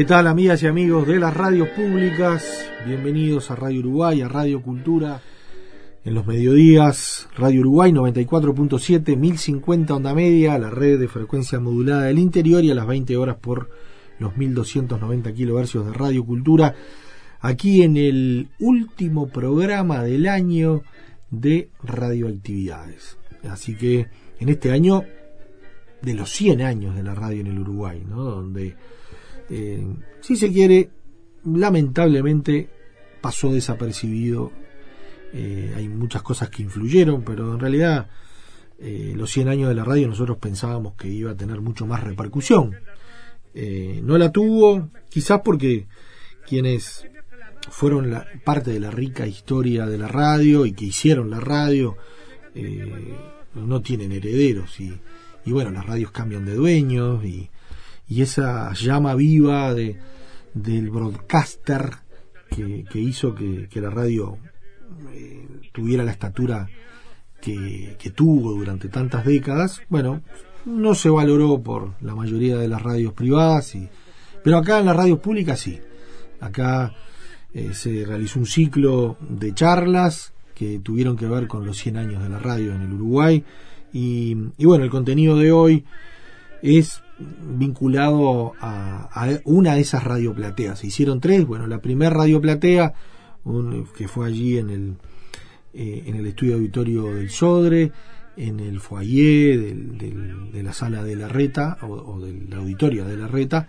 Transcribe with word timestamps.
¿Qué 0.00 0.06
tal 0.06 0.28
amigas 0.28 0.62
y 0.62 0.66
amigos 0.66 1.06
de 1.06 1.20
las 1.20 1.36
radios 1.36 1.68
públicas? 1.68 2.66
Bienvenidos 2.86 3.50
a 3.50 3.54
Radio 3.54 3.80
Uruguay, 3.80 4.22
a 4.22 4.28
Radio 4.28 4.62
Cultura. 4.62 5.20
En 6.06 6.14
los 6.14 6.26
mediodías, 6.26 7.28
Radio 7.36 7.60
Uruguay 7.60 7.92
94.7, 7.92 9.14
1050 9.14 9.94
onda 9.94 10.14
media, 10.14 10.58
la 10.58 10.70
red 10.70 10.98
de 10.98 11.06
frecuencia 11.06 11.60
modulada 11.60 12.04
del 12.04 12.18
interior 12.18 12.64
y 12.64 12.70
a 12.70 12.74
las 12.74 12.86
20 12.86 13.14
horas 13.18 13.36
por 13.42 13.68
los 14.18 14.38
1290 14.38 15.34
kilohercios 15.34 15.84
de 15.84 15.92
Radio 15.92 16.24
Cultura. 16.24 16.74
Aquí 17.40 17.82
en 17.82 17.98
el 17.98 18.48
último 18.58 19.28
programa 19.28 20.02
del 20.02 20.28
año 20.28 20.80
de 21.30 21.68
radioactividades. 21.82 23.18
Así 23.50 23.74
que 23.74 24.06
en 24.38 24.48
este 24.48 24.72
año 24.72 25.02
de 26.00 26.14
los 26.14 26.30
100 26.30 26.62
años 26.62 26.96
de 26.96 27.02
la 27.02 27.14
radio 27.14 27.42
en 27.42 27.48
el 27.48 27.58
Uruguay, 27.58 28.02
¿no? 28.08 28.22
Donde 28.22 28.76
eh, 29.50 29.84
si 30.20 30.36
se 30.36 30.52
quiere, 30.52 30.90
lamentablemente 31.44 32.68
pasó 33.20 33.52
desapercibido. 33.52 34.52
Eh, 35.32 35.72
hay 35.76 35.88
muchas 35.88 36.22
cosas 36.22 36.50
que 36.50 36.62
influyeron, 36.62 37.22
pero 37.22 37.52
en 37.52 37.60
realidad 37.60 38.08
eh, 38.78 39.12
los 39.16 39.30
100 39.30 39.48
años 39.48 39.68
de 39.68 39.74
la 39.74 39.84
radio 39.84 40.08
nosotros 40.08 40.38
pensábamos 40.38 40.94
que 40.94 41.08
iba 41.08 41.32
a 41.32 41.36
tener 41.36 41.60
mucho 41.60 41.86
más 41.86 42.02
repercusión. 42.02 42.76
no 43.54 44.18
la 44.18 44.30
tuvo, 44.30 44.90
quizás 45.08 45.40
porque 45.44 45.86
quienes 46.46 47.06
fueron 47.68 48.10
la, 48.10 48.26
parte 48.44 48.70
de 48.70 48.80
la 48.80 48.90
rica 48.90 49.26
historia 49.26 49.86
de 49.86 49.98
la 49.98 50.08
radio 50.08 50.64
y 50.64 50.72
que 50.72 50.86
hicieron 50.86 51.30
la 51.30 51.40
radio 51.40 51.96
no 53.54 53.82
tienen 53.82 54.12
herederos 54.12 54.80
y, 54.80 54.92
y 55.44 55.52
bueno, 55.52 55.70
las 55.70 55.86
radios 55.86 56.10
cambian 56.12 56.44
de 56.44 56.54
dueños 56.54 57.24
y, 57.24 57.50
y 58.10 58.22
esa 58.22 58.72
llama 58.74 59.14
viva 59.14 59.72
de, 59.72 59.96
del 60.52 60.90
broadcaster 60.90 61.90
que, 62.50 62.98
hizo 62.98 63.34
que, 63.36 63.80
la 63.80 63.88
radio 63.88 64.36
eh, 65.14 65.46
tuviera 65.72 66.02
la 66.02 66.10
estatura 66.10 66.68
que, 67.40 67.96
tuvo 68.14 68.52
durante 68.52 68.88
tantas 68.88 69.24
décadas, 69.24 69.80
bueno, 69.88 70.22
no 70.66 70.94
se 70.96 71.08
valoró 71.08 71.62
por 71.62 71.94
la 72.02 72.16
mayoría 72.16 72.58
de 72.58 72.66
las 72.66 72.82
radios 72.82 73.12
privadas, 73.12 73.76
y, 73.76 73.88
pero 74.42 74.58
acá 74.58 74.80
en 74.80 74.86
las 74.86 74.96
radios 74.96 75.20
públicas 75.20 75.60
sí. 75.60 75.78
Acá 76.40 76.92
eh, 77.54 77.70
se 77.74 78.04
realizó 78.04 78.40
un 78.40 78.46
ciclo 78.46 79.18
de 79.20 79.54
charlas 79.54 80.32
que 80.54 80.80
tuvieron 80.80 81.16
que 81.16 81.28
ver 81.28 81.46
con 81.46 81.64
los 81.64 81.78
100 81.78 81.96
años 81.96 82.22
de 82.22 82.28
la 82.28 82.40
radio 82.40 82.74
en 82.74 82.82
el 82.82 82.92
Uruguay. 82.92 83.44
Y, 83.92 84.36
y 84.58 84.64
bueno, 84.64 84.84
el 84.84 84.90
contenido 84.90 85.36
de 85.38 85.52
hoy 85.52 85.84
es 86.62 87.02
vinculado 87.20 88.52
a, 88.60 89.28
una 89.44 89.74
de 89.74 89.80
esas 89.80 90.04
radioplateas. 90.04 90.78
Se 90.78 90.86
hicieron 90.86 91.20
tres, 91.20 91.46
bueno, 91.46 91.66
la 91.66 91.80
primera 91.80 92.10
radioplatea, 92.10 92.94
un, 93.44 93.86
que 93.96 94.08
fue 94.08 94.26
allí 94.26 94.58
en 94.58 94.70
el, 94.70 94.94
eh, 95.74 96.04
en 96.06 96.16
el 96.16 96.26
estudio 96.26 96.56
auditorio 96.56 97.14
del 97.14 97.30
Sodre, 97.30 97.92
en 98.36 98.60
el 98.60 98.80
foyer 98.80 99.74
de 99.74 100.62
la 100.62 100.72
sala 100.72 101.02
de 101.02 101.16
la 101.16 101.28
Reta, 101.28 101.78
o, 101.82 102.20
del 102.20 102.52
auditorio 102.54 103.04
de 103.04 103.16
la 103.16 103.28
Reta, 103.28 103.68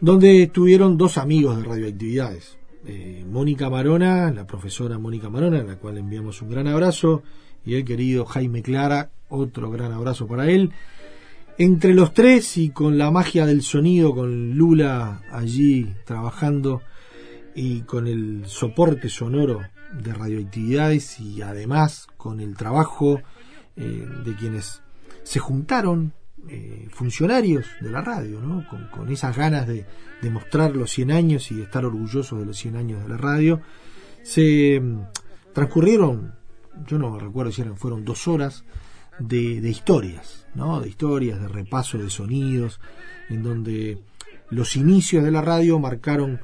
donde 0.00 0.44
estuvieron 0.44 0.96
dos 0.96 1.18
amigos 1.18 1.56
de 1.56 1.64
radioactividades. 1.64 2.56
Eh, 2.86 3.24
Mónica 3.28 3.68
Marona, 3.68 4.30
la 4.30 4.46
profesora 4.46 4.98
Mónica 4.98 5.28
Marona, 5.28 5.60
a 5.60 5.64
la 5.64 5.76
cual 5.76 5.98
enviamos 5.98 6.40
un 6.40 6.50
gran 6.50 6.68
abrazo, 6.68 7.22
y 7.66 7.74
el 7.74 7.84
querido 7.84 8.24
Jaime 8.24 8.62
Clara, 8.62 9.10
otro 9.28 9.70
gran 9.70 9.92
abrazo 9.92 10.26
para 10.26 10.48
él 10.48 10.72
entre 11.58 11.92
los 11.92 12.14
tres 12.14 12.56
y 12.56 12.70
con 12.70 12.98
la 12.98 13.10
magia 13.10 13.44
del 13.44 13.62
sonido, 13.62 14.14
con 14.14 14.56
Lula 14.56 15.22
allí 15.32 15.92
trabajando 16.04 16.82
y 17.54 17.80
con 17.80 18.06
el 18.06 18.44
soporte 18.46 19.08
sonoro 19.08 19.62
de 19.92 20.14
radioactividades 20.14 21.18
y 21.18 21.42
además 21.42 22.06
con 22.16 22.40
el 22.40 22.56
trabajo 22.56 23.20
eh, 23.76 24.06
de 24.24 24.36
quienes 24.36 24.82
se 25.24 25.40
juntaron 25.40 26.12
eh, 26.48 26.86
funcionarios 26.90 27.66
de 27.80 27.90
la 27.90 28.02
radio, 28.02 28.40
¿no? 28.40 28.64
con, 28.92 29.10
esas 29.10 29.36
ganas 29.36 29.66
de, 29.66 29.84
de, 30.22 30.30
mostrar 30.30 30.76
los 30.76 30.92
100 30.92 31.10
años 31.10 31.50
y 31.50 31.56
de 31.56 31.64
estar 31.64 31.84
orgullosos 31.84 32.38
de 32.38 32.46
los 32.46 32.56
100 32.56 32.76
años 32.76 33.02
de 33.02 33.08
la 33.08 33.16
radio, 33.16 33.60
se 34.22 34.80
mm, 34.80 35.00
transcurrieron, 35.52 36.34
yo 36.86 36.98
no 36.98 37.18
recuerdo 37.18 37.50
si 37.50 37.62
eran, 37.62 37.76
fueron 37.76 38.04
dos 38.04 38.28
horas, 38.28 38.64
de, 39.18 39.68
historias, 39.68 40.46
¿no? 40.54 40.80
de 40.80 40.88
historias, 40.88 41.40
de 41.40 41.48
repaso 41.48 41.98
de 41.98 42.10
sonidos, 42.10 42.80
en 43.28 43.42
donde 43.42 43.98
los 44.50 44.76
inicios 44.76 45.24
de 45.24 45.30
la 45.30 45.42
radio 45.42 45.78
marcaron 45.78 46.40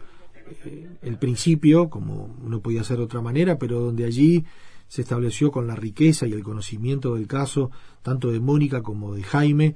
eh, 0.64 0.88
el 1.02 1.18
principio, 1.18 1.88
como 1.88 2.36
no 2.42 2.60
podía 2.60 2.84
ser 2.84 2.98
de 2.98 3.04
otra 3.04 3.20
manera, 3.20 3.58
pero 3.58 3.80
donde 3.80 4.04
allí 4.04 4.44
se 4.88 5.02
estableció 5.02 5.50
con 5.50 5.66
la 5.66 5.76
riqueza 5.76 6.26
y 6.26 6.32
el 6.32 6.42
conocimiento 6.42 7.14
del 7.14 7.26
caso, 7.26 7.70
tanto 8.02 8.30
de 8.30 8.40
Mónica 8.40 8.82
como 8.82 9.14
de 9.14 9.22
Jaime, 9.22 9.74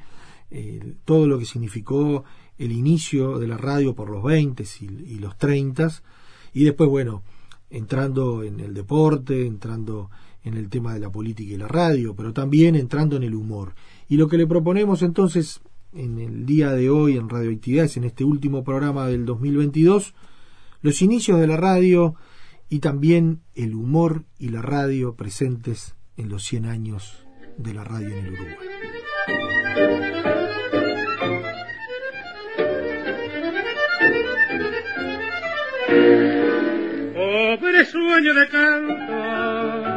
eh, 0.50 0.94
todo 1.04 1.26
lo 1.26 1.38
que 1.38 1.44
significó 1.44 2.24
el 2.58 2.72
inicio 2.72 3.38
de 3.38 3.48
la 3.48 3.56
radio 3.56 3.94
por 3.94 4.10
los 4.10 4.22
20 4.22 4.64
y, 4.80 4.84
y 4.84 5.18
los 5.18 5.36
30, 5.38 5.90
y 6.52 6.64
después, 6.64 6.90
bueno, 6.90 7.22
entrando 7.70 8.42
en 8.42 8.60
el 8.60 8.74
deporte, 8.74 9.46
entrando 9.46 10.10
en 10.44 10.54
el 10.54 10.68
tema 10.68 10.94
de 10.94 11.00
la 11.00 11.10
política 11.10 11.52
y 11.52 11.56
la 11.56 11.68
radio, 11.68 12.14
pero 12.14 12.32
también 12.32 12.76
entrando 12.76 13.16
en 13.16 13.22
el 13.22 13.34
humor. 13.34 13.74
Y 14.08 14.16
lo 14.16 14.28
que 14.28 14.38
le 14.38 14.46
proponemos 14.46 15.02
entonces 15.02 15.60
en 15.92 16.18
el 16.18 16.46
día 16.46 16.72
de 16.72 16.90
hoy 16.90 17.16
en 17.16 17.28
Radioactividades, 17.28 17.96
en 17.96 18.04
este 18.04 18.24
último 18.24 18.64
programa 18.64 19.06
del 19.06 19.24
2022, 19.24 20.14
los 20.82 21.02
inicios 21.02 21.40
de 21.40 21.46
la 21.46 21.56
radio 21.56 22.14
y 22.68 22.80
también 22.80 23.40
el 23.54 23.74
humor 23.74 24.24
y 24.38 24.50
la 24.50 24.62
radio 24.62 25.14
presentes 25.14 25.94
en 26.16 26.28
los 26.28 26.44
100 26.44 26.66
años 26.66 27.26
de 27.56 27.74
la 27.74 27.84
radio 27.84 28.16
en 28.16 28.26
el 28.26 28.32
Uruguay. 28.32 28.56
Pobre 37.58 37.84
sueño 37.86 38.34
de 38.34 38.48
canto 38.48 39.87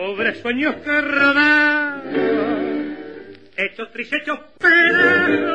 pobres 0.00 0.38
sueños 0.38 0.76
que 0.76 1.00
rodaron, 1.00 2.96
hechos 3.54 3.92
tris, 3.92 4.10
hechos 4.10 4.38
pedazos, 4.58 5.48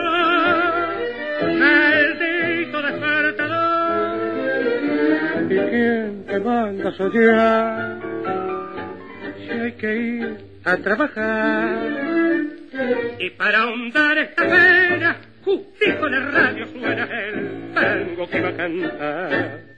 maldito 1.58 2.82
despertador. 2.84 4.20
¿Y 5.50 5.58
quién 5.58 6.26
te 6.28 6.40
manda 6.40 6.90
a 6.90 6.92
soñar? 6.92 8.02
Si 9.36 9.50
hay 9.50 9.72
que 9.72 9.98
ir 9.98 10.38
a 10.64 10.78
trabajar. 10.78 11.80
Y 13.18 13.30
para 13.32 13.64
ahondar 13.64 14.18
esta 14.20 14.44
pena, 14.44 15.18
justico 15.44 16.06
en 16.06 16.14
el 16.14 16.32
radio 16.32 16.68
suena 16.68 17.04
el 17.04 17.76
algo 17.76 18.30
que 18.30 18.42
va 18.42 18.50
a 18.50 18.56
cantar. 18.56 19.75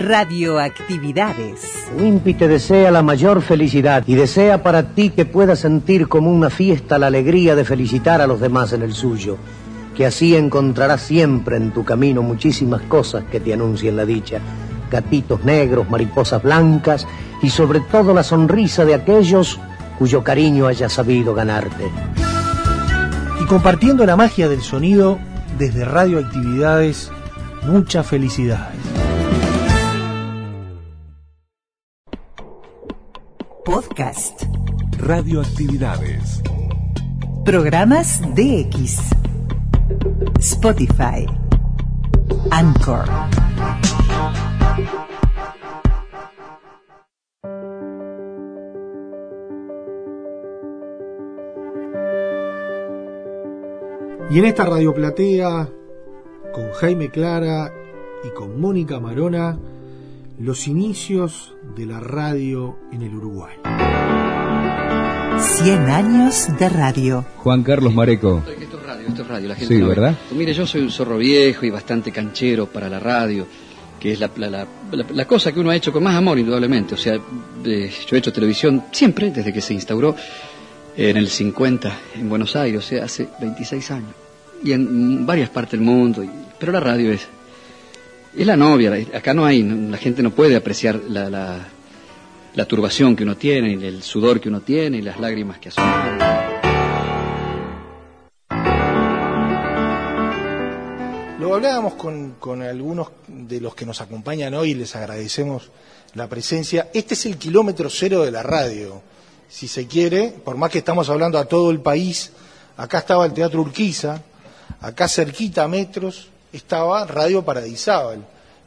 Radioactividades. 0.00 1.90
Wimpy 1.98 2.32
te 2.32 2.48
desea 2.48 2.90
la 2.90 3.02
mayor 3.02 3.42
felicidad 3.42 4.02
y 4.06 4.14
desea 4.14 4.62
para 4.62 4.94
ti 4.94 5.10
que 5.10 5.26
puedas 5.26 5.58
sentir 5.58 6.08
como 6.08 6.30
una 6.30 6.48
fiesta 6.48 6.98
la 6.98 7.08
alegría 7.08 7.54
de 7.54 7.66
felicitar 7.66 8.22
a 8.22 8.26
los 8.26 8.40
demás 8.40 8.72
en 8.72 8.80
el 8.80 8.94
suyo. 8.94 9.36
Que 9.94 10.06
así 10.06 10.34
encontrarás 10.34 11.02
siempre 11.02 11.58
en 11.58 11.70
tu 11.72 11.84
camino 11.84 12.22
muchísimas 12.22 12.80
cosas 12.82 13.24
que 13.30 13.40
te 13.40 13.52
anuncien 13.52 13.94
la 13.94 14.06
dicha. 14.06 14.38
Gatitos 14.90 15.44
negros, 15.44 15.90
mariposas 15.90 16.42
blancas 16.42 17.06
y 17.42 17.50
sobre 17.50 17.80
todo 17.80 18.14
la 18.14 18.22
sonrisa 18.22 18.86
de 18.86 18.94
aquellos 18.94 19.60
cuyo 19.98 20.24
cariño 20.24 20.66
hayas 20.66 20.94
sabido 20.94 21.34
ganarte. 21.34 21.90
Y 23.42 23.44
compartiendo 23.44 24.06
la 24.06 24.16
magia 24.16 24.48
del 24.48 24.62
sonido 24.62 25.18
desde 25.58 25.84
Radioactividades, 25.84 27.10
muchas 27.66 28.06
felicidades. 28.06 28.99
Podcast. 33.70 34.42
Radioactividades. 34.98 36.42
Programas 37.44 38.20
DX. 38.34 38.98
Spotify. 40.40 41.24
Anchor. 42.50 43.04
Y 54.30 54.38
en 54.40 54.44
esta 54.46 54.64
radioplatea, 54.64 55.68
con 56.52 56.72
Jaime 56.72 57.08
Clara 57.08 57.72
y 58.24 58.30
con 58.30 58.60
Mónica 58.60 58.98
Marona, 58.98 59.56
los 60.40 60.66
inicios 60.66 61.54
de 61.76 61.86
la 61.86 62.00
radio 62.00 62.78
en 62.92 63.02
el 63.02 63.14
Uruguay. 63.14 63.56
100 65.38 65.78
años 65.90 66.48
de 66.58 66.68
radio. 66.68 67.24
Juan 67.36 67.62
Carlos 67.62 67.94
Mareco. 67.94 68.42
Esto 68.58 68.78
es 68.78 68.86
radio, 68.86 69.08
esto 69.08 69.22
es 69.22 69.28
radio. 69.28 69.48
La 69.48 69.54
gente 69.54 69.74
Sí, 69.74 69.80
no 69.80 69.88
ve. 69.88 69.94
¿verdad? 69.94 70.18
Mire, 70.32 70.52
yo 70.54 70.66
soy 70.66 70.82
un 70.82 70.90
zorro 70.90 71.18
viejo 71.18 71.64
y 71.66 71.70
bastante 71.70 72.10
canchero 72.12 72.66
para 72.66 72.88
la 72.88 72.98
radio, 72.98 73.46
que 73.98 74.12
es 74.12 74.20
la, 74.20 74.30
la- 74.36 74.48
la- 74.50 74.66
la- 74.92 75.06
la 75.12 75.24
cosa 75.26 75.52
que 75.52 75.60
uno 75.60 75.70
ha 75.70 75.76
hecho 75.76 75.92
con 75.92 76.02
más 76.02 76.14
amor, 76.16 76.38
indudablemente. 76.38 76.94
O 76.94 76.98
sea, 76.98 77.14
eh, 77.64 77.90
yo 78.08 78.16
he 78.16 78.18
hecho 78.18 78.32
televisión 78.32 78.84
siempre, 78.92 79.30
desde 79.30 79.52
que 79.52 79.60
se 79.60 79.74
instauró 79.74 80.14
en 80.96 81.16
el 81.16 81.28
50 81.28 81.92
en 82.16 82.28
Buenos 82.28 82.56
Aires, 82.56 82.78
o 82.80 82.82
sea, 82.86 83.04
hace 83.04 83.28
26 83.40 83.90
años. 83.90 84.10
Y 84.64 84.72
en 84.72 85.24
varias 85.26 85.48
partes 85.50 85.72
del 85.72 85.80
mundo. 85.82 86.22
y- 86.24 86.30
pero 86.58 86.72
la 86.72 86.80
radio 86.80 87.10
es, 87.12 87.26
es 88.36 88.46
la 88.46 88.56
novia. 88.56 88.92
Acá 89.14 89.34
no 89.34 89.44
hay, 89.44 89.62
la 89.62 89.98
gente 89.98 90.22
no 90.22 90.30
puede 90.30 90.56
apreciar 90.56 91.00
la, 91.08 91.28
la, 91.30 91.58
la 92.54 92.64
turbación 92.64 93.16
que 93.16 93.24
uno 93.24 93.36
tiene, 93.36 93.72
y 93.72 93.84
el 93.84 94.02
sudor 94.02 94.40
que 94.40 94.48
uno 94.48 94.60
tiene, 94.60 94.98
y 94.98 95.02
las 95.02 95.18
lágrimas 95.18 95.58
que 95.58 95.70
asoman. 95.70 96.18
Lo 101.40 101.54
hablábamos 101.54 101.94
con, 101.94 102.62
algunos 102.62 103.08
de 103.26 103.60
los 103.60 103.74
que 103.74 103.86
nos 103.86 104.00
acompañan 104.00 104.54
hoy, 104.54 104.74
les 104.74 104.94
agradecemos 104.94 105.70
la 106.14 106.28
presencia. 106.28 106.90
Este 106.92 107.14
es 107.14 107.26
el 107.26 107.38
kilómetro 107.38 107.90
cero 107.90 108.22
de 108.22 108.30
la 108.30 108.42
radio, 108.42 109.02
si 109.48 109.66
se 109.66 109.86
quiere, 109.86 110.28
por 110.44 110.56
más 110.56 110.70
que 110.70 110.78
estamos 110.78 111.08
hablando 111.08 111.38
a 111.38 111.46
todo 111.46 111.70
el 111.70 111.80
país. 111.80 112.32
Acá 112.76 112.98
estaba 112.98 113.26
el 113.26 113.32
Teatro 113.32 113.62
Urquiza, 113.62 114.22
acá 114.80 115.08
cerquita 115.08 115.66
metros 115.66 116.28
estaba 116.52 117.06
Radio 117.06 117.44
Paradisábal, 117.44 118.26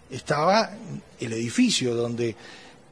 estaba 0.09 0.71
el 1.19 1.33
edificio 1.33 1.95
donde 1.95 2.35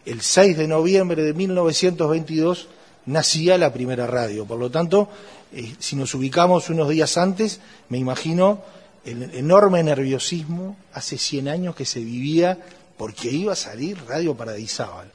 el 0.05 0.21
6 0.21 0.57
de 0.57 0.67
noviembre 0.67 1.23
de 1.23 1.33
1922 1.33 2.67
nacía 3.05 3.57
la 3.57 3.71
primera 3.71 4.07
radio. 4.07 4.45
Por 4.45 4.59
lo 4.59 4.69
tanto, 4.69 5.09
eh, 5.53 5.75
si 5.79 5.95
nos 5.95 6.13
ubicamos 6.15 6.69
unos 6.69 6.89
días 6.89 7.17
antes, 7.17 7.59
me 7.89 7.97
imagino 7.97 8.61
el 9.05 9.33
enorme 9.35 9.83
nerviosismo 9.83 10.77
hace 10.93 11.17
100 11.17 11.47
años 11.47 11.75
que 11.75 11.85
se 11.85 11.99
vivía 11.99 12.57
porque 12.97 13.29
iba 13.29 13.53
a 13.53 13.55
salir 13.55 13.97
Radio 14.07 14.35
Paradisábal. 14.35 15.11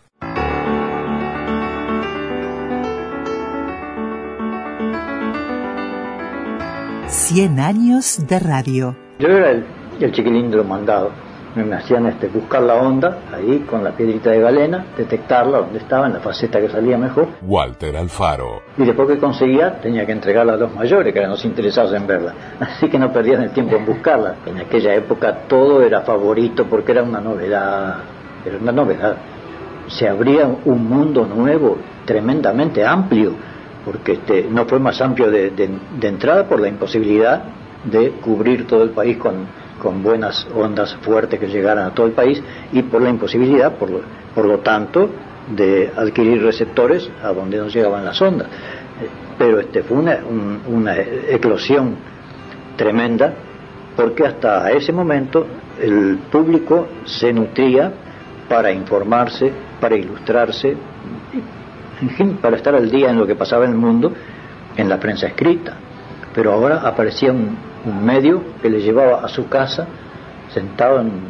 100 7.09 7.61
años 7.61 8.19
de 8.27 8.39
radio. 8.39 9.06
Yo 9.19 9.29
era 9.29 9.51
el, 9.51 9.65
el 10.01 10.13
chiquilín 10.13 10.51
de 10.51 10.59
los 10.59 10.67
mandados. 10.67 11.11
Me, 11.55 11.65
me 11.65 11.77
hacían 11.77 12.05
este, 12.07 12.29
buscar 12.29 12.61
la 12.63 12.75
onda 12.75 13.21
ahí 13.35 13.61
con 13.61 13.83
la 13.83 13.91
piedrita 13.93 14.31
de 14.31 14.41
galena, 14.41 14.85
detectarla 14.95 15.59
donde 15.61 15.79
estaba, 15.79 16.07
en 16.07 16.13
la 16.13 16.21
faceta 16.21 16.61
que 16.61 16.69
salía 16.69 16.99
mejor. 16.99 17.29
Walter 17.41 17.97
Alfaro. 17.97 18.61
Y 18.77 18.85
después 18.85 19.09
que 19.09 19.17
conseguía, 19.19 19.81
tenía 19.81 20.05
que 20.05 20.13
entregarla 20.13 20.53
a 20.53 20.57
los 20.57 20.75
mayores, 20.75 21.15
que 21.15 21.19
eran 21.19 21.31
los 21.31 21.43
interesados 21.47 21.95
en 21.95 22.07
verla. 22.07 22.35
Así 22.61 22.91
que 22.91 22.99
no 22.99 23.11
perdían 23.11 23.43
el 23.43 23.51
tiempo 23.53 23.77
en 23.77 23.87
buscarla. 23.87 24.35
En 24.45 24.59
aquella 24.59 24.95
época 24.95 25.33
todo 25.49 25.81
era 25.83 26.03
favorito 26.03 26.67
porque 26.67 26.93
era 26.93 27.03
una 27.03 27.21
novedad. 27.23 27.97
Era 28.45 28.59
una 28.59 28.73
novedad. 28.73 29.17
Se 29.89 30.07
abría 30.09 30.47
un 30.67 30.87
mundo 30.89 31.25
nuevo, 31.25 31.79
tremendamente 32.05 32.85
amplio, 32.85 33.33
porque 33.83 34.13
este, 34.13 34.47
no 34.51 34.67
fue 34.67 34.79
más 34.79 35.01
amplio 35.01 35.31
de, 35.31 35.51
de- 35.53 35.71
de 35.99 36.09
entrada 36.09 36.45
por 36.45 36.61
la 36.61 36.69
imposibilidad 36.69 37.45
de 37.91 38.11
cubrir 38.23 38.67
todo 38.67 38.83
el 38.83 38.91
país 38.91 39.17
con, 39.17 39.47
con 39.81 40.03
buenas 40.03 40.47
ondas 40.55 40.95
fuertes 41.03 41.39
que 41.39 41.47
llegaran 41.49 41.87
a 41.87 41.95
todo 41.95 42.07
el 42.07 42.13
país 42.13 42.43
y 42.73 42.83
por 42.83 43.03
la 43.03 43.11
imposibilidad, 43.11 43.73
por 43.77 43.91
lo, 43.91 44.01
por 44.35 44.45
lo 44.47 44.59
tanto, 44.59 45.09
de 45.55 45.93
adquirir 45.97 46.43
receptores 46.43 47.09
a 47.23 47.33
donde 47.33 47.59
no 47.59 47.69
llegaban 47.69 48.05
las 48.05 48.21
ondas. 48.21 48.49
Pero 49.39 49.61
este 49.61 49.83
fue 49.83 49.99
una, 49.99 50.19
un- 50.29 50.61
una 50.67 50.97
eclosión 50.99 51.95
tremenda 52.77 53.33
porque 53.95 54.25
hasta 54.27 54.71
ese 54.73 54.93
momento 54.93 55.47
el 55.81 56.19
público 56.31 56.89
se 57.05 57.33
nutría 57.33 57.93
para 58.49 58.71
informarse, 58.73 59.53
para 59.81 59.97
ilustrarse, 59.97 60.77
en 62.03 62.11
fin, 62.11 62.39
para 62.41 62.57
estar 62.57 62.75
al 62.75 62.91
día 62.91 63.11
en 63.11 63.19
lo 63.19 63.27
que 63.27 63.35
pasaba 63.35 63.65
en 63.65 63.73
el 63.73 63.77
mundo 63.79 64.13
en 64.77 64.89
la 64.89 64.99
prensa 64.99 65.27
escrita. 65.29 65.77
Pero 66.35 66.53
ahora 66.53 66.81
aparecía 66.83 67.33
un 67.87 68.05
medio 68.05 68.43
que 68.61 68.69
le 68.69 68.81
llevaba 68.81 69.25
a 69.25 69.29
su 69.29 69.49
casa, 69.49 69.87
sentado 70.53 71.01
en 71.01 71.07
un 71.07 71.23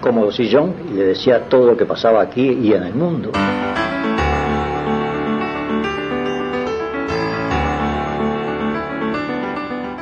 cómodo 0.00 0.32
sillón, 0.32 0.74
y 0.90 0.94
le 0.94 1.04
decía 1.04 1.48
todo 1.48 1.66
lo 1.66 1.76
que 1.76 1.84
pasaba 1.84 2.22
aquí 2.22 2.48
y 2.50 2.72
en 2.72 2.82
el 2.82 2.94
mundo. 2.94 3.30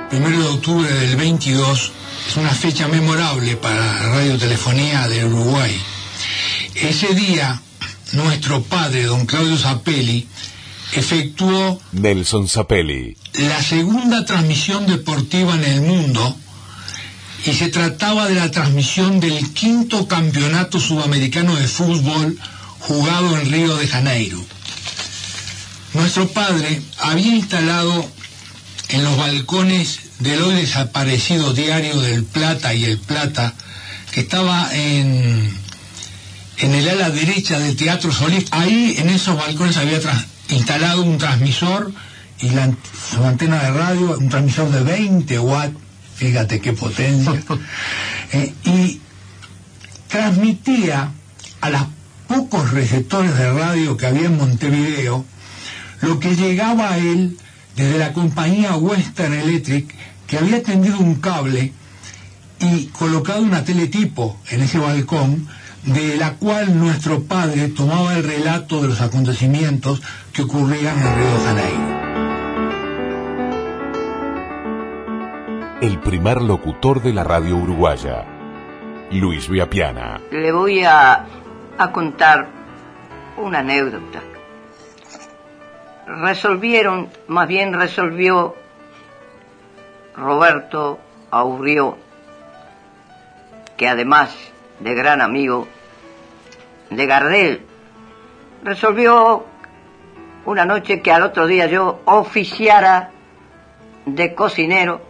Primero 0.08 0.38
de 0.38 0.48
octubre 0.48 0.88
del 0.88 1.16
22 1.16 1.92
es 2.28 2.36
una 2.36 2.50
fecha 2.50 2.88
memorable 2.88 3.56
para 3.56 3.76
la 3.76 4.08
radiotelefonía 4.14 5.08
del 5.08 5.26
Uruguay. 5.26 5.76
Ese 6.74 7.14
día, 7.14 7.60
nuestro 8.12 8.62
padre, 8.62 9.04
don 9.04 9.26
Claudio 9.26 9.56
Zapelli, 9.56 10.26
efectuó 10.92 11.80
Nelson 11.92 12.48
Zapelli. 12.48 13.16
la 13.38 13.62
segunda 13.62 14.24
transmisión 14.24 14.86
deportiva 14.86 15.54
en 15.54 15.64
el 15.64 15.80
mundo 15.82 16.36
y 17.44 17.52
se 17.52 17.68
trataba 17.68 18.26
de 18.28 18.34
la 18.34 18.50
transmisión 18.50 19.20
del 19.20 19.52
quinto 19.52 20.08
campeonato 20.08 20.80
sudamericano 20.80 21.54
de 21.56 21.68
fútbol 21.68 22.38
jugado 22.80 23.36
en 23.38 23.50
Río 23.52 23.76
de 23.76 23.86
Janeiro. 23.88 24.42
Nuestro 25.94 26.28
padre 26.28 26.80
había 26.98 27.34
instalado 27.34 28.08
en 28.88 29.04
los 29.04 29.16
balcones 29.16 29.98
del 30.18 30.40
hoy 30.42 30.54
desaparecido 30.54 31.52
diario 31.52 32.00
del 32.00 32.24
Plata 32.24 32.74
y 32.74 32.84
el 32.84 32.98
Plata, 32.98 33.54
que 34.12 34.20
estaba 34.20 34.68
en, 34.74 35.56
en 36.58 36.74
el 36.74 36.88
ala 36.88 37.10
derecha 37.10 37.58
del 37.58 37.76
Teatro 37.76 38.12
Solís. 38.12 38.46
Ahí 38.50 38.96
en 38.98 39.08
esos 39.10 39.36
balcones 39.36 39.76
había 39.76 40.00
tras- 40.00 40.24
instalado 40.48 41.02
un 41.02 41.18
transmisor 41.18 41.92
y 42.40 42.50
la, 42.50 42.70
su 43.10 43.24
antena 43.24 43.62
de 43.62 43.70
radio, 43.70 44.16
un 44.18 44.28
transmisor 44.28 44.70
de 44.70 44.82
20 44.82 45.38
watts, 45.38 45.76
fíjate 46.16 46.60
qué 46.60 46.72
potencia, 46.72 47.32
Eh, 48.32 48.52
y 48.64 49.00
transmitía 50.08 51.12
a 51.60 51.70
los 51.70 51.82
pocos 52.26 52.72
receptores 52.72 53.38
de 53.38 53.52
radio 53.52 53.96
que 53.96 54.06
había 54.06 54.26
en 54.26 54.36
Montevideo 54.36 55.24
lo 56.00 56.18
que 56.18 56.34
llegaba 56.34 56.90
a 56.90 56.98
él 56.98 57.38
desde 57.76 57.98
la 57.98 58.12
compañía 58.12 58.74
Western 58.74 59.32
Electric 59.32 59.94
que 60.26 60.38
había 60.38 60.60
tendido 60.62 60.98
un 60.98 61.16
cable 61.16 61.72
y 62.58 62.86
colocado 62.86 63.42
una 63.42 63.64
teletipo 63.64 64.38
en 64.50 64.62
ese 64.62 64.78
balcón 64.78 65.46
de 65.86 66.16
la 66.16 66.34
cual 66.34 66.78
nuestro 66.78 67.22
padre 67.22 67.68
tomaba 67.68 68.14
el 68.14 68.24
relato 68.24 68.82
de 68.82 68.88
los 68.88 69.00
acontecimientos 69.00 70.02
que 70.32 70.42
ocurrían 70.42 70.98
en 70.98 71.16
Río 71.16 71.32
de 71.32 71.44
Janeiro. 71.46 72.06
el 75.80 76.00
primer 76.00 76.40
locutor 76.40 77.02
de 77.02 77.12
la 77.12 77.22
radio 77.22 77.56
uruguaya, 77.56 78.24
Luis 79.10 79.48
Viapiana. 79.48 80.20
Le 80.30 80.50
voy 80.50 80.82
a, 80.82 81.26
a 81.76 81.92
contar 81.92 82.46
una 83.36 83.58
anécdota. 83.58 84.22
Resolvieron, 86.06 87.08
más 87.28 87.46
bien 87.46 87.74
resolvió 87.74 88.54
Roberto 90.16 90.98
Aurrió, 91.30 91.98
que 93.76 93.86
además 93.86 94.34
de 94.80 94.94
gran 94.94 95.20
amigo 95.20 95.68
de 96.90 97.06
Gardel, 97.06 97.66
resolvió 98.62 99.44
una 100.44 100.64
noche 100.64 101.02
que 101.02 101.12
al 101.12 101.22
otro 101.22 101.46
día 101.46 101.66
yo 101.66 102.00
oficiara 102.04 103.10
de 104.04 104.34
cocinero 104.34 105.00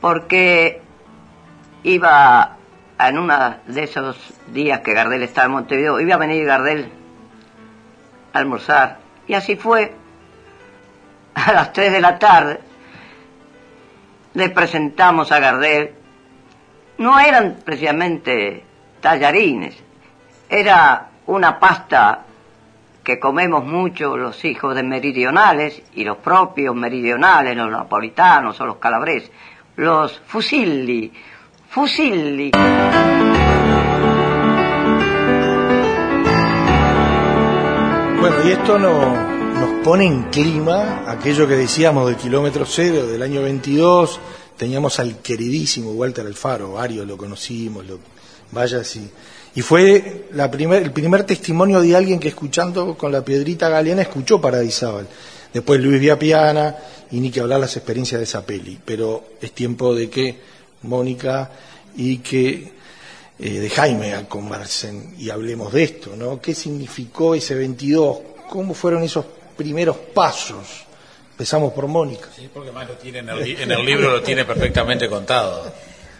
porque 0.00 0.82
iba 1.82 2.56
en 2.98 3.18
uno 3.18 3.56
de 3.66 3.82
esos 3.82 4.16
días 4.48 4.80
que 4.80 4.94
Gardel 4.94 5.22
estaba 5.22 5.46
en 5.46 5.52
Montevideo, 5.52 6.00
iba 6.00 6.14
a 6.14 6.18
venir 6.18 6.44
Gardel 6.44 6.90
a 8.32 8.38
almorzar. 8.38 8.98
Y 9.26 9.34
así 9.34 9.56
fue. 9.56 9.94
A 11.34 11.52
las 11.52 11.72
3 11.72 11.92
de 11.92 12.00
la 12.00 12.18
tarde 12.18 12.60
le 14.34 14.50
presentamos 14.50 15.32
a 15.32 15.40
Gardel. 15.40 15.94
No 16.98 17.18
eran 17.18 17.56
precisamente 17.64 18.64
tallarines, 19.04 19.74
era 20.48 21.10
una 21.26 21.60
pasta 21.60 22.24
que 23.04 23.20
comemos 23.20 23.62
mucho 23.62 24.16
los 24.16 24.42
hijos 24.46 24.74
de 24.74 24.82
meridionales 24.82 25.82
y 25.92 26.04
los 26.04 26.16
propios 26.16 26.74
meridionales, 26.74 27.54
los 27.54 27.70
napolitanos 27.70 28.58
o 28.62 28.64
los 28.64 28.76
calabres, 28.78 29.30
los 29.76 30.22
fusilli, 30.26 31.12
fusilli. 31.68 32.52
Bueno, 38.20 38.36
y 38.42 38.52
esto 38.52 38.78
no, 38.78 39.12
nos 39.60 39.84
pone 39.84 40.06
en 40.06 40.22
clima 40.30 41.04
aquello 41.06 41.46
que 41.46 41.56
decíamos 41.56 42.06
del 42.06 42.16
kilómetro 42.16 42.64
cero 42.64 43.06
del 43.06 43.22
año 43.22 43.42
22. 43.42 44.18
Teníamos 44.56 44.98
al 44.98 45.18
queridísimo 45.18 45.90
Walter 45.90 46.24
Alfaro, 46.24 46.72
varios 46.72 47.06
lo 47.06 47.18
conocimos, 47.18 47.84
lo, 47.84 47.98
vaya 48.50 48.78
así. 48.78 49.10
Y 49.54 49.62
fue 49.62 50.26
la 50.32 50.50
primer, 50.50 50.82
el 50.82 50.92
primer 50.92 51.24
testimonio 51.24 51.80
de 51.80 51.94
alguien 51.94 52.18
que 52.18 52.28
escuchando 52.28 52.96
con 52.96 53.12
la 53.12 53.24
piedrita 53.24 53.68
galeana 53.68 54.02
escuchó 54.02 54.40
Paradisábal. 54.40 55.06
Después 55.52 55.80
Luis 55.80 56.00
Viapiana 56.00 56.76
y 57.12 57.20
ni 57.20 57.30
que 57.30 57.40
hablar 57.40 57.60
las 57.60 57.76
experiencias 57.76 58.18
de 58.18 58.24
esa 58.24 58.44
peli. 58.44 58.78
Pero 58.84 59.24
es 59.40 59.52
tiempo 59.52 59.94
de 59.94 60.10
que 60.10 60.36
Mónica 60.82 61.50
y 61.96 62.18
que 62.18 62.72
eh, 63.38 63.60
de 63.60 63.70
Jaime 63.70 64.26
conversen 64.28 65.14
y 65.18 65.30
hablemos 65.30 65.72
de 65.72 65.84
esto, 65.84 66.16
¿no? 66.16 66.40
¿Qué 66.40 66.54
significó 66.54 67.34
ese 67.36 67.54
22? 67.54 68.18
¿Cómo 68.48 68.74
fueron 68.74 69.04
esos 69.04 69.24
primeros 69.56 69.96
pasos? 69.96 70.84
Empezamos 71.30 71.72
por 71.72 71.86
Mónica. 71.86 72.28
Sí, 72.34 72.48
porque 72.52 72.70
más 72.72 72.88
lo 72.88 72.94
tiene 72.94 73.18
en 73.20 73.28
el, 73.28 73.60
en 73.60 73.70
el 73.72 73.84
libro, 73.84 74.10
lo 74.10 74.22
tiene 74.22 74.44
perfectamente 74.44 75.08
contado. 75.08 75.72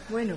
Bueno, 0.09 0.35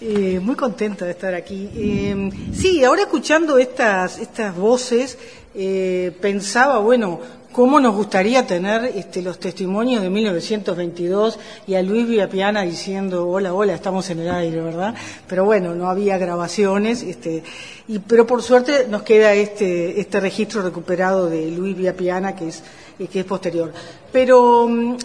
eh, 0.00 0.40
muy 0.40 0.54
contenta 0.56 1.06
de 1.06 1.12
estar 1.12 1.34
aquí. 1.34 1.70
Eh, 1.74 2.30
sí, 2.52 2.84
ahora 2.84 3.02
escuchando 3.02 3.56
estas, 3.56 4.18
estas 4.18 4.54
voces, 4.54 5.16
eh, 5.54 6.14
pensaba, 6.20 6.78
bueno, 6.80 7.18
cómo 7.50 7.80
nos 7.80 7.94
gustaría 7.94 8.46
tener 8.46 8.84
este, 8.94 9.22
los 9.22 9.40
testimonios 9.40 10.02
de 10.02 10.10
1922 10.10 11.38
y 11.66 11.74
a 11.76 11.82
Luis 11.82 12.06
Villapiana 12.06 12.60
diciendo, 12.60 13.26
hola, 13.26 13.54
hola, 13.54 13.72
estamos 13.72 14.10
en 14.10 14.20
el 14.20 14.30
aire, 14.30 14.60
¿verdad? 14.60 14.94
Pero 15.26 15.46
bueno, 15.46 15.74
no 15.74 15.88
había 15.88 16.18
grabaciones, 16.18 17.02
este, 17.02 17.42
y, 17.88 17.98
pero 18.00 18.26
por 18.26 18.42
suerte 18.42 18.86
nos 18.90 19.02
queda 19.02 19.32
este, 19.32 19.98
este 19.98 20.20
registro 20.20 20.60
recuperado 20.60 21.30
de 21.30 21.50
Luis 21.50 21.74
Villapiana, 21.74 22.36
que 22.36 22.48
es, 22.48 22.62
que 23.10 23.20
es 23.20 23.24
posterior. 23.24 23.72
Pero 24.12 24.68
mm, 24.68 24.96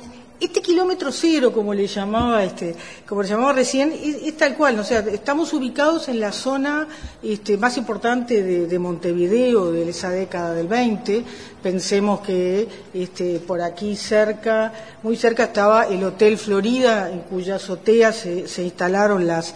este 0.41 0.61
kilómetro 0.61 1.11
cero, 1.11 1.53
como 1.53 1.73
le 1.73 1.85
llamaba, 1.87 2.43
este, 2.43 2.75
como 3.07 3.21
le 3.21 3.29
llamaba 3.29 3.53
recién, 3.53 3.93
es, 3.93 4.35
tal 4.35 4.55
cual, 4.57 4.79
o 4.79 4.83
sea, 4.83 4.99
estamos 4.99 5.53
ubicados 5.53 6.09
en 6.09 6.19
la 6.19 6.31
zona 6.31 6.87
este, 7.21 7.57
más 7.57 7.77
importante 7.77 8.41
de, 8.41 8.65
de 8.65 8.79
Montevideo 8.79 9.71
de 9.71 9.87
esa 9.89 10.09
década 10.09 10.53
del 10.53 10.67
20. 10.67 11.23
Pensemos 11.61 12.21
que 12.21 12.67
este, 12.91 13.39
por 13.39 13.61
aquí 13.61 13.95
cerca, 13.95 14.73
muy 15.03 15.15
cerca 15.15 15.43
estaba 15.43 15.85
el 15.85 16.03
Hotel 16.03 16.39
Florida, 16.39 17.11
en 17.11 17.19
cuya 17.19 17.55
azotea 17.55 18.11
se, 18.11 18.63
instalaron 18.63 19.27
las, 19.27 19.53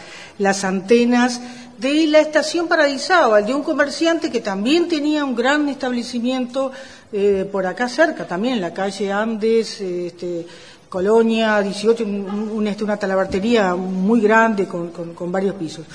antenas 0.64 1.42
de 1.80 2.06
la 2.06 2.20
estación 2.20 2.68
Paradisábal, 2.68 3.46
de 3.46 3.56
un 3.56 3.64
comerciante 3.64 4.32
que 4.32 4.40
también 4.40 4.88
tenía 4.88 5.26
un 5.26 5.36
gran 5.36 5.68
establecimiento 5.68 6.72
eh, 7.12 7.50
por 7.52 7.66
acá 7.66 7.90
cerca, 7.90 8.28
también 8.28 8.56
en 8.56 8.62
la 8.62 8.74
calle 8.74 9.12
Andes, 9.12 9.82
este, 9.82 10.46
Colonia 10.90 11.62
18, 11.62 12.04
un- 12.04 12.68
este, 12.68 12.84
una 12.84 12.98
talabartería 12.98 13.76
muy 13.76 14.22
grande 14.22 14.66
con, 14.68 14.90
con- 14.90 15.14
varios 15.32 15.56
pisos. 15.56 15.86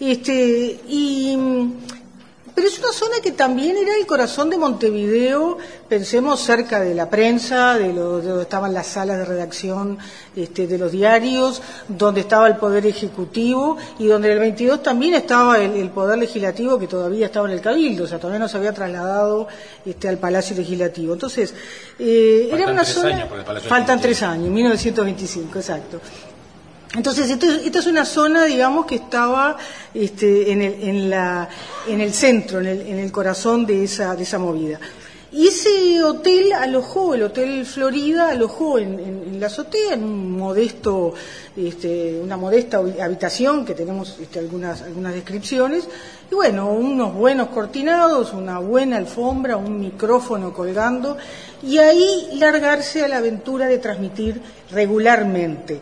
Este, 0.00 0.80
y, 0.88 1.36
pero 2.54 2.68
es 2.68 2.78
una 2.78 2.92
zona 2.92 3.16
que 3.22 3.32
también 3.32 3.76
era 3.76 3.96
el 3.98 4.06
corazón 4.06 4.50
de 4.50 4.58
Montevideo, 4.58 5.56
pensemos 5.88 6.40
cerca 6.40 6.80
de 6.80 6.94
la 6.94 7.08
prensa, 7.08 7.74
de, 7.78 7.92
lo- 7.92 8.18
de 8.20 8.28
donde 8.28 8.42
estaban 8.42 8.74
las 8.74 8.86
salas 8.88 9.18
de 9.18 9.24
redacción 9.24 9.98
este, 10.36 10.66
de 10.66 10.78
los 10.78 10.92
diarios, 10.92 11.62
donde 11.88 12.20
estaba 12.20 12.46
el 12.48 12.56
Poder 12.56 12.86
Ejecutivo 12.86 13.76
y 13.98 14.06
donde 14.06 14.28
en 14.28 14.34
el 14.34 14.40
22 14.40 14.82
también 14.82 15.14
estaba 15.14 15.58
el, 15.58 15.72
el 15.76 15.90
Poder 15.90 16.18
Legislativo 16.18 16.78
que 16.78 16.86
todavía 16.86 17.26
estaba 17.26 17.46
en 17.48 17.54
el 17.54 17.60
Cabildo, 17.60 18.04
o 18.04 18.06
sea, 18.06 18.18
todavía 18.18 18.38
no 18.40 18.48
se 18.48 18.56
había 18.58 18.72
trasladado 18.72 19.48
este, 19.86 20.08
al 20.08 20.18
Palacio 20.18 20.54
Legislativo. 20.56 21.14
Entonces, 21.14 21.54
eh, 21.98 22.48
era 22.52 22.56
Faltan 22.66 22.74
una 22.74 22.82
tres 22.84 22.94
zona... 22.94 23.10
Faltan 23.68 24.00
tres 24.00 24.22
años, 24.22 24.48
1925, 24.50 25.58
exacto. 25.58 26.00
Entonces, 26.94 27.30
esta 27.30 27.78
es 27.78 27.86
una 27.86 28.04
zona, 28.04 28.44
digamos, 28.44 28.84
que 28.84 28.96
estaba 28.96 29.56
este, 29.94 30.52
en, 30.52 30.60
el, 30.60 30.82
en, 30.82 31.10
la, 31.10 31.48
en 31.88 32.00
el 32.02 32.12
centro, 32.12 32.60
en 32.60 32.66
el, 32.66 32.80
en 32.82 32.98
el 32.98 33.10
corazón 33.10 33.64
de 33.64 33.84
esa, 33.84 34.14
de 34.14 34.24
esa 34.24 34.38
movida. 34.38 34.78
Y 35.34 35.46
ese 35.48 36.04
hotel 36.04 36.52
alojó, 36.52 37.14
el 37.14 37.22
Hotel 37.22 37.64
Florida 37.64 38.28
alojó 38.28 38.78
en, 38.78 39.00
en- 39.00 39.40
la 39.40 39.46
azotea, 39.46 39.94
en 39.94 40.04
un 40.04 40.32
modesto, 40.32 41.14
este, 41.56 42.20
una 42.22 42.36
modesta 42.36 42.78
habi- 42.80 43.00
habitación 43.00 43.64
que 43.64 43.72
tenemos 43.74 44.18
este, 44.20 44.38
algunas, 44.40 44.82
algunas 44.82 45.14
descripciones, 45.14 45.88
y 46.30 46.34
bueno, 46.34 46.70
unos 46.70 47.14
buenos 47.14 47.48
cortinados, 47.48 48.34
una 48.34 48.58
buena 48.58 48.98
alfombra, 48.98 49.56
un 49.56 49.80
micrófono 49.80 50.52
colgando, 50.52 51.16
y 51.62 51.78
ahí 51.78 52.28
largarse 52.34 53.02
a 53.02 53.08
la 53.08 53.16
aventura 53.16 53.66
de 53.66 53.78
transmitir 53.78 54.38
regularmente. 54.70 55.80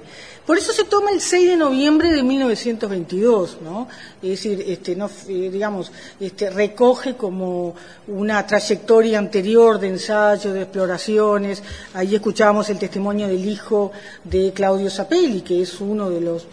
Por 0.51 0.59
eso 0.59 0.73
se 0.73 0.83
toma 0.83 1.13
el 1.13 1.21
6 1.21 1.51
de 1.51 1.57
noviembre 1.57 2.11
de 2.11 2.25
1922, 2.25 3.59
¿no? 3.63 3.87
Es 4.21 4.31
decir, 4.31 4.65
este, 4.67 4.99
eh, 4.99 5.49
digamos, 5.49 5.93
este, 6.19 6.51
recoge 6.51 7.15
como 7.15 7.77
una 8.09 8.45
trayectoria 8.45 9.21
anterior 9.21 9.79
de 9.79 9.87
ensayo, 9.87 10.53
de 10.53 10.63
exploraciones. 10.63 11.63
Ahí 11.95 12.17
escuchábamos 12.17 12.69
el 12.69 12.81
testimonio 12.81 13.29
del 13.29 13.49
hijo 13.49 13.93
de 14.25 14.53
Claudio 14.53 14.91
Zapelli, 14.91 15.43
que 15.43 15.63
es 15.63 15.81
uno 15.81 16.11
de 16.11 16.21
los, 16.21 16.49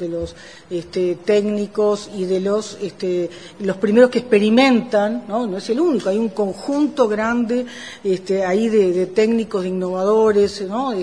este, 0.69 1.15
técnicos 1.15 2.11
y 2.15 2.25
de 2.25 2.39
los, 2.39 2.77
los 3.61 3.77
primeros 3.77 4.11
que 4.11 4.19
experimentan, 4.19 5.23
¿no? 5.27 5.47
No 5.47 5.57
es 5.57 5.67
el 5.71 5.79
único, 5.79 6.09
hay 6.09 6.19
un 6.19 6.29
conjunto 6.29 7.07
grande 7.07 7.65
ahí 8.45 8.69
de, 8.69 9.07
técnicos, 9.07 9.63
de 9.63 9.69
innovadores, 9.69 10.61
¿no? 10.61 10.93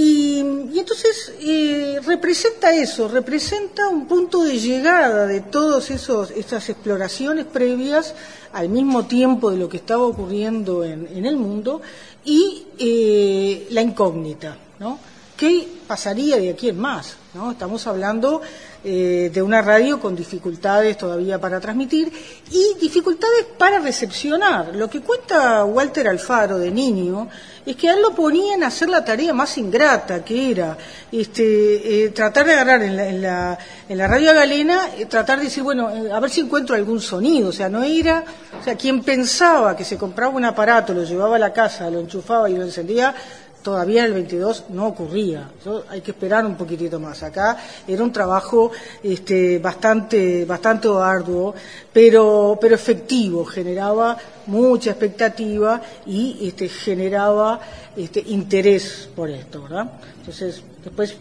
Y, 0.00 0.78
entonces 0.78 1.32
eh, 1.40 1.98
representa 2.06 2.72
eso, 2.72 3.08
representa 3.08 3.88
un 3.88 4.06
punto 4.06 4.44
de 4.44 4.60
llegada 4.60 5.26
de 5.26 5.40
todas 5.40 5.90
esas 5.90 6.68
exploraciones 6.68 7.46
previas 7.46 8.14
al 8.52 8.68
mismo 8.68 9.06
tiempo 9.06 9.50
de 9.50 9.56
lo 9.56 9.68
que 9.68 9.78
estaba 9.78 10.04
ocurriendo 10.04 10.84
en, 10.84 11.08
en 11.12 11.26
el 11.26 11.36
mundo 11.36 11.82
y 12.24 12.66
eh, 12.78 13.66
la 13.70 13.82
incógnita, 13.82 14.56
¿no? 14.78 15.00
¿Qué 15.38 15.68
pasaría 15.86 16.36
de 16.36 16.50
aquí 16.50 16.68
en 16.68 16.80
más? 16.80 17.16
¿no? 17.32 17.52
Estamos 17.52 17.86
hablando 17.86 18.42
eh, 18.82 19.30
de 19.32 19.40
una 19.40 19.62
radio 19.62 20.00
con 20.00 20.16
dificultades 20.16 20.98
todavía 20.98 21.40
para 21.40 21.60
transmitir 21.60 22.12
y 22.50 22.74
dificultades 22.80 23.46
para 23.56 23.78
recepcionar. 23.78 24.74
Lo 24.74 24.90
que 24.90 25.00
cuenta 25.00 25.64
Walter 25.64 26.08
Alfaro 26.08 26.58
de 26.58 26.72
niño 26.72 27.28
es 27.64 27.76
que 27.76 27.88
a 27.88 27.94
él 27.94 28.02
lo 28.02 28.16
ponían 28.16 28.64
a 28.64 28.66
hacer 28.66 28.88
la 28.88 29.04
tarea 29.04 29.32
más 29.32 29.56
ingrata, 29.58 30.24
que 30.24 30.50
era 30.50 30.76
este, 31.12 32.06
eh, 32.06 32.08
tratar 32.08 32.44
de 32.44 32.54
agarrar 32.54 32.82
en 32.82 32.96
la, 32.96 33.08
en 33.08 33.22
la, 33.22 33.58
en 33.88 33.98
la 33.98 34.08
radio 34.08 34.34
galena, 34.34 34.88
eh, 34.98 35.06
tratar 35.06 35.38
de 35.38 35.44
decir, 35.44 35.62
bueno, 35.62 35.86
a 35.86 36.18
ver 36.18 36.30
si 36.30 36.40
encuentro 36.40 36.74
algún 36.74 37.00
sonido. 37.00 37.50
O 37.50 37.52
sea, 37.52 37.68
no 37.68 37.84
era, 37.84 38.24
o 38.60 38.64
sea, 38.64 38.74
quien 38.74 39.04
pensaba 39.04 39.76
que 39.76 39.84
se 39.84 39.96
compraba 39.96 40.34
un 40.34 40.44
aparato, 40.44 40.92
lo 40.92 41.04
llevaba 41.04 41.36
a 41.36 41.38
la 41.38 41.52
casa, 41.52 41.88
lo 41.90 42.00
enchufaba 42.00 42.50
y 42.50 42.56
lo 42.56 42.64
encendía, 42.64 43.14
todavía 43.62 44.00
en 44.00 44.06
el 44.06 44.12
22 44.14 44.64
no 44.70 44.86
ocurría. 44.88 45.50
Eso 45.60 45.84
hay 45.88 46.00
que 46.00 46.12
esperar 46.12 46.44
un 46.46 46.56
poquitito 46.56 46.98
más. 47.00 47.22
Acá 47.22 47.56
era 47.86 48.02
un 48.02 48.12
trabajo 48.12 48.70
este, 49.02 49.58
bastante, 49.58 50.44
bastante 50.44 50.88
arduo, 50.88 51.54
pero, 51.92 52.58
pero 52.60 52.74
efectivo, 52.74 53.44
generaba 53.44 54.16
mucha 54.46 54.90
expectativa 54.90 55.80
y 56.06 56.48
este, 56.48 56.68
generaba 56.68 57.60
este, 57.96 58.20
interés 58.26 59.08
por 59.14 59.30
esto, 59.30 59.62
¿verdad? 59.62 59.90
Entonces, 60.20 60.62
después 60.82 61.16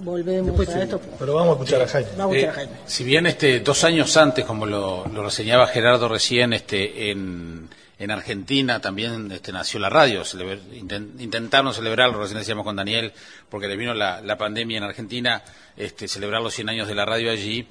volvemos 0.00 0.46
Después 0.48 0.68
a 0.70 0.72
sí, 0.72 0.78
esto. 0.80 1.00
pero 1.18 1.34
vamos 1.34 1.50
a 1.50 1.52
escuchar 1.62 1.82
a 1.82 1.88
Jaime. 1.88 2.08
Vamos 2.16 2.34
a 2.34 2.38
escuchar 2.38 2.58
a 2.58 2.62
Eh, 2.62 2.66
Jaime. 2.66 2.80
Si 2.86 3.04
bien 3.04 3.26
este, 3.26 3.60
dos 3.60 3.84
años 3.84 4.16
antes, 4.16 4.44
como 4.44 4.66
lo, 4.66 5.06
lo 5.06 5.22
reseñaba 5.22 5.66
Gerardo 5.68 6.08
recién, 6.08 6.52
este, 6.52 7.10
en, 7.10 7.68
en 8.02 8.10
Argentina 8.10 8.80
también 8.80 9.30
este, 9.30 9.52
nació 9.52 9.78
la 9.78 9.88
radio. 9.88 10.22
Celebr- 10.22 10.60
inten- 10.72 11.20
intentaron 11.20 11.72
celebrarlo, 11.72 12.18
recién 12.20 12.38
decíamos 12.38 12.64
con 12.64 12.74
Daniel, 12.74 13.12
porque 13.48 13.68
le 13.68 13.76
vino 13.76 13.94
la, 13.94 14.36
pandemia 14.36 14.78
en 14.78 14.82
Argentina, 14.84 15.42
este, 15.76 16.08
celebrar 16.08 16.42
los 16.42 16.52
100 16.52 16.68
años 16.68 16.88
de 16.88 16.96
la 16.96 17.04
radio 17.04 17.30
allí. 17.30 17.68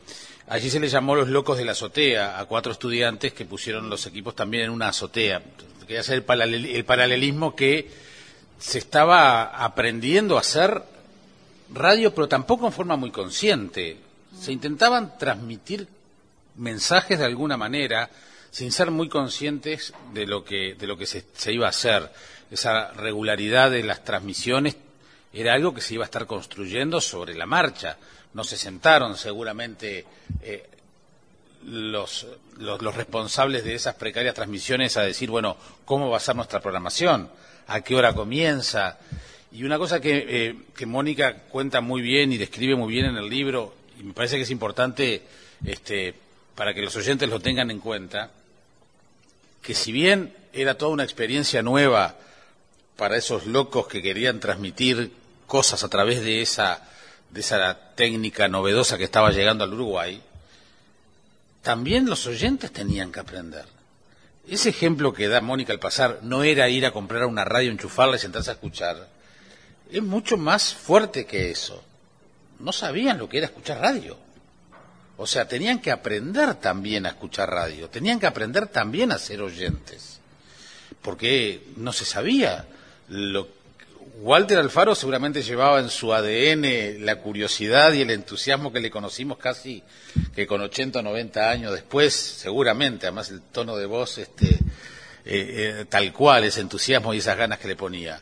Allí 0.47 0.69
se 0.69 0.79
le 0.79 0.88
llamó 0.88 1.15
Los 1.15 1.27
Locos 1.27 1.57
de 1.57 1.65
la 1.65 1.73
Azotea 1.73 2.39
a 2.39 2.45
cuatro 2.45 2.71
estudiantes 2.71 3.33
que 3.33 3.43
pusieron 3.43 3.89
los 3.89 4.05
equipos 4.05 4.33
también 4.33 4.63
en 4.63 4.69
una 4.69 4.88
azotea. 4.88 5.41
Quería 5.81 6.00
hacer 6.00 6.23
el, 6.27 6.65
el 6.65 6.85
paralelismo 6.85 7.53
que 7.53 7.89
se 8.57 8.77
estaba 8.77 9.43
aprendiendo 9.43 10.38
a 10.38 10.41
hacer 10.41 10.81
radio, 11.73 12.15
pero 12.15 12.29
tampoco 12.29 12.67
en 12.67 12.73
forma 12.73 12.95
muy 12.95 13.11
consciente. 13.11 13.97
Se 14.39 14.53
intentaban 14.53 15.17
transmitir 15.17 15.88
mensajes 16.55 17.19
de 17.19 17.25
alguna 17.25 17.57
manera 17.57 18.09
sin 18.51 18.72
ser 18.72 18.91
muy 18.91 19.08
conscientes 19.08 19.93
de 20.13 20.27
lo 20.27 20.43
que, 20.43 20.75
de 20.75 20.86
lo 20.86 20.98
que 20.98 21.05
se, 21.05 21.24
iba 21.51 21.65
a 21.65 21.70
hacer. 21.70 22.12
Esa 22.51 22.91
regularidad 22.91 23.72
de 23.72 23.81
las 23.81 24.03
transmisiones 24.03 24.75
era 25.34 25.53
algo 25.53 25.74
que 25.74 25.79
se 25.79 25.93
iba 25.93 26.03
a 26.03 26.05
estar 26.05 26.27
construyendo 26.27 27.00
sobre 27.00 27.34
la 27.34 27.46
marcha. 27.46 27.98
No 28.34 28.43
se 28.43 28.58
sentaron 28.58 29.15
seguramente 29.17 30.05
eh, 30.41 30.70
los 31.63 32.25
responsables 32.93 33.63
de 33.63 33.75
esas 33.75 33.96
precarias 33.96 34.36
transmisiones 34.36 34.98
a 34.98 35.03
decir, 35.03 35.29
bueno, 35.29 35.55
¿cómo 35.86 36.10
va 36.10 36.17
a 36.17 36.20
ser 36.20 36.36
nuestra 36.36 36.60
programación? 36.60 37.29
¿A 37.67 37.79
qué 37.79 37.96
hora 37.96 38.13
comienza? 38.13 39.00
Y 39.53 39.63
una 39.63 39.77
cosa 39.77 40.01
que, 40.01 40.25
eh, 40.27 40.55
que 40.75 40.86
Mónica 40.86 41.43
cuenta 41.50 41.79
muy 41.79 42.01
bien 42.01 42.34
y 42.34 42.38
describe 42.38 42.75
muy 42.75 42.91
bien 42.91 43.05
en 43.05 43.15
el 43.15 43.29
libro, 43.29 43.75
y 43.98 44.03
me 44.03 44.13
parece 44.13 44.36
que 44.36 44.43
es 44.43 44.51
importante 44.51 45.22
este, 45.65 46.13
para 46.55 46.74
que 46.74 46.81
los 46.81 46.96
oyentes 46.98 47.29
lo 47.29 47.39
tengan 47.39 47.72
en 47.72 47.79
cuenta, 47.79 48.31
que 49.62 49.75
si 49.75 49.91
bien 49.91 50.34
era 50.53 50.77
toda 50.77 50.91
una 50.91 51.03
experiencia 51.03 51.62
nueva 51.62 52.15
para 52.98 53.18
esos 53.18 53.46
locos 53.46 53.88
que 53.88 54.01
querían 54.01 54.39
transmitir 54.39 55.12
cosas 55.48 55.84
a 55.84 55.89
través 55.89 56.24
de 56.24 56.41
esa, 56.41 56.82
de 57.30 57.41
esa 57.41 57.94
técnica 57.96 58.48
novedosa 58.48 58.98
que 58.98 59.03
estaba 59.03 59.32
llegando 59.32 59.63
al 59.63 59.74
Uruguay, 59.74 60.22
también 61.62 62.06
los 62.08 62.25
oyentes 62.27 62.72
tenían 62.72 63.12
que 63.12 63.20
aprender. 63.20 63.65
Ese 64.48 64.70
ejemplo 64.70 65.13
que 65.13 65.27
da 65.27 65.41
Mónica 65.41 65.72
al 65.72 65.80
pasar 65.80 66.20
no 66.24 66.44
era 66.44 66.70
ir 66.70 66.86
a 66.86 66.91
comprar 66.91 67.25
una 67.25 67.46
radio, 67.46 67.72
enchufarla 67.72 68.15
y 68.15 68.20
sentarse 68.20 68.50
a 68.50 68.53
escuchar. 68.53 69.08
Es 69.91 70.01
mucho 70.01 70.38
más 70.38 70.74
fuerte 70.74 71.25
que 71.25 71.51
eso. 71.51 71.84
No 72.60 72.72
sabían 72.72 73.18
lo 73.18 73.30
que 73.30 73.38
era 73.38 73.48
escuchar 73.48 73.80
radio. 73.80 74.18
O 75.21 75.27
sea, 75.27 75.47
tenían 75.47 75.77
que 75.77 75.91
aprender 75.91 76.55
también 76.55 77.05
a 77.05 77.10
escuchar 77.10 77.47
radio, 77.47 77.88
tenían 77.89 78.19
que 78.19 78.25
aprender 78.25 78.65
también 78.65 79.12
a 79.12 79.19
ser 79.19 79.43
oyentes. 79.43 80.19
Porque 80.99 81.62
no 81.75 81.93
se 81.93 82.05
sabía. 82.05 82.65
Lo... 83.07 83.47
Walter 84.21 84.57
Alfaro 84.57 84.95
seguramente 84.95 85.43
llevaba 85.43 85.79
en 85.79 85.89
su 85.89 86.12
ADN 86.12 87.05
la 87.05 87.17
curiosidad 87.17 87.93
y 87.93 88.01
el 88.01 88.10
entusiasmo 88.10 88.73
que 88.73 88.79
le 88.79 88.89
conocimos 88.89 89.38
casi 89.38 89.84
que 90.34 90.47
con 90.47 90.60
80 90.60 90.97
o 90.97 91.03
90 91.03 91.51
años 91.51 91.71
después, 91.71 92.15
seguramente, 92.15 93.05
además 93.05 93.29
el 93.29 93.41
tono 93.41 93.77
de 93.77 93.86
voz 93.86 94.17
este, 94.17 94.47
eh, 94.47 94.57
eh, 95.25 95.86
tal 95.88 96.12
cual, 96.13 96.45
ese 96.45 96.62
entusiasmo 96.62 97.13
y 97.13 97.19
esas 97.19 97.38
ganas 97.38 97.60
que 97.60 97.67
le 97.67 97.75
ponía. 97.75 98.19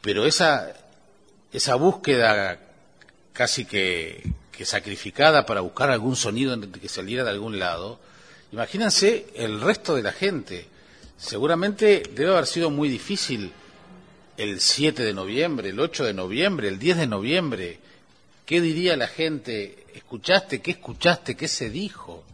Pero 0.00 0.24
esa, 0.24 0.72
esa 1.52 1.74
búsqueda 1.74 2.60
casi 3.32 3.64
que, 3.64 4.22
sacrificada 4.64 5.46
para 5.46 5.60
buscar 5.60 5.90
algún 5.90 6.16
sonido 6.16 6.58
que 6.60 6.88
saliera 6.88 7.24
de 7.24 7.30
algún 7.30 7.58
lado, 7.58 7.98
imagínense 8.52 9.26
el 9.34 9.60
resto 9.60 9.94
de 9.94 10.02
la 10.02 10.12
gente. 10.12 10.66
Seguramente 11.16 12.02
debe 12.14 12.32
haber 12.32 12.46
sido 12.46 12.70
muy 12.70 12.88
difícil 12.88 13.52
el 14.36 14.60
7 14.60 15.02
de 15.02 15.14
noviembre, 15.14 15.70
el 15.70 15.80
8 15.80 16.04
de 16.04 16.14
noviembre, 16.14 16.68
el 16.68 16.78
10 16.78 16.96
de 16.98 17.06
noviembre. 17.06 17.78
¿Qué 18.44 18.60
diría 18.60 18.96
la 18.96 19.08
gente? 19.08 19.86
¿Escuchaste? 19.94 20.60
¿Qué 20.60 20.72
escuchaste? 20.72 21.36
¿Qué 21.36 21.48
se 21.48 21.70
dijo? 21.70 22.24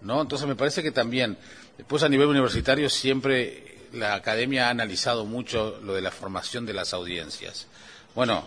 ¿No? 0.00 0.22
Entonces 0.22 0.48
me 0.48 0.56
parece 0.56 0.82
que 0.82 0.92
también, 0.92 1.36
después 1.76 2.02
a 2.02 2.08
nivel 2.08 2.28
universitario 2.28 2.88
siempre 2.88 3.68
la 3.92 4.14
academia 4.14 4.68
ha 4.68 4.70
analizado 4.70 5.24
mucho 5.24 5.78
lo 5.82 5.94
de 5.94 6.02
la 6.02 6.10
formación 6.10 6.66
de 6.66 6.74
las 6.74 6.92
audiencias. 6.92 7.66
Bueno, 8.14 8.46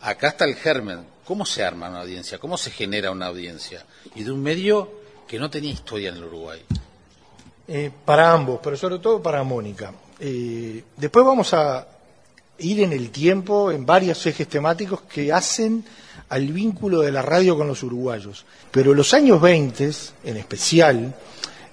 acá 0.00 0.28
está 0.28 0.44
el 0.44 0.56
germen. 0.56 1.11
¿Cómo 1.24 1.46
se 1.46 1.62
arma 1.62 1.88
una 1.88 2.00
audiencia? 2.00 2.38
¿Cómo 2.38 2.58
se 2.58 2.70
genera 2.70 3.10
una 3.10 3.26
audiencia? 3.26 3.84
Y 4.16 4.24
de 4.24 4.32
un 4.32 4.42
medio 4.42 4.90
que 5.26 5.38
no 5.38 5.48
tenía 5.48 5.72
historia 5.72 6.10
en 6.10 6.16
el 6.16 6.24
Uruguay. 6.24 6.60
Eh, 7.68 7.90
para 8.04 8.32
ambos, 8.32 8.60
pero 8.62 8.76
sobre 8.76 8.98
todo 8.98 9.22
para 9.22 9.42
Mónica. 9.44 9.92
Eh, 10.18 10.82
después 10.96 11.24
vamos 11.24 11.54
a 11.54 11.86
ir 12.58 12.80
en 12.80 12.92
el 12.92 13.10
tiempo 13.10 13.70
en 13.70 13.86
varios 13.86 14.26
ejes 14.26 14.48
temáticos 14.48 15.02
que 15.02 15.32
hacen 15.32 15.84
al 16.28 16.48
vínculo 16.48 17.00
de 17.00 17.12
la 17.12 17.22
radio 17.22 17.56
con 17.56 17.68
los 17.68 17.82
uruguayos. 17.82 18.44
Pero 18.70 18.92
los 18.92 19.14
años 19.14 19.40
20, 19.40 19.90
en 20.24 20.36
especial, 20.36 21.14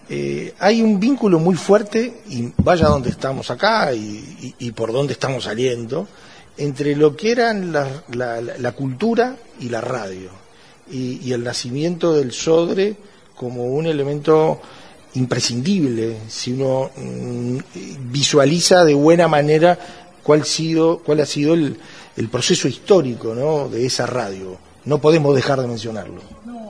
eh, 0.08 0.54
hay 0.60 0.82
un 0.82 1.00
vínculo 1.00 1.40
muy 1.40 1.56
fuerte, 1.56 2.22
y 2.28 2.52
vaya 2.58 2.88
donde 2.88 3.10
estamos 3.10 3.50
acá 3.50 3.94
y, 3.94 4.56
y, 4.60 4.68
y 4.68 4.72
por 4.72 4.92
dónde 4.92 5.14
estamos 5.14 5.46
saliendo, 5.46 6.08
entre 6.60 6.96
lo 6.96 7.16
que 7.16 7.32
eran 7.32 7.72
la, 7.72 8.04
la, 8.12 8.42
la 8.42 8.72
cultura 8.74 9.36
y 9.62 9.70
la 9.70 9.80
radio, 9.80 10.30
y, 10.92 11.32
el 11.32 11.44
nacimiento 11.44 12.14
del 12.14 12.32
Sodre 12.32 12.96
como 13.36 13.66
un 13.68 13.86
elemento 13.86 14.60
imprescindible, 15.14 16.18
si 16.28 16.52
uno 16.52 16.92
mm, 16.96 17.58
visualiza 18.12 18.84
de 18.84 18.94
buena 18.94 19.28
manera 19.28 19.80
cuál, 20.22 20.44
sido, 20.44 21.00
cuál 21.00 21.22
ha 21.22 21.26
sido 21.26 21.54
el, 21.54 21.78
el 22.18 22.30
proceso 22.30 22.68
histórico 22.68 23.34
¿no? 23.34 23.70
de 23.70 23.86
esa 23.86 24.06
radio. 24.06 24.58
No 24.86 25.00
podemos 25.00 25.36
dejar 25.36 25.62
de 25.62 25.68
mencionarlo. 25.68 26.22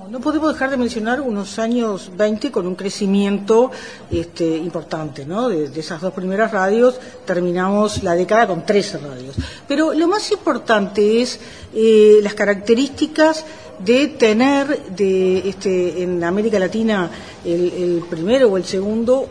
No, 0.10 0.20
podemos 0.20 0.54
dejar 0.54 0.72
de 0.72 0.78
mencionar 0.78 1.22
unos 1.22 1.60
años 1.60 2.12
20 2.16 2.52
con 2.52 2.66
un 2.66 2.76
crecimiento 2.76 3.70
este, 4.10 4.58
importante, 4.58 5.26
¿no? 5.26 5.50
De, 5.50 5.66
esas 5.80 6.02
dos 6.02 6.14
primeras 6.14 6.52
radios 6.52 7.00
terminamos 7.26 8.02
la 8.02 8.16
década 8.16 8.48
con 8.48 8.66
13 8.66 8.98
radios. 8.98 9.36
Pero 9.68 9.94
lo 9.94 10.08
más 10.08 10.32
importante 10.32 11.22
es 11.22 11.40
eh, 11.76 12.20
las 12.24 12.34
características 12.34 13.46
de 13.78 14.08
tener 14.08 14.96
de, 14.96 15.48
este, 15.48 16.02
en 16.04 16.24
América 16.24 16.58
Latina 16.58 17.10
el, 17.46 17.72
el 17.72 18.04
primero 18.10 18.50
o 18.50 18.58
el 18.58 18.66
segundo 18.66 19.30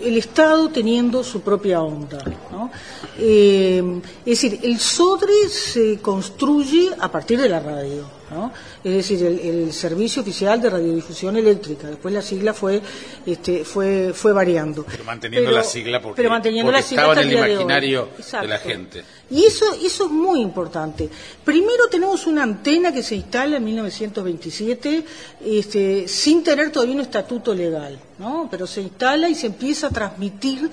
el 0.00 0.18
Estado 0.18 0.68
teniendo 0.68 1.24
su 1.24 1.40
propia 1.40 1.80
onda. 1.80 2.22
¿no? 2.52 2.70
Eh, 3.18 3.82
es 4.26 4.42
decir, 4.42 4.60
el 4.62 4.78
SODRE 4.78 5.48
se 5.48 5.98
construye 6.00 6.90
a 6.98 7.10
partir 7.10 7.40
de 7.40 7.48
la 7.48 7.60
radio. 7.60 8.19
¿No? 8.30 8.52
Es 8.82 8.94
decir, 8.94 9.24
el, 9.24 9.38
el, 9.40 9.72
Servicio 9.72 10.22
Oficial 10.22 10.60
de 10.60 10.70
Radiodifusión 10.70 11.36
Eléctrica. 11.36 11.88
Después 11.88 12.14
la 12.14 12.22
sigla 12.22 12.54
fue 12.54 12.80
este, 13.26 13.64
fue, 13.64 14.12
fue 14.14 14.32
variando. 14.32 14.84
Pero 14.84 15.04
manteniendo 15.04 15.50
pero, 15.50 15.58
la 15.58 15.64
sigla 15.64 16.00
porque, 16.00 16.16
pero 16.16 16.30
manteniendo 16.30 16.70
porque 16.70 16.80
la 16.80 16.86
sigla 16.86 17.02
estaba 17.02 17.22
en 17.22 17.28
el 17.28 17.36
imaginario 17.36 18.08
de, 18.16 18.40
de 18.40 18.48
la 18.48 18.58
gente. 18.58 19.04
Y 19.30 19.44
eso, 19.44 19.64
eso 19.80 20.06
es 20.06 20.10
muy 20.10 20.40
importante. 20.40 21.08
Primero 21.44 21.86
tenemos 21.88 22.26
una 22.26 22.42
antena 22.42 22.92
que 22.92 23.02
se 23.02 23.14
instala 23.14 23.58
en 23.58 23.64
1927 23.64 25.04
este, 25.44 26.08
sin 26.08 26.42
tener 26.42 26.72
todavía 26.72 26.96
un 26.96 27.00
estatuto 27.02 27.54
legal, 27.54 27.96
¿no? 28.18 28.48
pero 28.50 28.66
se 28.66 28.80
instala 28.80 29.28
y 29.28 29.36
se 29.36 29.46
empieza 29.46 29.86
a 29.86 29.90
transmitir 29.90 30.68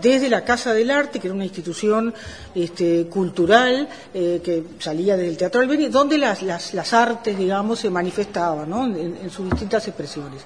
desde 0.00 0.28
la 0.28 0.44
Casa 0.44 0.74
del 0.74 0.90
Arte, 0.90 1.20
que 1.20 1.28
era 1.28 1.34
una 1.34 1.44
institución 1.44 2.12
este, 2.54 3.06
cultural 3.06 3.88
eh, 4.12 4.42
que 4.44 4.62
salía 4.78 5.16
desde 5.16 5.30
el 5.30 5.36
Teatro 5.38 5.62
Albeni, 5.62 5.88
donde 5.88 6.18
las, 6.18 6.42
las, 6.42 6.74
las 6.74 6.92
artes, 7.02 7.36
digamos, 7.36 7.80
se 7.80 7.90
manifestaban 7.90 8.68
¿no? 8.70 8.84
en, 8.84 9.18
en 9.22 9.30
sus 9.30 9.48
distintas 9.50 9.86
expresiones. 9.88 10.42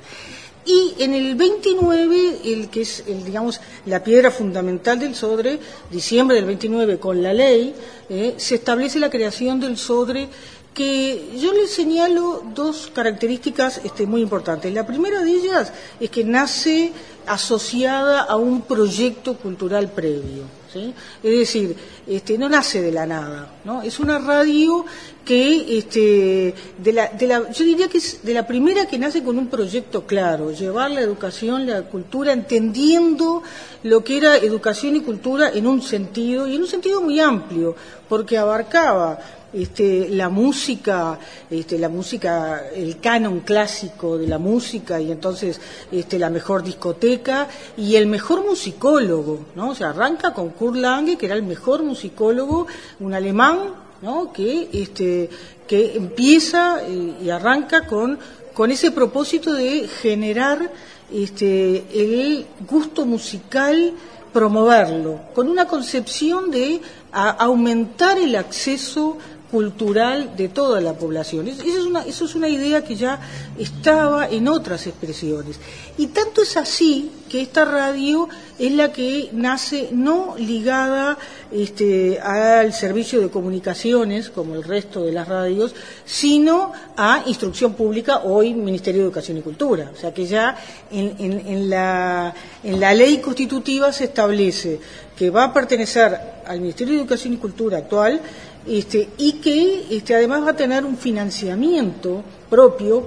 Y 0.67 0.95
en 0.99 1.15
el 1.15 1.37
29, 1.37 2.41
el 2.45 2.69
que 2.69 2.83
es, 2.83 3.05
el, 3.07 3.25
digamos, 3.25 3.61
la 3.87 4.03
piedra 4.03 4.33
fundamental 4.33 4.99
del 4.99 5.15
SODRE, 5.15 5.61
diciembre 5.93 6.37
del 6.37 6.45
29, 6.45 6.99
con 6.99 7.23
la 7.23 7.33
ley, 7.33 7.73
eh, 8.09 8.35
se 8.37 8.57
establece 8.57 8.99
la 8.99 9.09
creación 9.09 9.61
del 9.61 9.77
SODRE 9.79 10.29
que 10.75 11.39
yo 11.41 11.53
le 11.53 11.69
señalo 11.69 12.43
dos 12.53 12.91
características 12.93 13.81
este, 13.85 14.07
muy 14.07 14.21
importantes. 14.21 14.75
La 14.75 14.87
primera 14.87 15.23
de 15.23 15.31
ellas 15.31 15.73
es 16.01 16.11
que 16.11 16.25
nace 16.25 16.93
asociada 17.27 18.23
a 18.23 18.37
un 18.37 18.63
proyecto 18.63 19.37
cultural 19.39 19.89
previo. 19.93 20.43
¿sí? 20.73 20.93
Es 21.23 21.39
decir, 21.39 21.77
este, 22.07 22.37
no 22.37 22.49
nace 22.49 22.83
de 22.83 22.93
la 22.93 23.07
nada, 23.07 23.55
¿no? 23.65 23.83
Es 23.83 23.99
una 24.01 24.19
radio 24.19 24.85
que, 25.27 25.79
este, 25.79 26.55
de 26.79 26.93
la, 26.93 27.09
de 27.09 27.27
la, 27.27 27.51
yo 27.51 27.65
diría 27.65 27.89
que 27.89 27.99
es 27.99 28.23
de 28.23 28.33
la 28.33 28.47
primera 28.47 28.87
que 28.87 28.97
nace 28.97 29.25
con 29.25 29.37
un 29.37 29.49
proyecto 29.49 30.07
claro, 30.07 30.53
llevar 30.53 30.93
la 30.93 31.01
educación, 31.01 31.67
la 31.67 31.83
cultura, 31.83 32.33
entendiendo 32.33 33.43
lo 33.83 34.05
que 34.05 34.19
era 34.19 34.37
educación 34.37 34.95
y 34.97 35.01
cultura 35.01 35.51
en 35.51 35.67
un 35.67 35.83
sentido, 35.83 36.47
y 36.47 36.55
en 36.55 36.63
un 36.63 36.69
sentido 36.69 37.03
muy 37.03 37.19
amplio, 37.19 37.75
porque 38.09 38.39
abarcaba 38.39 39.19
este, 39.53 40.09
la 40.11 40.29
música, 40.29 41.19
este, 41.51 41.79
la 41.79 41.89
música, 41.89 42.69
el 42.75 43.01
canon 43.01 43.41
clásico 43.41 44.19
de 44.19 44.29
la 44.29 44.39
música 44.39 45.01
y 45.01 45.11
entonces 45.11 45.61
este, 45.91 46.19
la 46.19 46.31
mejor 46.31 46.63
discoteca 46.63 47.49
y 47.77 47.97
el 47.97 48.07
mejor 48.07 48.45
musicólogo, 48.45 49.47
¿no? 49.57 49.71
O 49.71 49.75
sea, 49.75 49.91
arranca 49.91 50.33
con 50.33 50.51
Kurt 50.51 50.77
Lange, 50.77 51.17
que 51.17 51.27
era 51.27 51.35
el 51.35 51.43
mejor 51.43 51.83
musicólogo, 51.83 52.67
un 53.01 53.15
alemán, 53.15 53.86
¿no? 54.03 54.33
Que, 54.33 54.69
este, 54.73 55.31
que 55.67 55.97
empieza 55.97 56.81
y 56.89 57.29
arranca 57.31 57.87
con, 57.87 58.19
con 58.55 58.71
ese 58.71 58.91
propósito 58.91 59.53
de 59.53 59.89
generar 59.89 60.71
este, 61.13 61.85
el 61.95 62.47
gusto 62.69 63.07
musical 63.07 63.93
promoverlo, 64.33 65.21
con 65.35 65.49
una 65.49 65.67
concepción 65.67 66.51
de 66.51 66.83
aumentar 67.11 68.19
el 68.19 68.37
acceso 68.37 69.17
cultural 69.51 70.37
de 70.37 70.49
toda 70.49 70.81
la 70.81 70.95
población. 70.95 71.49
Eso 71.49 71.63
es, 71.63 71.85
una, 71.85 72.03
eso 72.03 72.25
es 72.25 72.35
una 72.35 72.49
idea 72.49 72.83
que 72.83 72.97
ya 72.97 73.21
estaba 73.59 74.29
en 74.29 74.49
otras 74.49 74.87
expresiones. 74.87 75.59
Y 75.97 76.09
tanto 76.09 76.43
es 76.43 76.57
así 76.57 77.11
que 77.29 77.43
esta 77.43 77.65
radio 77.65 78.29
es 78.59 78.73
la 78.73 78.93
que 78.93 79.31
nace 79.33 79.89
no 79.93 80.35
ligada 80.39 81.19
este, 81.53 82.21
al 82.21 82.73
servicio 82.73 83.21
de 83.21 83.31
comunicaciones, 83.31 84.31
como 84.31 84.55
el 84.55 84.65
resto 84.65 85.05
de 85.05 85.13
las 85.13 85.29
radios, 85.29 85.75
sino 86.05 86.73
a 86.97 87.23
instrucción 87.27 87.75
pública, 87.75 88.23
hoy 88.25 88.55
Ministerio 88.55 89.03
de 89.03 89.07
Educación 89.07 89.39
y 89.39 89.43
Cultura. 89.43 89.91
O 89.95 89.99
sea 89.99 90.13
que 90.13 90.27
ya 90.27 90.57
en, 90.91 91.15
en, 91.19 91.71
la, 91.71 92.35
en 92.63 92.81
la 92.81 92.95
ley 92.95 93.19
constitutiva 93.19 93.93
se 93.93 94.05
establece 94.05 94.81
que 95.17 95.31
va 95.31 95.45
a 95.45 95.53
pertenecer 95.53 96.19
al 96.47 96.61
Ministerio 96.61 96.95
de 96.95 97.01
Educación 97.01 97.35
y 97.35 97.37
Cultura 97.39 97.79
actual 97.79 98.21
este, 98.67 99.09
y 99.19 99.35
que 99.35 99.87
este, 99.91 100.15
además 100.15 100.45
va 100.45 100.51
a 100.51 100.57
tener 100.57 100.85
un 100.85 100.97
financiamiento 100.97 102.23
propio 102.51 103.07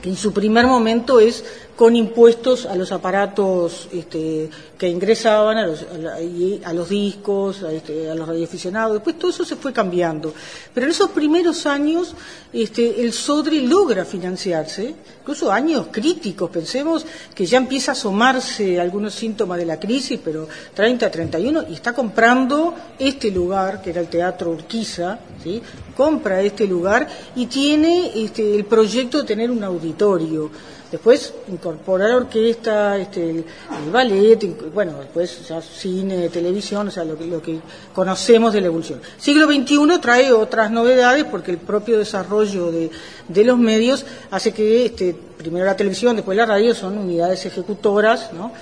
que 0.00 0.08
en 0.08 0.16
su 0.16 0.32
primer 0.32 0.66
momento 0.66 1.20
es 1.20 1.44
con 1.80 1.96
impuestos 1.96 2.66
a 2.66 2.74
los 2.74 2.92
aparatos 2.92 3.88
este, 3.90 4.50
que 4.76 4.86
ingresaban, 4.86 5.56
a 5.56 5.66
los, 5.66 5.86
a, 6.62 6.72
los 6.74 6.90
discos, 6.90 7.62
a, 7.62 7.72
este, 7.72 8.10
a, 8.10 8.14
los 8.14 8.28
radioaficionados. 8.28 8.92
Después 8.92 9.18
todo 9.18 9.30
eso 9.30 9.46
se 9.46 9.56
fue 9.56 9.72
cambiando. 9.72 10.34
Pero 10.74 10.84
en 10.84 10.92
esos 10.92 11.08
primeros 11.08 11.64
años 11.64 12.14
este, 12.52 13.00
el 13.00 13.14
SODRE 13.14 13.62
logra 13.62 14.04
financiarse, 14.04 14.94
incluso 15.22 15.50
años 15.50 15.86
críticos. 15.90 16.50
Pensemos 16.50 17.06
que 17.34 17.46
ya 17.46 17.56
empieza 17.56 17.92
a 17.92 17.94
asomarse 17.94 18.78
algunos 18.78 19.14
síntomas 19.14 19.56
de 19.56 19.64
la 19.64 19.80
crisis, 19.80 20.20
pero 20.22 20.46
30, 20.74 21.10
31, 21.10 21.64
y 21.70 21.72
está 21.72 21.94
comprando 21.94 22.74
este 22.98 23.30
lugar, 23.30 23.80
que 23.80 23.88
era 23.88 24.02
el 24.02 24.08
Teatro 24.08 24.50
Urquiza, 24.50 25.18
¿sí? 25.42 25.62
compra 25.96 26.42
este 26.42 26.66
lugar 26.66 27.08
y 27.36 27.46
tiene 27.46 28.22
este, 28.22 28.54
el 28.54 28.66
proyecto 28.66 29.16
de 29.16 29.24
tener 29.24 29.50
un 29.50 29.64
auditorio. 29.64 30.50
Después 30.90 31.32
incorporar 31.48 32.10
orquesta, 32.10 32.98
este, 32.98 33.30
el, 33.30 33.44
ballet, 33.92 34.72
bueno, 34.74 34.98
después 34.98 35.46
ya 35.46 35.62
cine, 35.62 36.28
televisión, 36.30 36.88
o 36.88 36.90
sea, 36.90 37.04
lo, 37.04 37.16
que 37.40 37.60
conocemos 37.94 38.52
de 38.52 38.60
la 38.60 38.66
evolución. 38.66 39.00
Siglo 39.16 39.46
XXI 39.46 40.00
trae 40.00 40.32
otras 40.32 40.72
novedades 40.72 41.24
porque 41.24 41.52
el 41.52 41.58
propio 41.58 41.96
desarrollo 41.96 42.72
de, 42.72 42.90
los 43.44 43.56
medios 43.56 44.04
hace 44.32 44.52
que 44.52 44.86
este, 44.86 45.14
primero 45.38 45.64
la 45.64 45.76
televisión, 45.76 46.16
después 46.16 46.36
la 46.36 46.46
radio 46.46 46.74
son 46.74 46.98
unidades 46.98 47.46
ejecutoras, 47.46 48.32
¿no? 48.32 48.52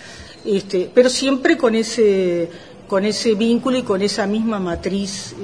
Este, 0.44 0.90
pero 0.92 1.08
siempre 1.08 1.56
con 1.56 1.74
ese, 1.74 2.50
vínculo 3.38 3.78
y 3.78 3.82
con 3.82 4.02
esa 4.02 4.26
misma 4.26 4.58
matriz 4.58 5.34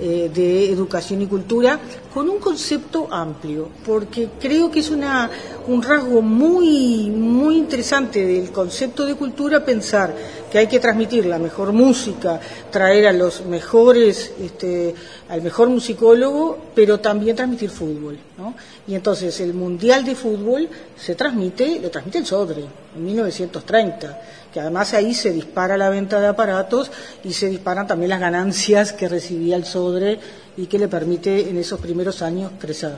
eh, 0.00 0.30
de 0.32 0.70
educación 0.70 1.22
y 1.22 1.26
cultura 1.26 1.78
con 2.12 2.28
un 2.28 2.38
concepto 2.38 3.12
amplio, 3.12 3.68
porque 3.84 4.28
creo 4.40 4.70
que 4.70 4.80
es 4.80 4.90
una, 4.90 5.30
un 5.66 5.82
rasgo 5.82 6.22
muy, 6.22 7.10
muy 7.10 7.56
interesante 7.56 8.24
del 8.24 8.50
concepto 8.50 9.04
de 9.04 9.14
cultura 9.14 9.64
pensar 9.64 10.14
que 10.50 10.58
hay 10.58 10.66
que 10.66 10.80
transmitir 10.80 11.26
la 11.26 11.38
mejor 11.38 11.72
música, 11.72 12.40
traer 12.70 13.06
a 13.06 13.12
los 13.12 13.44
mejores, 13.44 14.32
este, 14.40 14.94
al 15.28 15.42
mejor 15.42 15.68
musicólogo, 15.68 16.58
pero 16.74 17.00
también 17.00 17.36
transmitir 17.36 17.70
fútbol. 17.70 18.18
¿no? 18.36 18.54
Y 18.86 18.94
entonces 18.94 19.40
el 19.40 19.54
Mundial 19.54 20.04
de 20.04 20.14
Fútbol 20.14 20.68
se 20.96 21.14
transmite, 21.14 21.80
lo 21.80 21.90
transmite 21.90 22.18
el 22.18 22.26
Sodre, 22.26 22.64
en 22.96 23.04
1930 23.04 24.20
que 24.52 24.60
además 24.60 24.94
ahí 24.94 25.14
se 25.14 25.30
dispara 25.30 25.76
la 25.76 25.90
venta 25.90 26.20
de 26.20 26.26
aparatos 26.26 26.90
y 27.22 27.32
se 27.32 27.48
disparan 27.48 27.86
también 27.86 28.10
las 28.10 28.20
ganancias 28.20 28.92
que 28.92 29.08
recibía 29.08 29.56
el 29.56 29.64
Sodre 29.64 30.18
y 30.56 30.66
que 30.66 30.78
le 30.78 30.88
permite 30.88 31.48
en 31.48 31.58
esos 31.58 31.78
primeros 31.80 32.22
años 32.22 32.52
crecer. 32.58 32.92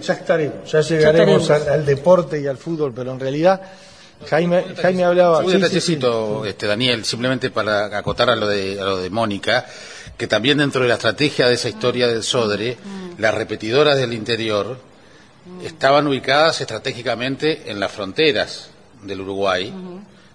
Ya, 0.00 0.14
estaremos, 0.14 0.70
ya 0.70 0.80
llegaremos 0.80 1.50
Al, 1.50 1.84
deporte 1.84 2.40
y 2.40 2.46
al 2.46 2.56
fútbol, 2.56 2.92
pero 2.94 3.12
en 3.12 3.20
realidad 3.20 3.60
Jaime, 4.26 4.64
Jaime 4.80 5.04
hablaba... 5.04 5.38
Un 5.38 5.60
detallito, 5.60 6.44
Este, 6.44 6.66
Daniel, 6.66 7.04
simplemente 7.04 7.50
para 7.50 7.96
acotar 7.96 8.30
a 8.30 8.36
lo 8.36 8.48
de, 8.48 8.80
a 8.80 8.84
lo 8.84 8.96
de 8.98 9.10
Mónica, 9.10 9.66
que 10.16 10.26
también 10.26 10.58
dentro 10.58 10.82
de 10.82 10.88
la 10.88 10.94
estrategia 10.94 11.46
de 11.46 11.54
esa 11.54 11.68
historia 11.68 12.08
del 12.08 12.22
Sodre, 12.22 12.76
mm. 12.76 13.20
las 13.20 13.34
repetidoras 13.34 13.96
del 13.96 14.12
interior 14.12 14.80
estaban 15.62 16.06
ubicadas 16.06 16.60
estratégicamente 16.60 17.70
en 17.70 17.80
las 17.80 17.92
fronteras 17.92 18.70
del 19.02 19.20
Uruguay. 19.20 19.72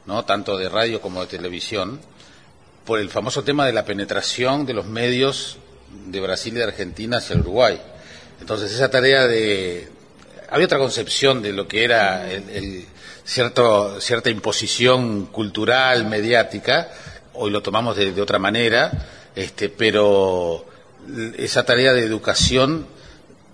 ¿no? 0.06 0.26
tanto 0.26 0.58
de 0.58 0.70
radio 0.70 1.02
como 1.02 1.22
de 1.22 1.28
televisión, 1.28 2.00
por 2.86 3.00
el 3.00 3.10
famoso 3.10 3.44
tema 3.44 3.66
de 3.66 3.74
la 3.74 3.86
penetración 3.86 4.66
de 4.66 4.74
los 4.74 4.86
medios 4.86 5.58
de 6.08 6.20
Brasil 6.20 6.54
y 6.54 6.58
de 6.58 6.64
Argentina 6.64 7.18
hacia 7.18 7.36
el 7.36 7.42
Uruguay. 7.42 7.82
Entonces 8.42 8.72
esa 8.72 8.90
tarea 8.90 9.28
de... 9.28 9.90
Había 10.50 10.66
otra 10.66 10.78
concepción 10.78 11.42
de 11.42 11.54
lo 11.54 11.68
que 11.68 11.84
era 11.84 12.30
el, 12.30 12.86
cierto, 13.24 14.00
cierta 14.02 14.30
imposición 14.30 15.28
cultural, 15.28 16.06
mediática, 16.06 16.90
hoy 17.34 17.52
lo 17.52 17.62
tomamos 17.62 17.96
de, 17.96 18.22
otra 18.22 18.40
manera, 18.40 18.92
este, 19.36 19.70
pero 19.70 20.66
esa 21.38 21.66
tarea 21.66 21.94
de 21.94 22.06
educación 22.06 22.88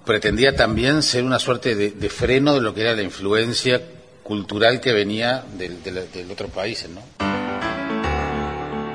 pretendía 0.06 0.56
también 0.56 1.04
ser 1.04 1.24
una 1.24 1.40
suerte 1.40 1.76
de 1.76 2.10
freno 2.10 2.56
de 2.56 2.62
lo 2.62 2.74
que 2.74 2.82
era 2.82 2.94
la 2.94 3.04
influencia 3.04 3.82
cultural 4.30 4.80
que 4.80 4.94
venía 4.94 5.44
del, 5.58 5.82
del, 5.82 6.12
del 6.12 6.30
otros 6.30 6.52
países, 6.52 6.88
¿no? 6.88 7.02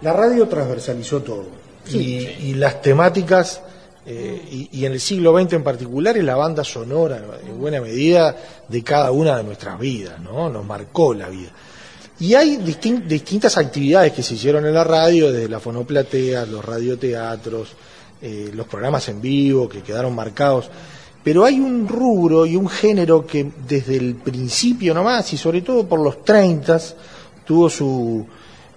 La 0.01 0.13
radio 0.13 0.47
transversalizó 0.47 1.21
todo. 1.21 1.45
Y, 1.89 2.49
y 2.49 2.53
las 2.55 2.81
temáticas, 2.81 3.61
eh, 4.05 4.41
y, 4.51 4.69
y 4.79 4.85
en 4.85 4.91
el 4.93 4.99
siglo 4.99 5.37
XX 5.39 5.53
en 5.53 5.63
particular, 5.63 6.17
es 6.17 6.23
la 6.23 6.35
banda 6.35 6.63
sonora, 6.63 7.21
en 7.47 7.59
buena 7.59 7.79
medida, 7.81 8.35
de 8.67 8.83
cada 8.83 9.11
una 9.11 9.37
de 9.37 9.43
nuestras 9.43 9.79
vidas, 9.79 10.19
¿no? 10.19 10.49
Nos 10.49 10.65
marcó 10.65 11.13
la 11.13 11.29
vida. 11.29 11.49
Y 12.19 12.33
hay 12.33 12.57
distin- 12.57 13.05
distintas 13.05 13.57
actividades 13.57 14.11
que 14.11 14.23
se 14.23 14.33
hicieron 14.33 14.65
en 14.65 14.73
la 14.73 14.83
radio, 14.83 15.31
desde 15.31 15.47
la 15.47 15.59
fonoplatea, 15.59 16.45
los 16.45 16.65
radioteatros, 16.65 17.69
eh, 18.21 18.51
los 18.53 18.67
programas 18.67 19.07
en 19.09 19.21
vivo 19.21 19.69
que 19.69 19.81
quedaron 19.81 20.13
marcados. 20.13 20.69
Pero 21.23 21.45
hay 21.45 21.59
un 21.59 21.87
rubro 21.87 22.45
y 22.45 22.55
un 22.55 22.67
género 22.69 23.25
que 23.25 23.49
desde 23.67 23.97
el 23.97 24.15
principio 24.15 24.93
nomás, 24.93 25.31
y 25.33 25.37
sobre 25.37 25.61
todo 25.61 25.87
por 25.87 25.99
los 25.99 26.23
30, 26.23 26.79
tuvo 27.45 27.69
su, 27.69 28.25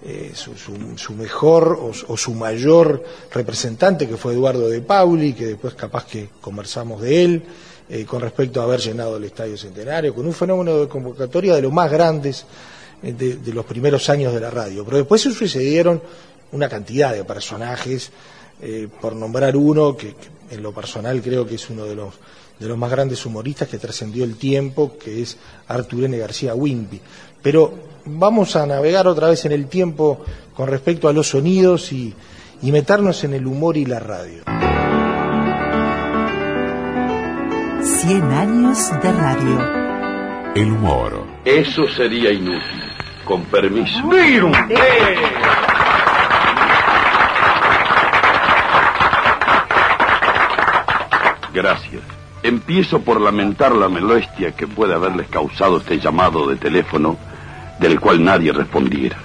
eh, 0.03 0.31
su, 0.33 0.55
su- 0.97 1.13
mejor 1.13 1.77
o, 2.07 2.17
su- 2.17 2.33
mayor 2.33 3.03
representante, 3.31 4.07
que 4.07 4.17
fue 4.17 4.33
Eduardo 4.33 4.67
de 4.69 4.81
Pauli, 4.81 5.33
que 5.33 5.45
después 5.45 5.73
capaz 5.75 6.05
que 6.05 6.29
conversamos 6.41 7.01
de 7.01 7.23
él, 7.23 7.43
eh, 7.89 8.05
con 8.05 8.21
respecto 8.21 8.61
a 8.61 8.63
haber 8.63 8.79
llenado 8.79 9.17
el 9.17 9.25
Estadio 9.25 9.57
Centenario, 9.57 10.15
con 10.15 10.25
un 10.25 10.33
fenómeno 10.33 10.77
de 10.79 10.87
convocatoria 10.87 11.55
de 11.55 11.61
los 11.61 11.71
más 11.73 11.91
grandes 11.91 12.45
eh, 13.03 13.13
de, 13.13 13.53
los 13.53 13.65
primeros 13.65 14.09
años 14.09 14.33
de 14.33 14.39
la 14.39 14.49
radio. 14.49 14.83
Pero 14.85 14.97
después 14.97 15.21
se 15.21 15.31
sucedieron 15.31 16.01
una 16.51 16.67
cantidad 16.67 17.13
de 17.13 17.23
personajes, 17.23 18.11
por 18.99 19.15
nombrar 19.15 19.55
uno, 19.55 19.97
que, 19.97 20.13
que 20.13 20.55
en 20.55 20.61
lo 20.61 20.71
personal 20.71 21.19
creo 21.21 21.47
que 21.47 21.55
es 21.55 21.69
uno 21.71 21.85
de 21.85 21.95
los, 21.95 22.13
de 22.61 22.67
los 22.67 22.77
más 22.77 22.91
grandes 22.91 23.25
humoristas 23.25 23.67
que 23.67 23.79
trascendió 23.79 24.23
el 24.23 24.35
tiempo, 24.35 24.95
que 25.03 25.23
es 25.23 25.35
Artur 25.67 26.03
N. 26.03 26.15
García 26.15 26.53
Wimpy. 26.53 27.01
Pero 27.41 27.73
vamos 28.05 28.55
a 28.55 28.67
navegar 28.67 29.07
otra 29.07 29.29
vez 29.29 29.43
en 29.45 29.51
el 29.51 29.65
tiempo 29.65 30.23
con 30.53 30.67
respecto 30.67 31.09
a 31.09 31.13
los 31.13 31.29
sonidos 31.29 31.91
y, 31.91 32.13
y 32.61 32.71
meternos 32.71 33.23
en 33.23 33.33
el 33.33 33.47
humor 33.47 33.77
y 33.77 33.85
la 33.85 33.99
radio. 33.99 34.43
100 37.81 38.23
años 38.31 38.77
de 39.01 39.11
radio. 39.11 40.53
El 40.53 40.71
humor. 40.71 41.25
Eso 41.43 41.87
sería 41.95 42.31
inútil. 42.31 42.61
Con 43.25 43.43
permiso. 43.45 44.07
Gracias. 51.53 52.10
Empiezo 52.43 53.01
por 53.01 53.21
lamentar 53.21 53.71
la 53.73 53.87
molestia 53.87 54.51
que 54.53 54.67
puede 54.67 54.95
haberles 54.95 55.27
causado 55.27 55.77
este 55.77 55.99
llamado 55.99 56.47
de 56.47 56.55
teléfono 56.55 57.17
del 57.79 57.99
cual 57.99 58.23
nadie 58.23 58.51
respondiera. 58.51 59.17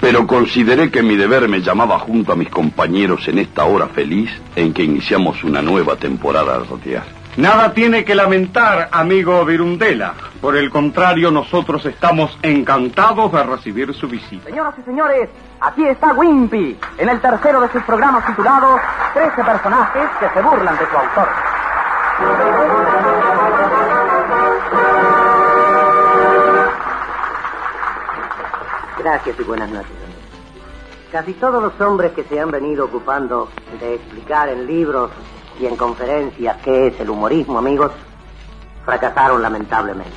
Pero 0.00 0.26
consideré 0.26 0.90
que 0.90 1.02
mi 1.02 1.16
deber 1.16 1.48
me 1.48 1.62
llamaba 1.62 1.98
junto 1.98 2.32
a 2.32 2.36
mis 2.36 2.50
compañeros 2.50 3.26
en 3.28 3.38
esta 3.38 3.64
hora 3.64 3.88
feliz 3.88 4.30
en 4.54 4.74
que 4.74 4.82
iniciamos 4.82 5.42
una 5.44 5.62
nueva 5.62 5.96
temporada 5.96 6.58
radial. 6.58 7.04
Nada 7.38 7.72
tiene 7.72 8.04
que 8.04 8.14
lamentar, 8.14 8.88
amigo 8.92 9.44
Virundela. 9.44 10.14
Por 10.40 10.56
el 10.56 10.70
contrario, 10.70 11.30
nosotros 11.30 11.84
estamos 11.84 12.38
encantados 12.42 13.30
de 13.32 13.42
recibir 13.42 13.92
su 13.94 14.08
visita. 14.08 14.44
Señoras 14.48 14.74
y 14.78 14.82
señores, 14.82 15.28
aquí 15.60 15.84
está 15.84 16.14
Wimpy, 16.14 16.78
en 16.96 17.08
el 17.08 17.20
tercero 17.20 17.60
de 17.60 17.68
sus 17.70 17.82
programas 17.82 18.26
titulados 18.26 18.80
13 19.12 19.44
personajes 19.44 20.08
que 20.18 20.28
se 20.30 20.42
burlan 20.42 20.78
de 20.78 20.86
su 20.86 20.96
autor. 20.96 21.28
Gracias 28.98 29.36
y 29.38 29.42
buenas 29.44 29.70
noches. 29.70 29.90
Casi 31.12 31.32
todos 31.34 31.62
los 31.62 31.80
hombres 31.80 32.12
que 32.12 32.24
se 32.24 32.40
han 32.40 32.50
venido 32.50 32.86
ocupando 32.86 33.48
de 33.80 33.94
explicar 33.94 34.48
en 34.48 34.66
libros 34.66 35.10
y 35.60 35.66
en 35.66 35.76
conferencias 35.76 36.56
qué 36.62 36.88
es 36.88 37.00
el 37.00 37.10
humorismo, 37.10 37.58
amigos, 37.58 37.92
fracasaron 38.84 39.40
lamentablemente. 39.40 40.12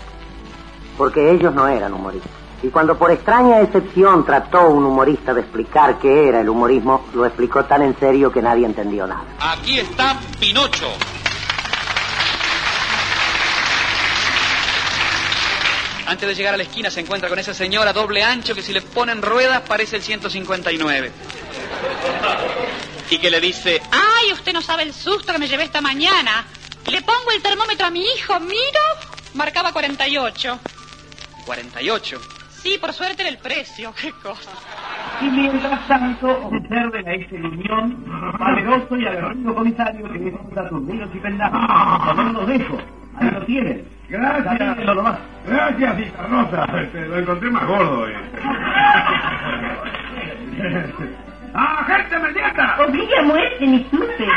Porque 0.98 1.32
ellos 1.32 1.54
no 1.54 1.68
eran 1.68 1.94
humoristas. 1.94 2.32
Y 2.62 2.70
cuando 2.70 2.98
por 2.98 3.12
extraña 3.12 3.62
excepción 3.62 4.26
trató 4.26 4.70
un 4.70 4.84
humorista 4.84 5.34
de 5.34 5.42
explicar 5.42 5.98
qué 6.00 6.28
era 6.28 6.42
el 6.42 6.50
humorismo, 6.50 7.06
lo 7.14 7.26
explicó 7.26 7.64
tan 7.66 7.84
en 7.84 7.98
serio 7.98 8.32
que 8.32 8.42
nadie 8.42 8.66
entendió 8.66 9.08
nada. 9.08 9.24
Aquí 9.40 9.80
está 9.80 10.20
Pinocho. 10.40 10.88
Antes 16.10 16.28
de 16.28 16.34
llegar 16.34 16.56
a 16.56 16.58
la 16.58 16.64
esquina 16.64 16.90
se 16.90 17.02
encuentra 17.02 17.30
con 17.30 17.38
esa 17.38 17.54
señora 17.54 17.94
doble 17.94 18.24
ancho 18.24 18.56
que 18.56 18.64
si 18.64 18.74
le 18.74 18.82
ponen 18.82 19.22
ruedas 19.22 19.62
parece 19.62 19.98
el 19.98 20.02
159. 20.02 21.12
Y 23.12 23.20
que 23.20 23.30
le 23.30 23.40
dice, 23.40 23.80
Ay, 23.92 24.34
usted 24.34 24.52
no 24.52 24.64
sabe 24.64 24.82
el 24.82 24.94
susto 24.96 25.32
que 25.32 25.38
me 25.38 25.48
llevé 25.48 25.66
esta 25.66 25.82
mañana. 25.82 26.48
Le 26.88 27.04
pongo 27.04 27.30
el 27.36 27.44
termómetro 27.44 27.86
a 27.86 27.92
mi 27.92 28.04
hijo, 28.04 28.40
miro, 28.40 28.82
marcaba 29.36 29.72
48. 29.72 30.60
48. 31.46 32.22
Sí, 32.64 32.80
por 32.82 32.92
suerte 32.92 33.22
era 33.22 33.30
el 33.30 33.38
precio, 33.38 33.94
qué 34.02 34.12
cosa. 34.12 34.50
Y 35.22 35.26
mientras 35.26 35.88
tanto, 35.88 36.28
observen 36.28 37.08
a 37.08 37.14
este 37.14 37.38
gruñón, 37.38 38.04
valeroso 38.40 38.98
y 38.98 39.06
aguerrido 39.06 39.54
comisario 39.54 40.12
que 40.12 40.18
disfruta 40.18 40.70
turbinos 40.70 41.10
y 41.14 41.20
pendazos. 41.20 42.16
Con 42.16 42.34
los 42.34 42.48
dejo. 42.48 42.80
Ahí 43.20 43.30
lo 43.30 43.46
tienen. 43.46 43.99
Gracias. 44.10 44.78
Lo 44.86 44.96
nomás. 44.96 45.20
Gracias, 45.46 45.98
Cisternosa. 45.98 46.66
Este, 46.82 47.06
lo 47.08 47.20
encontré 47.20 47.50
más 47.52 47.66
gordo 47.66 48.02
hoy. 48.02 48.14
¡Ah, 51.54 51.84
gente 51.88 52.20
mediata! 52.20 52.76
Obliga 52.86 53.20
a 53.20 53.24
muerte, 53.24 53.66
mi 53.66 53.84
supe. 53.90 54.28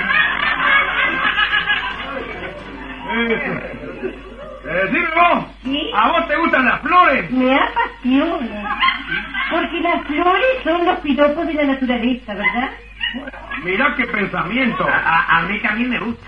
Eh, 4.64 4.88
dime 4.90 5.08
vos, 5.14 5.44
¿a 5.94 6.08
vos 6.08 6.28
te 6.28 6.36
gustan 6.36 6.64
las 6.64 6.80
flores? 6.80 7.30
Me 7.30 7.54
apasiona. 7.58 8.78
Porque 9.50 9.80
las 9.80 10.02
flores 10.06 10.62
son 10.64 10.86
los 10.86 10.98
piropos 11.00 11.46
de 11.46 11.54
la 11.54 11.64
naturaleza, 11.64 12.34
¿verdad? 12.34 12.70
Mirá 13.64 13.94
qué 13.96 14.06
pensamiento. 14.06 14.86
A, 14.88 15.38
a 15.38 15.42
mí 15.42 15.58
también 15.60 15.90
me 15.90 15.98
gusta. 15.98 16.26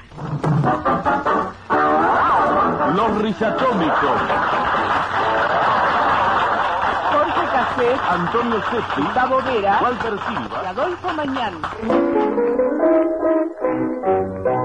Los 2.96 3.22
risatómicos. 3.22 4.20
Jorge 7.12 7.44
Café, 7.52 7.88
Antonio 8.10 8.60
Seppi. 8.70 9.02
Gustavo 9.02 9.36
Vera, 9.42 9.80
Walter 9.82 10.14
Silva. 10.28 10.60
y 10.62 10.66
Adolfo 10.66 11.08
Mañán. 11.14 11.54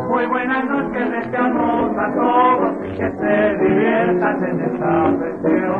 Muy 0.09 0.25
buenas 0.27 0.65
noches, 0.65 1.11
deseamos 1.11 1.97
a 1.97 2.13
todos 2.13 2.75
y 2.85 2.89
que 2.97 3.09
se 3.11 3.57
diviertan 3.63 4.43
en 4.43 4.61
esta 4.61 5.11
sesión. 5.19 5.79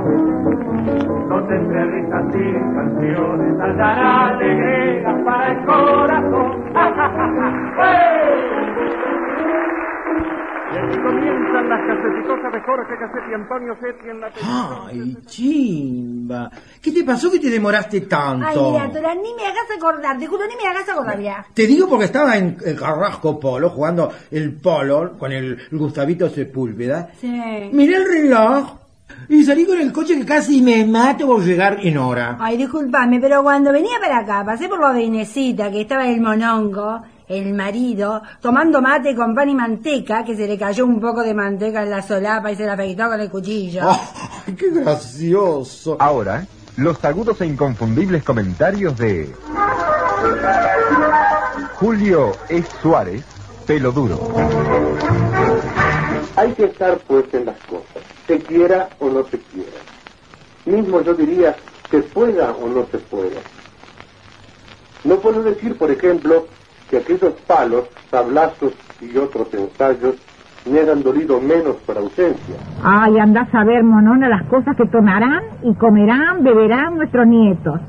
Donde 1.30 1.56
entre 1.56 1.86
risas 1.86 2.26
y 2.34 2.54
canciones 2.76 3.60
hallará 3.62 4.28
alegría 4.30 5.24
para 5.26 5.48
el 5.52 5.66
corazón. 5.66 6.64
Y 10.72 10.78
aquí 10.78 10.98
comienzan 11.02 11.68
las 11.68 11.82
casetitosas 11.88 12.54
de 12.54 12.62
Jorge 12.62 12.94
Casetti 13.00 13.32
y 13.32 13.34
Antonio 13.34 13.76
Setti 13.82 14.10
en 14.10 14.20
la 14.22 14.32
Ay, 14.88 15.18
chimba. 15.26 16.52
¿Qué 16.80 16.92
te 16.92 17.04
pasó 17.04 17.32
que 17.32 17.40
te 17.40 17.50
demoraste 17.50 18.02
tanto? 18.02 18.46
Ay, 18.46 18.72
mira, 18.72 18.92
Tora, 18.92 19.16
ni 19.16 19.34
me 19.34 19.48
hagas 19.48 19.66
acordar, 19.76 20.20
te 20.20 20.28
juro, 20.28 20.46
ni 20.48 20.56
me 20.56 20.70
hagas 20.70 20.88
acordar 20.88 21.20
ya. 21.20 21.44
Te 21.54 21.66
digo 21.66 21.90
porque 21.90 22.06
estaba 22.06 22.38
en 22.38 22.58
el 22.64 22.76
Carrasco 22.76 23.40
Polo 23.40 23.72
jugando 23.72 24.12
el 24.30 24.54
polo 24.54 25.18
con 25.18 25.32
el 25.32 25.58
Gustavito 25.72 26.30
Sepúlveda. 26.30 27.10
Sí. 27.20 27.70
Miré 27.74 27.96
el 27.96 28.08
reloj 28.08 28.76
y 29.28 29.44
salí 29.44 29.66
con 29.66 29.82
el 29.82 29.92
coche 29.92 30.18
que 30.18 30.26
casi 30.26 30.62
me 30.62 30.86
mato 30.86 31.26
por 31.26 31.44
llegar 31.44 31.80
en 31.82 31.98
hora. 31.98 32.38
Ay, 32.40 32.58
discúlpame, 32.58 33.20
pero 33.20 33.42
cuando 33.42 33.72
venía 33.72 34.00
para 34.00 34.20
acá, 34.20 34.46
pasé 34.46 34.68
por 34.68 34.80
lo 34.80 34.94
de 34.94 35.02
Inesita, 35.02 35.72
que 35.72 35.82
estaba 35.82 36.08
el 36.08 36.22
monongo, 36.22 37.02
el 37.30 37.54
marido, 37.54 38.24
tomando 38.42 38.82
mate 38.82 39.16
con 39.16 39.36
pan 39.36 39.50
y 39.50 39.56
manteca, 39.56 40.26
que 40.26 40.36
se 40.36 40.48
le 40.48 40.58
cayó 40.58 40.86
un 40.86 41.00
poco 41.00 41.22
de 41.22 41.36
manteca 41.36 41.84
en 41.84 41.92
la 41.92 42.02
solapa 42.02 42.52
y 42.52 42.56
se 42.56 42.66
la 42.66 42.74
afeitó 42.74 43.08
con 43.08 43.22
el 43.22 43.30
cuchillo. 43.30 43.84
¡Ay, 43.88 44.54
qué 44.58 44.72
gracioso! 44.72 45.96
Ahora, 46.00 46.46
los 46.78 47.04
agudos 47.06 47.40
e 47.42 47.46
inconfundibles 47.46 48.24
comentarios 48.24 48.98
de 48.98 49.32
Julio 51.76 52.32
E. 52.50 52.64
Suárez, 52.82 53.24
pelo 53.68 53.92
duro. 53.92 54.20
Hay 56.36 56.52
que 56.54 56.66
estar 56.66 56.98
pues 57.08 57.32
en 57.34 57.46
las 57.46 57.60
cosas, 57.60 58.02
se 58.26 58.40
quiera 58.40 58.90
o 58.98 59.08
no 59.08 59.24
se 59.26 59.38
quiera. 59.40 59.70
Mismo 60.66 61.02
yo 61.02 61.14
diría, 61.14 61.56
se 61.92 62.00
pueda 62.02 62.52
o 62.54 62.68
no 62.68 62.88
se 62.92 62.98
pueda. 62.98 63.40
No 65.04 65.18
puedo 65.20 65.44
decir, 65.44 65.78
por 65.78 65.92
ejemplo, 65.92 66.48
que 66.90 66.98
aquellos 66.98 67.34
palos, 67.48 67.86
tablazos 68.10 68.74
y 69.02 69.16
otros 69.18 69.54
ensayos 69.54 70.16
me 70.66 70.80
hayan 70.80 71.02
dolido 71.04 71.40
menos 71.40 71.78
por 71.86 71.98
ausencia. 71.98 72.56
Ay, 72.84 73.18
andás 73.20 73.48
a 73.54 73.64
ver, 73.64 73.84
monona, 73.84 74.28
las 74.30 74.44
cosas 74.44 74.76
que 74.76 74.86
tomarán 74.88 75.42
y 75.64 75.74
comerán, 75.76 76.44
beberán 76.44 76.98
nuestros 76.98 77.26
nietos. 77.28 77.80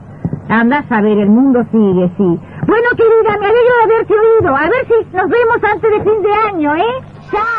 Andás 0.49 0.85
a 0.91 1.01
ver, 1.01 1.19
el 1.19 1.29
mundo 1.29 1.63
sigue, 1.71 2.11
sí. 2.17 2.41
Bueno, 2.67 2.89
querida, 2.97 3.39
me 3.39 3.47
alegro 3.47 3.75
de 3.77 3.83
haberte 3.95 4.15
oído. 4.15 4.57
A 4.57 4.69
ver 4.69 4.87
si 4.87 4.95
nos 5.17 5.29
vemos 5.29 5.63
antes 5.63 5.91
de 5.91 6.01
fin 6.03 6.23
de 6.23 6.33
año, 6.49 6.77
¿eh? 6.77 7.03
¡Chao! 7.31 7.51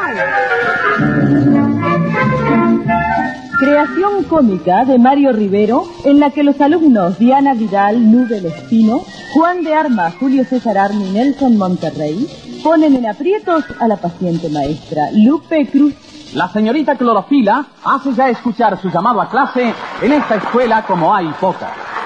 Creación 3.62 4.24
cómica 4.24 4.86
de 4.86 4.98
Mario 4.98 5.34
Rivero, 5.34 5.84
en 6.04 6.20
la 6.20 6.32
que 6.32 6.42
los 6.44 6.60
alumnos 6.62 7.20
Diana 7.20 7.54
Vidal, 7.54 8.12
Nubel 8.12 8.48
Espino, 8.48 9.02
Juan 9.36 9.64
de 9.64 9.76
Armas, 9.76 10.16
Julio 10.20 10.44
César 10.46 10.80
Armi 10.80 11.12
Nelson 11.12 11.60
Monterrey 11.60 12.28
ponen 12.64 12.96
en 12.96 13.06
aprietos 13.06 13.64
a 13.80 13.88
la 13.88 13.98
paciente 13.98 14.50
maestra 14.50 15.12
Lupe 15.14 15.68
Cruz. 15.68 15.94
La 16.34 16.48
señorita 16.48 16.96
Clorofila 16.96 17.68
hace 17.86 18.12
ya 18.14 18.30
escuchar 18.30 18.82
su 18.82 18.90
llamado 18.90 19.22
a 19.22 19.30
clase 19.30 19.72
en 20.02 20.12
esta 20.12 20.38
escuela 20.38 20.84
como 20.84 21.14
hay 21.14 21.28
pocas. 21.40 22.01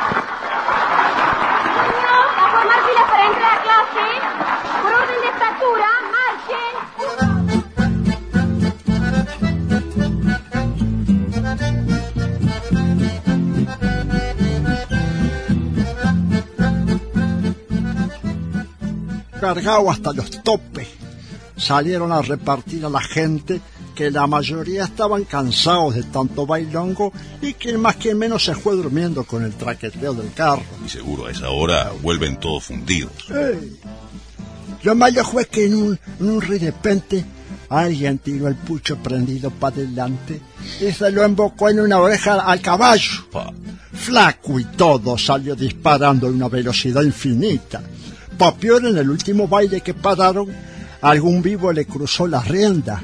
Cargado 19.46 19.92
hasta 19.92 20.12
los 20.12 20.32
topes. 20.42 20.88
Salieron 21.56 22.12
a 22.12 22.22
repartir 22.24 22.84
a 22.84 22.90
la 22.90 23.00
gente 23.00 23.62
que 23.94 24.10
la 24.10 24.26
mayoría 24.26 24.86
estaban 24.86 25.24
cansados 25.24 25.94
de 25.94 26.04
tanto 26.04 26.48
bailongo 26.48 27.14
y 27.44 27.54
quien 27.54 27.80
más 27.80 27.96
que 27.96 28.16
menos 28.16 28.44
se 28.44 28.56
fue 28.56 28.76
durmiendo 28.76 29.24
con 29.24 29.44
el 29.44 29.54
traqueteo 29.54 30.16
del 30.16 30.34
carro. 30.34 30.64
Y 30.84 30.90
seguro 30.90 31.28
a 31.28 31.32
esa 31.32 31.50
hora 31.52 31.92
vuelven 32.02 32.40
todos 32.40 32.64
fundidos. 32.64 33.14
Ey. 33.30 33.80
Lo 34.82 34.96
malo 34.96 35.24
fue 35.24 35.46
que 35.46 35.66
en 35.66 35.76
un, 35.76 36.00
en 36.20 36.30
un 36.30 36.42
repente 36.42 37.24
alguien 37.70 38.18
tiró 38.18 38.48
el 38.48 38.56
pucho 38.56 38.98
prendido 38.98 39.52
para 39.52 39.76
adelante 39.76 40.42
y 40.82 40.92
se 40.92 41.12
lo 41.12 41.24
embocó 41.24 41.70
en 41.70 41.82
una 41.82 42.00
oreja 42.00 42.42
al 42.42 42.62
caballo. 42.62 43.28
Flaco 43.94 44.60
y 44.60 44.66
todo 44.66 45.18
salió 45.20 45.56
disparando 45.56 46.28
a 46.28 46.32
una 46.32 46.50
velocidad 46.50 47.04
infinita. 47.04 47.82
Pa' 48.38 48.54
peor, 48.56 48.86
en 48.86 48.98
el 48.98 49.10
último 49.10 49.48
baile 49.48 49.82
que 49.82 49.94
pararon, 49.94 50.48
algún 51.02 51.42
vivo 51.42 51.72
le 51.72 51.86
cruzó 51.86 52.28
la 52.28 52.42
rienda. 52.42 53.02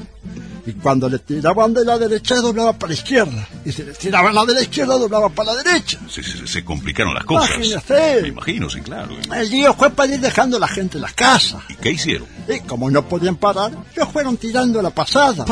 Y 0.65 0.73
cuando 0.73 1.09
le 1.09 1.17
tiraban 1.19 1.73
de 1.73 1.83
la 1.83 1.97
derecha, 1.97 2.35
doblaba 2.35 2.73
para 2.73 2.89
la 2.89 2.93
izquierda. 2.93 3.47
Y 3.65 3.71
si 3.71 3.81
le 3.83 3.93
tiraban 3.93 4.35
la 4.35 4.45
de 4.45 4.53
la 4.53 4.61
izquierda, 4.61 4.95
doblaba 4.97 5.29
para 5.29 5.53
la 5.55 5.63
derecha. 5.63 5.97
Se, 6.07 6.21
se- 6.21 6.45
se 6.45 6.63
complicaron 6.63 7.15
las 7.15 7.23
cosas. 7.23 7.49
Imagínese. 7.55 8.21
Me 8.21 8.27
imagino, 8.27 8.69
sí, 8.69 8.81
claro. 8.81 9.15
El 9.35 9.49
lío 9.49 9.73
fue 9.73 9.89
para 9.89 10.13
ir 10.13 10.19
dejando 10.19 10.57
a 10.57 10.59
la 10.59 10.67
gente 10.67 10.97
en 10.97 11.01
las 11.01 11.13
casas. 11.13 11.61
¿Y 11.67 11.75
qué 11.75 11.91
hicieron? 11.91 12.27
Y 12.47 12.59
como 12.59 12.91
no 12.91 13.07
podían 13.07 13.37
parar, 13.37 13.71
ellos 13.95 14.09
fueron 14.13 14.37
tirando 14.37 14.81
la 14.83 14.91
pasada. 14.91 15.45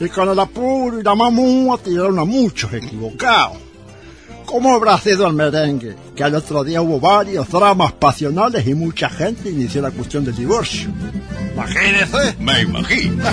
Y 0.00 0.08
con 0.08 0.28
el 0.28 0.38
apuro 0.40 0.98
y 0.98 1.04
la 1.04 1.14
mamúa 1.14 1.78
tiraron 1.78 2.18
a 2.18 2.24
muchos 2.24 2.72
equivocados. 2.72 3.58
¿Cómo 4.52 4.74
habrá 4.74 4.98
sido 4.98 5.26
el 5.26 5.32
merengue? 5.32 5.96
Que 6.14 6.24
al 6.24 6.34
otro 6.34 6.62
día 6.62 6.82
hubo 6.82 7.00
varios 7.00 7.48
dramas 7.48 7.92
pasionales 7.92 8.66
y 8.66 8.74
mucha 8.74 9.08
gente 9.08 9.48
inició 9.48 9.80
la 9.80 9.90
cuestión 9.90 10.26
del 10.26 10.36
divorcio. 10.36 10.90
Imagínese. 11.54 12.36
Me 12.38 12.60
imagino. 12.60 13.24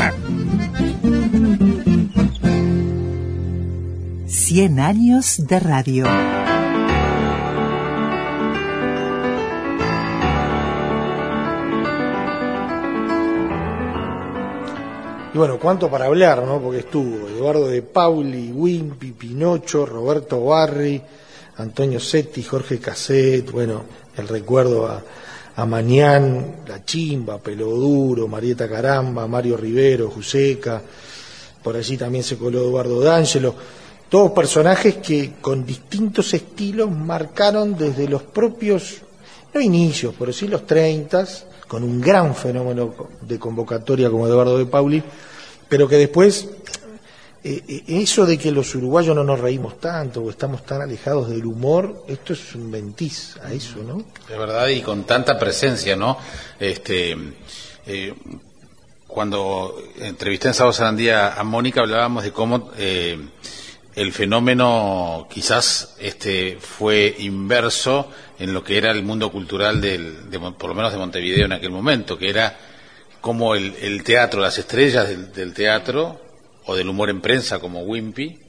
100 4.28 4.80
años 4.80 5.46
de 5.46 5.60
radio. 5.60 6.06
Y 15.32 15.38
bueno, 15.38 15.60
cuánto 15.60 15.92
para 15.92 16.06
hablar, 16.06 16.44
¿no? 16.44 16.60
Porque 16.60 16.80
estuvo 16.80 17.28
Eduardo 17.28 17.68
de 17.68 17.84
Pauli, 17.84 18.52
Wimpy, 18.52 19.12
Pinocho, 19.12 19.86
Roberto 19.86 20.44
Barri, 20.44 21.00
Antonio 21.58 22.00
Setti, 22.00 22.42
Jorge 22.42 22.80
Casset, 22.80 23.52
bueno, 23.52 23.84
el 24.18 24.28
recuerdo 24.28 24.88
a, 24.88 25.04
a 25.56 25.66
Mañán, 25.68 26.62
La 26.68 26.84
Chimba, 26.84 27.38
Peloduro, 27.38 28.28
Marieta 28.28 28.68
Caramba, 28.68 29.28
Mario 29.28 29.56
Rivero, 29.56 30.10
Juseca, 30.10 30.82
por 31.62 31.76
allí 31.76 31.96
también 31.96 32.24
se 32.24 32.38
coló 32.38 32.62
Eduardo 32.62 33.00
D'Angelo, 33.00 33.54
todos 34.10 34.32
personajes 34.32 34.96
que 34.96 35.34
con 35.40 35.64
distintos 35.64 36.34
estilos 36.34 36.90
marcaron 36.90 37.78
desde 37.78 38.08
los 38.08 38.24
propios, 38.24 39.02
no 39.54 39.62
inicios, 39.62 40.16
pero 40.18 40.34
sí 40.34 40.48
los 40.48 40.66
treintas, 40.66 41.46
con 41.70 41.84
un 41.84 42.02
gran 42.02 42.36
fenómeno 42.36 42.96
de 43.22 43.38
convocatoria 43.38 44.10
como 44.10 44.26
Eduardo 44.26 44.58
de 44.58 44.66
Pauli, 44.66 45.04
pero 45.70 45.88
que 45.88 45.98
después 45.98 46.50
eh, 47.44 47.64
eh, 47.68 47.84
eso 47.88 48.26
de 48.26 48.40
que 48.40 48.52
los 48.52 48.74
uruguayos 48.74 49.16
no 49.16 49.24
nos 49.24 49.40
reímos 49.40 49.80
tanto 49.80 50.24
o 50.24 50.32
estamos 50.32 50.66
tan 50.66 50.82
alejados 50.82 51.30
del 51.30 51.46
humor, 51.46 52.06
esto 52.08 52.34
es 52.34 52.56
un 52.56 52.72
ventiz 52.72 53.38
a 53.44 53.54
eso, 53.54 53.84
¿no? 53.84 54.04
Es 54.28 54.38
verdad, 54.38 54.68
y 54.68 54.82
con 54.82 55.04
tanta 55.04 55.38
presencia, 55.38 55.96
¿no? 55.96 56.18
Este, 56.60 57.16
eh, 57.86 58.16
cuando 59.06 59.78
entrevisté 60.00 60.48
en 60.48 60.56
Sábado 60.56 60.74
Sarandía 60.74 61.36
a 61.36 61.44
Mónica, 61.44 61.82
hablábamos 61.82 62.24
de 62.24 62.32
cómo 62.32 62.72
el 64.00 64.14
fenómeno 64.14 65.28
quizás 65.30 65.98
este, 66.00 66.58
fue 66.58 67.18
inverso 67.20 68.10
en 68.40 68.54
lo 68.54 68.64
que 68.64 68.78
era 68.78 68.92
el 68.92 69.04
mundo 69.04 69.30
cultural, 69.30 69.82
del, 69.82 70.30
de 70.30 70.40
por 70.40 70.70
lo 70.70 70.74
menos 70.74 70.94
de 70.94 70.98
Montevideo 70.98 71.46
en 71.46 71.52
aquel 71.52 71.72
momento, 71.72 72.18
que 72.18 72.30
era 72.30 72.58
como 73.20 73.56
el, 73.56 73.76
el 73.82 74.02
teatro, 74.04 74.40
las 74.40 74.58
estrellas 74.58 75.10
del, 75.10 75.34
del 75.34 75.54
teatro 75.54 76.22
o 76.66 76.78
del 76.78 76.88
humor 76.88 77.10
en 77.10 77.20
prensa 77.20 77.60
como 77.60 77.82
Wimpy, 77.82 78.40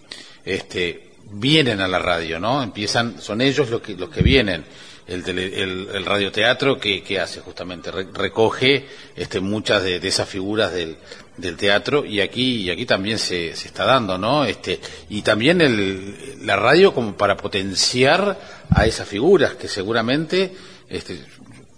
este, 0.45 1.11
vienen 1.33 1.81
a 1.81 1.89
la 1.89 1.99
radio, 1.99 2.39
¿no? 2.39 2.63
Empiezan, 2.63 3.21
son 3.21 3.41
ellos 3.41 3.71
los 3.71 3.81
que, 3.81 3.95
los 3.95 4.09
que 4.09 4.23
vienen. 4.23 4.65
El, 5.11 5.25
tele- 5.25 5.61
el, 5.61 6.05
radioteatro 6.07 6.79
que, 6.79 7.03
que 7.03 7.19
hace 7.21 7.41
justamente 7.41 7.91
Re- 7.91 8.07
recoge 8.13 8.87
este, 9.17 9.41
muchas 9.41 9.83
de, 9.83 9.99
de 10.01 10.09
esas 10.09 10.29
figuras 10.29 10.73
del, 10.73 10.97
del 11.37 11.57
teatro 11.57 12.05
y 12.05 12.21
aquí 12.21 12.63
y 12.63 12.71
aquí 12.71 12.87
también 12.87 13.19
se, 13.19 13.55
se 13.57 13.67
está 13.69 13.85
dando 13.85 14.17
no 14.19 14.45
este 14.45 14.79
y 15.09 15.23
también 15.23 15.61
el, 15.61 16.47
la 16.47 16.55
radio 16.57 16.95
como 16.95 17.17
para 17.17 17.37
potenciar 17.37 18.39
a 18.71 18.87
esas 18.87 19.09
figuras 19.09 19.55
que 19.55 19.67
seguramente 19.69 20.53
este, 20.89 21.19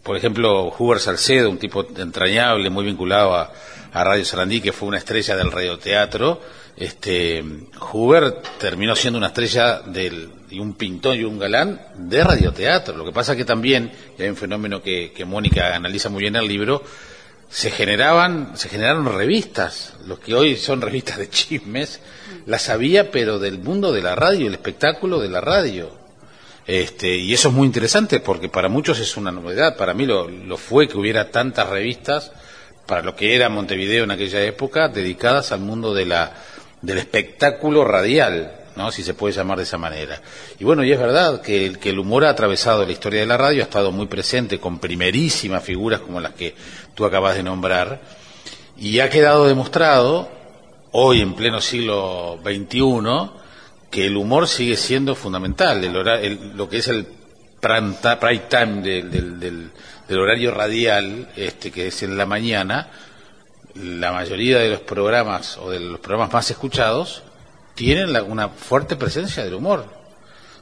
por 0.03 0.17
ejemplo 0.17 0.75
Huber 0.79 0.99
Salcedo 1.01 1.49
un 1.49 1.59
tipo 1.59 1.87
entrañable 1.97 2.69
muy 2.71 2.85
vinculado 2.85 3.35
a, 3.35 3.51
a 3.93 4.05
Radio 4.05 4.25
Sarandí 4.25 4.61
que 4.61 4.73
fue 4.73 4.89
una 4.89 4.99
estrella 4.99 5.37
del 5.37 5.51
radioteatro 5.53 6.41
este 6.77 7.45
Huber 7.93 8.43
terminó 8.59 8.97
siendo 8.97 9.19
una 9.19 9.29
estrella 9.29 9.81
del 9.81 10.31
y 10.51 10.59
un 10.59 10.75
pintor 10.75 11.17
y 11.17 11.25
un 11.25 11.39
galán 11.39 11.81
de 11.97 12.23
radioteatro. 12.23 12.97
Lo 12.97 13.05
que 13.05 13.13
pasa 13.13 13.37
que 13.37 13.45
también 13.45 13.91
y 14.19 14.23
hay 14.23 14.29
un 14.29 14.37
fenómeno 14.37 14.83
que, 14.83 15.13
Mónica 15.27 15.75
analiza 15.75 16.09
muy 16.09 16.21
bien 16.21 16.37
en 16.37 16.43
el 16.43 16.49
libro 16.49 16.83
se 17.49 17.71
generaban 17.71 18.57
se 18.57 18.71
generaron 18.71 19.15
revistas 19.15 19.95
los 20.07 20.19
que 20.19 20.35
hoy 20.35 20.57
son 20.57 20.81
revistas 20.81 21.19
de 21.19 21.29
chismes 21.29 22.01
las 22.47 22.71
había 22.71 23.11
pero 23.11 23.39
del 23.39 23.59
mundo 23.59 23.93
de 23.93 24.01
la 24.01 24.15
radio 24.15 24.47
el 24.47 24.55
espectáculo 24.55 25.21
de 25.21 25.29
la 25.29 25.41
radio. 25.41 25.91
Este, 26.67 27.17
y 27.17 27.35
eso 27.35 27.49
es 27.49 27.55
muy 27.55 27.67
interesante 27.67 28.21
porque 28.21 28.49
para 28.49 28.69
muchos 28.69 29.01
es 29.01 29.17
una 29.17 29.33
novedad. 29.33 29.77
Para 29.77 29.95
mí 29.95 30.07
lo 30.07 30.57
fue 30.57 30.89
que 30.89 30.97
hubiera 30.97 31.31
tantas 31.31 31.69
revistas 31.69 32.33
para 32.87 33.03
lo 33.03 33.17
que 33.17 33.35
era 33.35 33.49
Montevideo 33.49 34.05
en 34.05 34.11
aquella 34.11 34.43
época 34.43 34.89
dedicadas 34.89 35.53
al 35.53 35.61
mundo 35.61 35.95
de 35.95 36.07
la 36.07 36.33
del 36.83 36.99
espectáculo 36.99 37.85
radial 37.85 38.53
¿no? 38.77 38.91
si 38.91 39.03
se 39.03 39.15
puede 39.15 39.35
llamar 39.35 39.59
de 39.59 39.65
esa 39.65 39.79
manera. 39.79 40.21
Y 40.59 40.65
bueno, 40.65 40.83
y 40.85 40.93
es 40.93 40.99
verdad 40.99 41.41
que, 41.43 41.67
el- 41.67 41.79
que 41.79 41.91
el 41.91 41.99
humor 41.99 42.25
ha 42.25 42.31
atravesado 42.31 42.85
la 42.87 42.93
historia 42.93 43.21
de 43.21 43.27
la 43.27 43.37
radio, 43.37 43.61
ha 43.63 43.65
estado 43.65 43.93
muy 43.93 44.07
presente 44.07 44.59
con 44.59 44.79
primerísimas 44.79 45.63
figuras 45.63 46.01
como 46.01 46.21
las 46.21 46.33
que 46.33 46.55
tú 46.95 47.05
acabas 47.05 47.37
de 47.37 47.43
nombrar, 47.43 48.01
y 48.79 49.01
ha 49.01 49.11
quedado 49.11 49.47
demostrado, 49.47 50.31
hoy 50.93 51.21
en 51.21 51.35
pleno 51.35 51.61
siglo 51.61 52.39
XXI, 52.43 53.31
que 53.91 54.07
el 54.07 54.17
humor 54.17 54.49
sigue 54.49 54.77
siendo 54.77 55.15
fundamental, 55.15 55.85
el 55.85 55.95
el- 56.25 56.53
lo 56.57 56.69
que 56.69 56.79
es 56.79 56.89
el 56.89 57.07
prime 57.61 57.95
time 58.49 58.81
del, 58.83 59.11
del- 59.11 59.39
del- 59.39 59.71
del 60.09 60.19
horario 60.19 60.51
radial, 60.51 61.29
este, 61.37 61.71
que 61.71 61.89
es 61.89 62.03
en 62.03 62.17
la 62.17 62.25
mañana, 62.27 62.89
la 63.75 64.13
mayoría 64.13 64.59
de 64.59 64.71
los 64.71 64.81
programas 64.81 65.57
o 65.59 65.71
de 65.71 65.81
los 65.81 66.01
programas 66.01 66.33
más 66.33 66.51
escuchados 66.51 67.23
tienen 67.75 68.13
la- 68.13 68.23
una 68.23 68.49
fuerte 68.49 68.97
presencia 68.97 69.45
del 69.45 69.55
humor. 69.55 70.01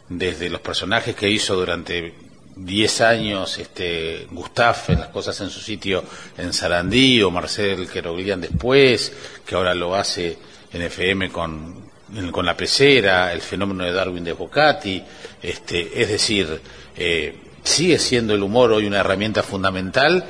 desde 0.09 0.51
los 0.51 0.61
personajes 0.61 1.15
que 1.15 1.31
hizo 1.31 1.55
durante 1.55 2.13
10 2.57 3.01
años 3.01 3.59
este, 3.59 4.27
Gustaf 4.33 4.91
en 4.91 4.99
las 4.99 5.09
cosas 5.11 5.41
en 5.41 5.51
su 5.51 5.61
sitio 5.61 6.03
en 6.37 6.53
Sarandí 6.53 7.23
o 7.23 7.31
Marcel 7.31 7.89
Queroglian 7.89 8.41
después, 8.41 9.13
que 9.47 9.55
ahora 9.55 9.73
lo 9.73 9.95
hace 9.95 10.37
en 10.73 10.83
FM 10.83 11.31
con, 11.31 11.85
con 12.33 12.45
la 12.45 12.57
pecera, 12.57 13.33
el 13.33 13.41
fenómeno 13.41 13.85
de 13.85 13.93
Darwin 13.93 14.25
de 14.25 14.33
Bocati, 14.33 15.01
este, 15.41 16.03
es 16.03 16.09
decir, 16.09 16.61
eh, 16.97 17.39
sigue 17.63 17.97
siendo 18.01 18.35
el 18.35 18.43
humor 18.43 18.73
hoy 18.73 18.87
una 18.87 18.99
herramienta 18.99 19.45
fundamental 19.45 20.25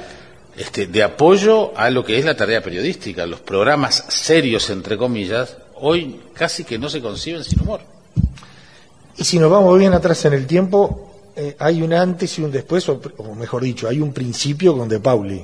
este, 0.61 0.87
de 0.87 1.03
apoyo 1.03 1.73
a 1.77 1.91
lo 1.91 2.05
que 2.05 2.19
es 2.19 2.25
la 2.25 2.37
tarea 2.37 2.63
periodística. 2.63 3.27
Los 3.27 3.41
programas 3.41 4.05
serios, 4.09 4.69
entre 4.71 4.97
comillas, 4.97 5.57
hoy 5.77 6.21
casi 6.35 6.65
que 6.65 6.79
no 6.79 6.89
se 6.89 7.01
conciben 7.01 7.43
sin 7.45 7.61
humor. 7.63 7.81
Y 9.17 9.25
si 9.25 9.39
nos 9.39 9.51
vamos 9.51 9.79
bien 9.79 9.93
atrás 9.95 10.25
en 10.27 10.35
el 10.35 10.47
tiempo, 10.47 11.33
eh, 11.37 11.57
hay 11.59 11.83
un 11.83 11.93
antes 11.93 12.39
y 12.39 12.43
un 12.43 12.51
después, 12.51 12.89
o, 12.89 13.01
o 13.19 13.35
mejor 13.35 13.63
dicho, 13.63 13.89
hay 13.89 14.01
un 14.01 14.13
principio 14.13 14.77
con 14.77 14.89
De 14.89 15.01
Pauli. 15.01 15.43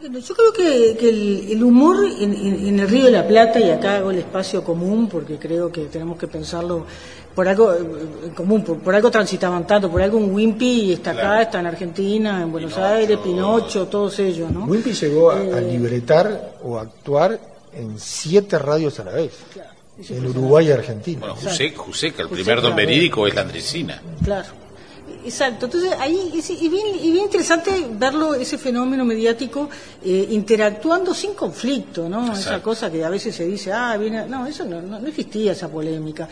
Yo 0.00 0.34
creo 0.34 0.52
que, 0.52 0.96
que 0.96 1.08
el, 1.08 1.48
el 1.50 1.62
humor 1.64 1.96
en, 2.20 2.32
en- 2.32 2.68
en 2.68 2.78
el 2.78 2.88
Río 2.88 3.06
de 3.06 3.10
la 3.10 3.26
Plata, 3.26 3.58
y 3.60 3.68
acá 3.70 3.96
hago 3.96 4.12
el 4.12 4.18
espacio 4.18 4.62
común, 4.62 5.08
porque 5.08 5.38
creo 5.38 5.72
que 5.72 5.86
tenemos 5.86 6.16
que 6.18 6.28
pensarlo 6.28 6.86
por 7.38 7.46
algo 7.46 7.72
eh, 7.72 7.78
en 8.24 8.30
común, 8.34 8.64
por, 8.64 8.80
por 8.80 8.92
algo 8.92 9.12
transitaban 9.12 9.64
tanto, 9.64 9.88
por 9.88 10.02
algo 10.02 10.18
un 10.18 10.34
Wimpy 10.34 10.94
está 10.94 11.12
acá, 11.12 11.42
está 11.42 11.60
en 11.60 11.66
Argentina, 11.68 12.42
en 12.42 12.50
Buenos 12.50 12.76
Aires, 12.76 13.16
Pinocho, 13.22 13.86
todos 13.86 14.18
ellos, 14.18 14.50
¿no? 14.50 14.64
Wimpy 14.64 14.92
llegó 14.92 15.30
a, 15.30 15.36
a 15.36 15.60
Eh, 15.60 15.70
libretar 15.70 16.56
o 16.64 16.76
a 16.76 16.82
actuar 16.82 17.38
en 17.72 17.96
siete 17.96 18.58
radios 18.58 18.98
a 18.98 19.04
la 19.04 19.12
vez, 19.12 19.34
en 20.08 20.26
Uruguay 20.26 20.66
y 20.66 20.72
Argentina. 20.72 21.20
Bueno, 21.20 21.36
José, 21.36 21.72
José, 21.76 22.10
que 22.10 22.22
el 22.22 22.28
José, 22.28 22.42
primer 22.42 22.56
don 22.60 22.72
claro. 22.72 22.88
verídico 22.88 23.24
es 23.28 23.34
la 23.36 23.42
Andresina. 23.42 24.02
Claro. 24.24 24.48
Exacto, 25.24 25.66
entonces 25.66 25.92
ahí 26.00 26.32
es 26.34 26.50
y 26.50 26.68
bien, 26.68 26.86
y 27.00 27.12
bien 27.12 27.24
interesante 27.26 27.70
verlo, 27.92 28.34
ese 28.34 28.58
fenómeno 28.58 29.04
mediático 29.04 29.68
eh, 30.02 30.26
interactuando 30.30 31.14
sin 31.14 31.34
conflicto, 31.34 32.08
¿no? 32.08 32.32
Esa 32.32 32.60
cosa 32.60 32.90
que 32.90 33.04
a 33.04 33.10
veces 33.10 33.36
se 33.36 33.44
dice, 33.46 33.72
ah, 33.72 33.96
viene, 33.96 34.26
no, 34.26 34.44
eso 34.44 34.64
no, 34.64 34.82
no, 34.82 34.98
no 34.98 35.06
existía 35.06 35.52
esa 35.52 35.68
polémica. 35.68 36.28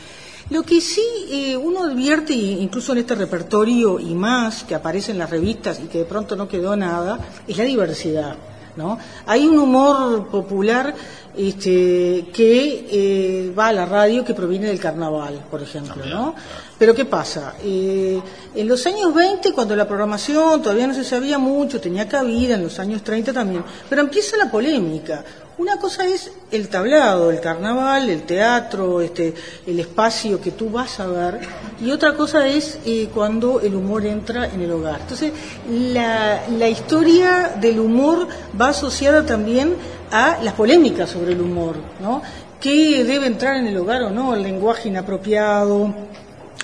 Lo 0.50 0.62
que 0.62 0.80
sí 0.80 1.02
eh, 1.28 1.56
uno 1.56 1.84
advierte, 1.84 2.32
incluso 2.32 2.92
en 2.92 2.98
este 2.98 3.14
repertorio 3.16 3.98
y 3.98 4.14
más 4.14 4.62
que 4.62 4.74
aparece 4.74 5.10
en 5.12 5.18
las 5.18 5.30
revistas 5.30 5.80
y 5.82 5.88
que 5.88 5.98
de 5.98 6.04
pronto 6.04 6.36
no 6.36 6.46
quedó 6.46 6.76
nada, 6.76 7.18
es 7.48 7.56
la 7.56 7.64
diversidad. 7.64 8.36
¿no? 8.76 8.98
Hay 9.26 9.46
un 9.46 9.58
humor 9.58 10.28
popular 10.28 10.94
este, 11.36 12.26
que 12.32 12.86
eh, 12.90 13.54
va 13.58 13.68
a 13.68 13.72
la 13.72 13.86
radio 13.86 14.24
que 14.24 14.34
proviene 14.34 14.68
del 14.68 14.78
carnaval, 14.78 15.44
por 15.50 15.62
ejemplo, 15.62 16.04
¿no? 16.06 16.34
Pero 16.78 16.94
¿qué 16.94 17.06
pasa? 17.06 17.54
Eh, 17.62 18.20
en 18.54 18.68
los 18.68 18.86
años 18.86 19.14
20, 19.14 19.52
cuando 19.52 19.74
la 19.74 19.88
programación 19.88 20.60
todavía 20.60 20.86
no 20.86 20.92
se 20.92 21.04
sabía 21.04 21.38
mucho, 21.38 21.80
tenía 21.80 22.06
cabida, 22.06 22.54
en 22.54 22.64
los 22.64 22.78
años 22.78 23.02
30 23.02 23.32
también, 23.32 23.64
pero 23.88 24.02
empieza 24.02 24.36
la 24.36 24.50
polémica. 24.50 25.24
Una 25.58 25.78
cosa 25.78 26.06
es 26.06 26.30
el 26.50 26.68
tablado, 26.68 27.30
el 27.30 27.40
carnaval, 27.40 28.10
el 28.10 28.24
teatro, 28.24 29.00
este, 29.00 29.32
el 29.66 29.80
espacio 29.80 30.38
que 30.38 30.50
tú 30.50 30.68
vas 30.68 31.00
a 31.00 31.06
ver, 31.06 31.40
y 31.80 31.90
otra 31.90 32.12
cosa 32.14 32.46
es 32.46 32.78
eh, 32.84 33.08
cuando 33.14 33.58
el 33.60 33.74
humor 33.74 34.04
entra 34.04 34.44
en 34.52 34.60
el 34.60 34.70
hogar. 34.70 35.00
Entonces, 35.00 35.32
la, 35.70 36.42
la 36.58 36.68
historia 36.68 37.56
del 37.58 37.80
humor 37.80 38.28
va 38.60 38.68
asociada 38.68 39.24
también 39.24 39.76
a 40.12 40.40
las 40.42 40.52
polémicas 40.52 41.08
sobre 41.08 41.32
el 41.32 41.40
humor, 41.40 41.76
¿no? 42.02 42.20
¿Qué 42.60 43.02
debe 43.04 43.26
entrar 43.26 43.56
en 43.56 43.66
el 43.66 43.78
hogar 43.78 44.02
o 44.02 44.10
no? 44.10 44.34
El 44.34 44.42
lenguaje 44.42 44.90
inapropiado, 44.90 45.94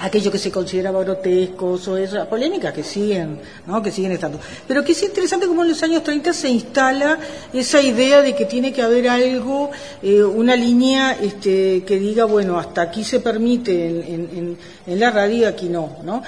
aquello 0.02 0.32
que 0.32 0.38
se 0.38 0.50
consideraba 0.50 1.02
grotesco, 1.04 1.78
o 1.86 1.96
esas 1.96 2.26
polémicas 2.26 2.74
que 2.74 2.82
siguen, 2.82 3.38
¿no? 3.66 3.80
que 3.80 3.90
siguen 3.92 4.12
estando. 4.12 4.38
Pero 4.66 4.84
que 4.84 4.92
es 4.92 5.02
interesante 5.02 5.46
como 5.46 5.62
en 5.62 5.70
los 5.70 5.82
años 5.82 6.02
30 6.02 6.32
se 6.32 6.48
instala 6.48 7.18
esa 7.52 7.80
idea 7.80 8.20
de 8.20 8.34
que 8.34 8.44
tiene 8.44 8.72
que 8.72 8.82
haber 8.82 9.08
algo, 9.08 9.70
eh, 10.02 10.22
una 10.22 10.56
línea 10.56 11.12
este, 11.12 11.84
que 11.84 11.98
diga, 11.98 12.24
bueno, 12.24 12.58
hasta 12.58 12.82
aquí 12.82 13.04
se 13.04 13.20
permite 13.20 13.86
en, 13.86 14.58
la 14.86 15.10
radio 15.10 15.48
aquí 15.48 15.68
no, 15.68 15.98
¿no? 16.02 16.22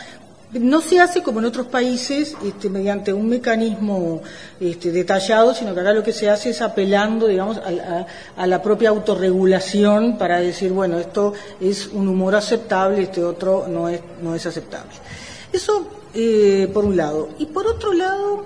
No 0.55 0.81
se 0.81 1.01
hace 1.01 1.23
como 1.23 1.41
en 1.41 1.47
otros 1.47 1.67
países 1.67 2.37
este, 2.45 2.71
mediante 2.71 3.13
un 3.13 3.29
mecanismo 3.29 4.23
este, 4.61 4.93
detallado, 4.93 5.53
sino 5.55 5.75
que 5.75 5.81
acá 5.81 5.93
lo 5.93 6.03
que 6.03 6.13
se 6.13 6.31
hace 6.31 6.51
es 6.51 6.63
apelando, 6.63 7.27
digamos, 7.27 7.59
a, 7.59 7.63
a- 7.69 8.07
a 8.43 8.47
la 8.47 8.63
propia 8.63 8.91
autorregulación 8.91 10.17
para 10.19 10.39
decir, 10.41 10.71
bueno, 10.73 10.99
esto 10.99 11.33
es 11.61 11.89
un 11.89 12.07
humor 12.09 12.35
aceptable, 12.37 13.03
este 13.03 13.23
otro 13.25 13.67
no 13.69 13.89
es, 13.89 14.01
no 14.23 14.35
es 14.35 14.47
aceptable. 14.47 14.93
Eso 15.53 15.89
eh, 16.15 16.71
por 16.73 16.85
un 16.85 16.97
lado. 16.97 17.31
Y 17.39 17.47
por 17.47 17.67
otro 17.67 17.93
lado, 17.93 18.45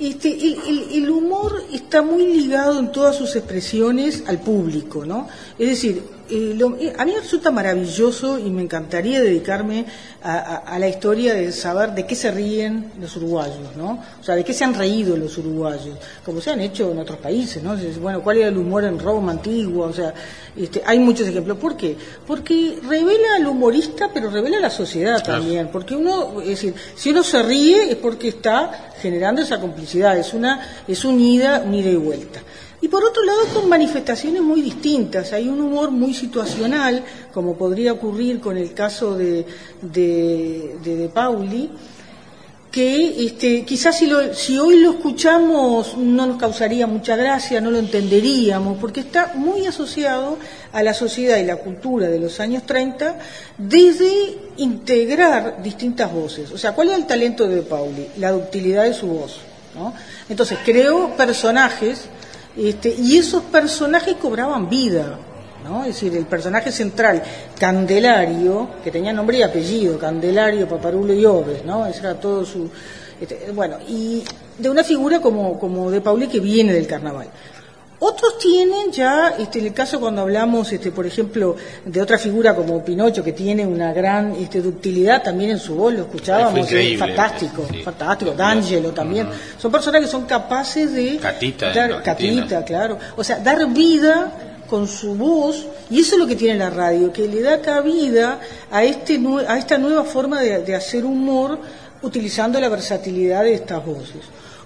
este, 0.00 0.30
el, 0.32 0.56
el- 0.66 0.86
el 1.02 1.10
humor 1.10 1.62
está 1.72 2.02
muy 2.02 2.26
ligado 2.26 2.78
en 2.78 2.90
todas 2.90 3.16
sus 3.16 3.36
expresiones 3.36 4.24
al 4.26 4.40
público, 4.40 5.04
¿no? 5.04 5.28
Es 5.58 5.68
decir, 5.68 6.02
eh, 6.30 6.54
lo- 6.56 6.76
eh, 6.78 6.92
a 6.96 7.04
mí 7.04 7.12
me 7.12 7.20
resulta 7.20 7.50
maravilloso 7.50 8.38
y 8.38 8.50
me 8.50 8.62
encantaría 8.62 9.20
dedicarme 9.20 9.84
a, 10.22 10.36
a- 10.38 10.56
a 10.58 10.78
la 10.78 10.88
historia 10.88 11.34
de 11.34 11.50
saber 11.52 11.92
de 11.92 12.06
qué 12.06 12.14
se 12.14 12.30
ríen 12.30 12.92
los 13.00 13.16
uruguayos, 13.16 13.74
¿no? 13.76 14.02
O 14.20 14.24
sea, 14.24 14.36
de 14.36 14.44
qué 14.44 14.52
se 14.54 14.64
han 14.64 14.74
reído 14.74 15.16
los 15.16 15.36
uruguayos, 15.38 15.98
como 16.24 16.40
se 16.40 16.50
han 16.50 16.60
hecho 16.60 16.92
en 16.92 16.98
otros 16.98 17.18
países, 17.18 17.62
¿no? 17.62 17.76
Bueno, 18.00 18.22
¿cuál 18.22 18.38
era 18.38 18.48
el 18.48 18.56
humor 18.56 18.84
en 18.84 18.98
Roma 18.98 19.32
antigua? 19.32 19.88
O 19.88 19.92
sea, 19.92 20.14
este, 20.56 20.82
hay 20.86 20.98
muchos 21.00 21.26
ejemplos. 21.26 21.58
¿Por 21.58 21.76
qué? 21.76 21.96
Porque 22.26 22.78
revela 22.88 23.36
al 23.36 23.46
humorista, 23.46 24.08
pero 24.14 24.30
revela 24.30 24.58
a 24.58 24.60
la 24.60 24.70
sociedad 24.70 25.22
también. 25.22 25.68
Porque 25.72 25.96
uno, 25.96 26.40
es 26.42 26.48
decir, 26.48 26.74
si 26.94 27.10
uno 27.10 27.22
se 27.24 27.42
ríe 27.42 27.90
es 27.90 27.96
porque 27.96 28.28
está 28.28 28.89
generando 29.00 29.42
esa 29.42 29.60
complicidad, 29.60 30.16
es 30.18 30.32
una, 30.34 30.60
es 30.86 31.04
un 31.04 31.20
ida, 31.20 31.62
un 31.66 31.74
ida 31.74 31.90
y 31.90 31.96
vuelta. 31.96 32.40
Y 32.82 32.88
por 32.88 33.04
otro 33.04 33.22
lado, 33.24 33.40
con 33.52 33.68
manifestaciones 33.68 34.40
muy 34.40 34.62
distintas. 34.62 35.32
Hay 35.32 35.48
un 35.48 35.60
humor 35.60 35.90
muy 35.90 36.14
situacional, 36.14 37.04
como 37.32 37.56
podría 37.56 37.92
ocurrir 37.92 38.40
con 38.40 38.56
el 38.56 38.72
caso 38.72 39.16
de, 39.16 39.44
de, 39.82 40.76
de, 40.82 40.96
De 40.96 41.08
Pauli, 41.08 41.70
que 42.70 43.26
este, 43.26 43.64
quizás 43.64 43.98
si, 43.98 44.06
lo- 44.06 44.32
si 44.32 44.56
hoy 44.58 44.78
lo 44.78 44.90
escuchamos 44.92 45.96
no 45.96 46.26
nos 46.26 46.36
causaría 46.38 46.86
mucha 46.86 47.16
gracia, 47.16 47.60
no 47.60 47.70
lo 47.72 47.78
entenderíamos, 47.78 48.78
porque 48.80 49.00
está 49.00 49.32
muy 49.34 49.66
asociado 49.66 50.38
a 50.72 50.82
la 50.84 50.94
sociedad 50.94 51.38
y 51.38 51.44
la 51.44 51.56
cultura 51.56 52.08
de 52.08 52.20
los 52.20 52.38
años 52.38 52.62
30 52.64 53.18
desde 53.58 54.36
integrar 54.58 55.62
distintas 55.62 56.12
voces. 56.12 56.52
O 56.52 56.58
sea, 56.58 56.72
¿cuál 56.72 56.90
es 56.90 56.96
el 56.96 57.06
talento 57.06 57.48
de 57.48 57.62
Pauli? 57.62 58.06
La 58.18 58.30
ductilidad 58.30 58.84
de 58.84 58.94
su 58.94 59.06
voz. 59.08 59.38
¿no? 59.74 59.92
Entonces, 60.28 60.58
creó 60.64 61.16
personajes 61.16 62.02
este, 62.56 62.94
y 62.96 63.16
esos 63.16 63.42
personajes 63.44 64.14
cobraban 64.14 64.68
vida. 64.70 65.18
¿No? 65.64 65.82
Es 65.82 65.94
decir, 65.94 66.16
el 66.16 66.26
personaje 66.26 66.72
central, 66.72 67.22
Candelario, 67.58 68.68
que 68.82 68.90
tenía 68.90 69.12
nombre 69.12 69.38
y 69.38 69.42
apellido, 69.42 69.98
Candelario, 69.98 70.68
Paparulo 70.68 71.12
y 71.12 71.24
Oves, 71.24 71.64
¿no? 71.64 71.86
Ese 71.86 72.00
era 72.00 72.14
todo 72.14 72.44
su... 72.44 72.70
este, 73.20 73.50
bueno, 73.52 73.76
y 73.88 74.24
de 74.58 74.70
una 74.70 74.84
figura 74.84 75.20
como, 75.20 75.58
como 75.58 75.90
de 75.90 76.00
Pauli 76.00 76.28
que 76.28 76.40
viene 76.40 76.72
del 76.72 76.86
carnaval. 76.86 77.28
Otros 78.02 78.38
tienen 78.38 78.90
ya, 78.90 79.34
este, 79.38 79.58
en 79.58 79.66
el 79.66 79.74
caso 79.74 80.00
cuando 80.00 80.22
hablamos, 80.22 80.72
este, 80.72 80.90
por 80.90 81.06
ejemplo, 81.06 81.54
de 81.84 82.00
otra 82.00 82.16
figura 82.16 82.54
como 82.56 82.82
Pinocho, 82.82 83.22
que 83.22 83.32
tiene 83.32 83.66
una 83.66 83.92
gran 83.92 84.32
este, 84.36 84.62
ductilidad 84.62 85.22
también 85.22 85.50
en 85.50 85.58
su 85.58 85.74
voz, 85.74 85.92
lo 85.92 86.00
escuchábamos, 86.00 86.72
es 86.72 86.98
fantástico, 86.98 87.66
sí. 87.70 87.82
fantástico, 87.82 88.32
D'Angelo 88.32 88.92
también. 88.92 89.28
Son 89.58 89.70
personas 89.70 90.00
que 90.00 90.06
son 90.06 90.24
capaces 90.24 90.94
de 90.94 91.18
Catita, 91.18 91.74
dar. 91.74 92.02
Catita, 92.02 92.64
claro. 92.64 92.96
O 93.16 93.22
sea, 93.22 93.38
dar 93.38 93.68
vida 93.68 94.32
con 94.70 94.86
su 94.86 95.16
voz, 95.16 95.66
y 95.90 96.00
eso 96.00 96.14
es 96.14 96.20
lo 96.20 96.28
que 96.28 96.36
tiene 96.36 96.56
la 96.56 96.70
radio, 96.70 97.12
que 97.12 97.26
le 97.26 97.42
da 97.42 97.60
cabida 97.60 98.40
a, 98.70 98.84
este, 98.84 99.20
a 99.48 99.58
esta 99.58 99.76
nueva 99.76 100.04
forma 100.04 100.40
de, 100.40 100.62
de 100.62 100.74
hacer 100.76 101.04
humor 101.04 101.58
utilizando 102.02 102.60
la 102.60 102.68
versatilidad 102.68 103.42
de 103.42 103.54
estas 103.54 103.84
voces. 103.84 104.22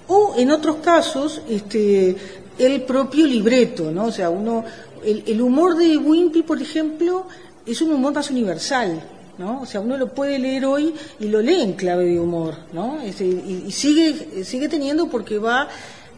O 0.06 0.34
en 0.36 0.50
otros 0.50 0.76
casos, 0.76 1.40
este, 1.48 2.14
el 2.58 2.82
propio 2.82 3.26
libreto, 3.26 3.90
¿no? 3.90 4.04
O 4.04 4.12
sea, 4.12 4.28
uno, 4.28 4.62
el, 5.02 5.24
el 5.26 5.40
humor 5.40 5.76
de 5.76 5.96
Wimpy, 5.96 6.42
por 6.42 6.60
ejemplo, 6.60 7.26
es 7.64 7.80
un 7.80 7.92
humor 7.92 8.12
más 8.12 8.30
universal, 8.30 9.02
¿no? 9.38 9.62
O 9.62 9.66
sea, 9.66 9.80
uno 9.80 9.96
lo 9.96 10.12
puede 10.14 10.38
leer 10.38 10.66
hoy 10.66 10.94
y 11.18 11.28
lo 11.28 11.40
lee 11.40 11.62
en 11.62 11.72
clave 11.72 12.04
de 12.04 12.20
humor, 12.20 12.56
¿no? 12.72 13.00
Este, 13.00 13.24
y, 13.24 13.64
y 13.66 13.72
sigue, 13.72 14.44
sigue 14.44 14.68
teniendo 14.68 15.08
porque 15.08 15.38
va, 15.38 15.68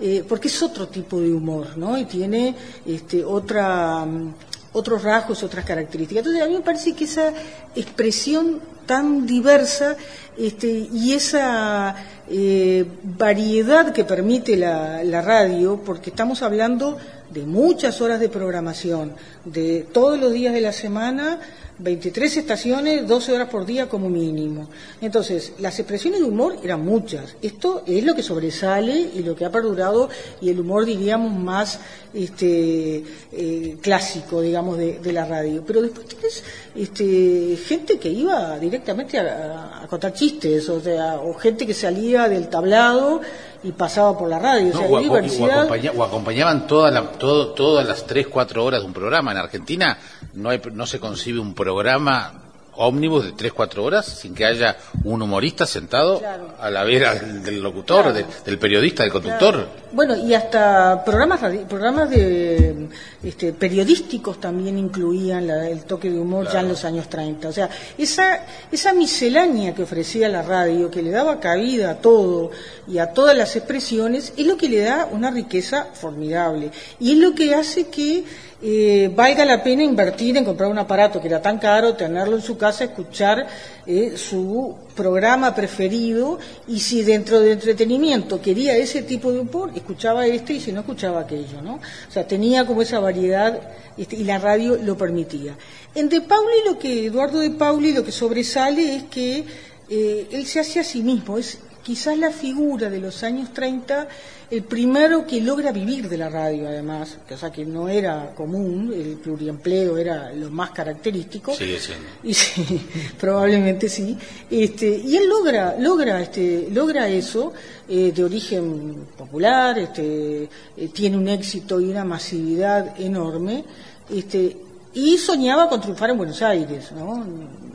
eh, 0.01 0.25
porque 0.29 0.49
es 0.49 0.63
otro 0.63 0.89
tipo 0.89 1.21
de 1.21 1.33
humor, 1.33 1.77
¿no? 1.77 1.97
Y 1.97 2.05
tiene 2.05 2.55
este, 2.85 3.25
otra, 3.25 4.05
mm, 4.05 4.35
otros 4.73 5.03
rasgos, 5.03 5.43
otras 5.43 5.65
características. 5.65 6.19
Entonces, 6.19 6.43
a 6.43 6.47
mí 6.47 6.55
me 6.55 6.61
parece 6.61 6.95
que 6.95 7.05
esa 7.05 7.33
expresión 7.75 8.61
tan 8.85 9.27
diversa 9.27 9.97
este, 10.39 10.69
y 10.69 11.13
esa 11.13 11.97
eh, 12.29 12.85
variedad 13.03 13.93
que 13.93 14.05
permite 14.05 14.57
la, 14.57 15.03
la 15.03 15.23
radio, 15.23 15.81
porque 15.85 16.11
estamos 16.11 16.43
hablando 16.43 16.99
de 17.31 17.45
muchas 17.45 18.01
horas 18.01 18.21
de 18.21 18.29
programación, 18.29 19.13
de 19.45 19.87
todos 19.93 20.21
los 20.21 20.33
días 20.33 20.55
de 20.55 20.61
la 20.61 20.73
semana, 20.73 21.41
23 21.79 22.39
estaciones, 22.39 23.07
12 23.07 23.33
horas 23.33 23.49
por 23.49 23.67
día 23.67 23.89
como 23.89 24.09
mínimo. 24.09 24.69
Entonces, 25.01 25.53
las 25.59 25.79
expresiones 25.79 26.21
de 26.21 26.27
humor 26.27 26.57
eran 26.63 26.85
muchas. 26.85 27.37
Esto 27.43 27.83
es 27.87 28.05
lo 28.05 28.15
que 28.15 28.23
sobresale 28.23 29.11
y 29.15 29.23
lo 29.23 29.37
que 29.37 29.45
ha 29.45 29.51
perdurado 29.51 30.09
y 30.41 30.49
el 30.51 30.61
humor, 30.61 30.87
diríamos, 30.87 31.33
más 31.33 31.79
este, 32.15 33.05
eh, 33.33 33.77
clásico, 33.81 34.41
digamos, 34.41 34.79
de, 34.79 34.99
de 35.01 35.13
la 35.13 35.27
radio. 35.27 35.63
Pero 35.67 35.83
después 35.83 36.07
tienes 36.07 36.43
este, 36.75 37.57
gente 37.57 37.99
que 37.99 38.09
iba 38.09 38.59
directamente 38.59 39.19
a, 39.19 39.83
a 39.83 39.87
contar 39.87 40.15
chistes, 40.15 40.69
o 40.69 40.81
sea, 40.81 41.21
o 41.21 41.35
gente 41.35 41.67
que 41.67 41.75
salía 41.75 42.29
del 42.29 42.49
tablado 42.49 43.21
y 43.63 43.73
pasaba 43.73 44.17
por 44.19 44.29
la 44.29 44.39
radio. 44.39 44.73
No, 44.73 44.79
o 44.79 44.79
sea, 44.79 44.89
o, 45.29 45.47
acompaña- 45.61 45.93
o 45.97 46.05
acompañaban 46.05 46.67
toda 46.67 46.91
la- 46.91 47.03
todo- 47.13 47.49
todas 47.55 47.87
las 47.87 48.07
3, 48.07 48.27
4 48.29 48.65
horas 48.65 48.81
de 48.81 48.87
un 48.87 48.93
programa. 48.93 49.33
En 49.33 49.39
Argentina 49.39 49.99
no, 50.35 50.51
hay, 50.51 50.61
no 50.73 50.87
se 50.87 51.01
concibe 51.01 51.39
un 51.41 51.55
programa 51.55 52.43
ómnibus 52.79 53.25
de 53.25 53.33
3, 53.33 53.53
4 53.53 53.83
horas 53.85 54.07
sin 54.07 54.35
que 54.35 54.45
haya 54.45 54.77
un 55.05 55.23
humorista 55.23 55.67
sentado 55.67 56.21
a 56.61 56.71
la 56.71 56.85
vera 56.85 57.15
del, 57.15 57.43
del 57.43 57.61
locutor, 57.63 58.03
Claro. 58.03 58.13
del, 58.15 58.27
del 58.45 58.59
periodista, 58.59 59.03
del 59.03 59.13
conductor. 59.13 59.69
Bueno, 59.93 60.15
y 60.17 60.35
hasta 60.35 61.03
programas 61.05 61.41
programas 61.69 62.11
de 62.11 62.89
este, 63.23 63.53
periodísticos 63.53 64.41
también 64.41 64.79
incluían 64.79 65.47
la- 65.47 65.69
el 65.69 65.85
toque 65.85 66.11
de 66.11 66.19
humor 66.19 66.49
ya 66.53 66.61
en 66.61 66.69
los 66.69 66.85
años 66.85 67.09
30. 67.09 67.49
O 67.49 67.53
sea, 67.53 67.69
esa, 67.97 68.45
esa 68.71 68.93
miscelánea 68.93 69.75
que 69.75 69.83
ofrecía 69.85 70.29
la 70.29 70.43
radio, 70.43 70.91
que 70.91 71.03
le 71.03 71.11
daba 71.11 71.41
cabida 71.41 71.91
a 71.93 71.95
todo 71.97 72.51
y 72.87 72.99
a 72.99 73.13
todas 73.13 73.37
las 73.37 73.57
expresiones, 73.57 74.33
es 74.37 74.47
lo 74.47 74.57
que 74.57 74.69
le 74.69 74.81
da 74.81 75.09
una 75.11 75.31
riqueza 75.31 75.87
formidable. 75.95 76.71
Y 77.01 77.13
es 77.13 77.19
lo 77.19 77.35
que 77.35 77.55
hace 77.55 77.89
que 77.89 78.25
eh, 78.63 79.13
valga 79.15 79.45
la 79.45 79.63
pena 79.63 79.83
invertir 79.83 80.37
en 80.37 80.45
comprar 80.45 80.71
un 80.71 80.79
aparato 80.79 81.21
que 81.21 81.29
era 81.29 81.43
tan 81.43 81.59
caro, 81.59 81.95
tenerlo 81.95 82.37
en 82.37 82.43
su 82.43 82.57
casa, 82.57 82.85
escuchar 82.85 83.47
eh, 83.87 84.15
su 84.17 84.75
programa 84.95 85.55
preferido 85.55 86.39
y 86.67 86.81
si 86.81 87.03
dentro 87.03 87.41
de 87.41 87.53
entretenimiento 87.53 88.41
quería 88.41 88.77
ese 88.77 89.03
tipo 89.03 89.31
de 89.31 89.41
humor, 89.41 89.73
escuchaba 89.75 90.27
este 90.27 90.55
y 90.55 90.61
si 90.61 90.73
no 90.73 90.81
escuchaba 90.81 91.21
aquello, 91.21 91.61
¿no? 91.61 91.75
O 91.75 92.11
sea, 92.11 92.27
tenía 92.27 92.67
como 92.67 92.81
esa 92.81 92.99
variedad 92.99 93.61
este, 93.99 94.17
y 94.17 94.25
la 94.25 94.39
radio 94.39 94.79
lo 94.83 94.97
permitía. 94.97 95.55
En 95.95 96.09
De 96.09 96.23
Pauli 96.23 96.57
lo 96.65 96.79
que, 96.79 97.07
Eduardo 97.07 97.41
De 97.41 97.51
Pauli 97.51 97.93
lo 97.93 98.05
que 98.05 98.13
sobresale 98.13 98.97
es 98.97 99.03
que 99.05 99.45
eh, 99.89 100.29
él 100.33 100.47
se 100.47 100.61
hace 100.61 100.81
a 100.81 100.85
sí 100.85 101.03
mismo, 101.03 101.39
es 101.39 101.59
quizás 101.87 102.19
la 102.19 102.33
figura 102.33 102.91
de 102.91 102.99
los 102.99 103.23
años 103.23 103.53
30 103.55 104.09
el 104.51 104.65
primero 104.65 105.25
que 105.25 105.41
logra 105.41 105.71
vivir 105.71 106.09
de 106.09 106.19
la 106.19 106.29
radio 106.29 106.67
además, 106.67 107.19
que, 107.29 107.35
o 107.35 107.39
sea 107.39 107.53
que 107.53 107.65
no 107.65 107.89
era 107.89 108.33
común, 108.35 108.93
el 108.93 109.19
pluriempleo 109.19 109.97
era 109.97 110.33
lo 110.33 110.51
más 110.51 110.71
característico. 110.71 111.55
Sigue 111.55 111.79
siendo. 111.79 112.09
Y 112.25 112.35
sí, 112.35 112.81
probablemente 113.21 113.89
sí. 113.89 114.19
Este, 114.51 114.89
y 114.89 115.17
él 115.17 115.29
logra, 115.29 115.77
logra, 115.79 116.21
este, 116.21 116.69
logra 116.73 117.09
eso 117.09 117.53
eh, 117.89 118.11
de 118.13 118.25
origen 118.25 119.07
popular, 119.17 119.79
este, 119.79 120.49
eh, 120.77 120.89
tiene 120.93 121.17
un 121.17 121.29
éxito 121.29 121.81
y 121.81 121.85
una 121.85 122.05
masividad 122.05 123.01
enorme, 123.01 123.65
este, 124.11 124.57
y 124.97 125.19
soñaba 125.19 125.69
con 125.69 125.81
triunfar 125.81 126.09
en 126.11 126.17
Buenos 126.17 126.41
Aires, 126.43 126.91
¿no? 126.93 127.23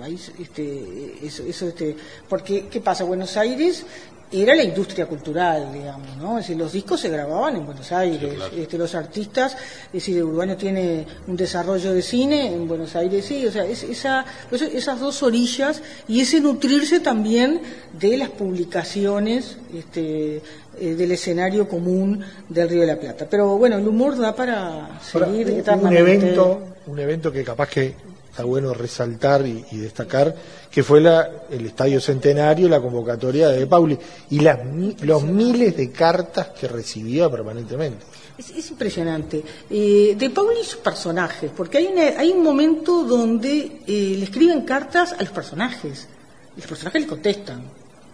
Ahí, 0.04 0.20
este, 0.40 1.18
eso, 1.24 1.44
eso, 1.44 1.68
este, 1.68 1.96
porque 2.28 2.66
qué 2.68 2.82
pasa, 2.82 3.04
Buenos 3.04 3.38
Aires 3.38 3.86
era 4.34 4.56
la 4.56 4.64
industria 4.64 5.06
cultural, 5.08 5.72
digamos, 5.74 6.16
¿no? 6.18 6.40
Es 6.40 6.46
decir, 6.48 6.58
los 6.58 6.72
discos 6.72 7.02
se 7.02 7.10
grababan 7.10 7.58
en 7.58 7.66
Buenos 7.66 7.92
Aires, 7.92 8.34
este, 8.58 8.78
los 8.78 8.96
artistas, 8.96 9.58
es 9.88 9.92
decir, 9.92 10.24
Urbano 10.24 10.56
tiene 10.56 11.06
un 11.28 11.36
desarrollo 11.36 11.92
de 11.94 12.02
cine, 12.02 12.48
en 12.54 12.66
Buenos 12.68 12.96
Aires 12.96 13.26
sí, 13.26 13.46
o 13.46 13.52
sea, 13.52 13.66
es, 13.66 13.84
esa, 13.84 14.26
pues, 14.50 14.62
esas 14.64 15.00
dos 15.02 15.22
orillas 15.22 15.82
y 16.08 16.22
ese 16.22 16.40
nutrirse 16.40 17.02
también 17.02 17.62
de 18.00 18.18
las 18.18 18.30
publicaciones 18.30 19.58
este, 19.76 20.38
eh, 20.80 20.96
del 20.96 21.12
escenario 21.12 21.68
común 21.68 22.22
del 22.50 22.70
Río 22.70 22.82
de 22.82 22.88
la 22.88 22.96
Plata. 23.00 23.28
Pero 23.30 23.58
bueno, 23.58 23.78
el 23.78 23.88
humor 23.88 24.18
da 24.18 24.34
para 24.34 24.86
Ahora, 24.86 25.00
seguir 25.28 25.48
un- 25.76 25.80
un 25.88 25.94
evento, 25.98 26.62
un 26.88 27.00
evento 27.00 27.32
que 27.32 27.44
capaz 27.44 27.70
que 27.70 27.96
está 28.32 28.44
bueno 28.44 28.74
resaltar 28.74 29.46
y, 29.46 29.66
y 29.72 29.78
destacar, 29.78 30.34
que 30.72 30.84
fue 30.84 31.02
la, 31.02 31.30
el 31.50 31.66
Estadio 31.66 32.00
Centenario, 32.00 32.70
la 32.70 32.80
convocatoria 32.80 33.50
de 33.50 33.68
Pauli, 33.68 33.98
y 34.30 34.40
las, 34.40 34.60
los 35.02 35.24
miles 35.24 35.76
de 35.76 35.92
cartas 35.92 36.48
que 36.50 36.68
recibía 36.68 37.30
permanentemente. 37.30 38.06
Es, 38.38 38.52
es 38.52 38.72
impresionante. 38.72 39.44
Eh, 39.70 40.16
de 40.18 40.30
Pauli 40.30 40.62
y 40.62 40.66
sus 40.66 40.80
personajes, 40.80 41.52
porque 41.56 41.78
hay, 41.80 41.88
una- 41.88 42.20
hay 42.20 42.30
un 42.32 42.42
momento 42.42 43.04
donde 43.04 43.80
eh, 43.86 44.16
le 44.18 44.24
escriben 44.24 44.62
cartas 44.62 45.12
a 45.14 45.18
los 45.22 45.30
personajes. 45.32 46.08
Y 46.56 46.60
los 46.62 46.68
personajes 46.68 47.02
le 47.02 47.08
contestan. 47.08 47.64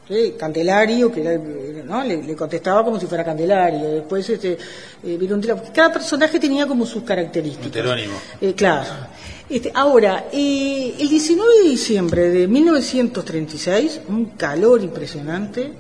¿Sí? 0.08 0.34
Candelario, 0.38 1.12
que 1.12 1.22
era, 1.22 1.34
el- 1.34 1.86
¿no? 1.86 2.04
le, 2.04 2.22
le 2.24 2.36
contestaba 2.36 2.84
como 2.84 3.00
si 3.00 3.06
fuera 3.06 3.24
Candelario. 3.24 3.90
Después, 3.92 4.30
este, 4.30 4.58
eh, 5.04 5.30
cada 5.74 5.92
personaje 5.94 6.40
tenía 6.40 6.66
como 6.68 6.86
sus 6.86 7.04
características. 7.04 7.68
Eh, 8.42 8.54
claro. 8.54 8.90
Este, 9.50 9.72
ahora, 9.74 10.26
eh, 10.32 10.96
el 11.00 11.08
19 11.08 11.64
de 11.64 11.70
diciembre 11.70 12.30
de 12.30 12.48
1936, 12.48 14.02
un 14.10 14.26
calor 14.38 14.84
impresionante, 14.84 15.72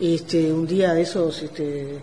este, 0.00 0.52
un 0.52 0.66
día 0.66 0.92
de 0.94 1.02
esos 1.02 1.40
este, 1.42 1.98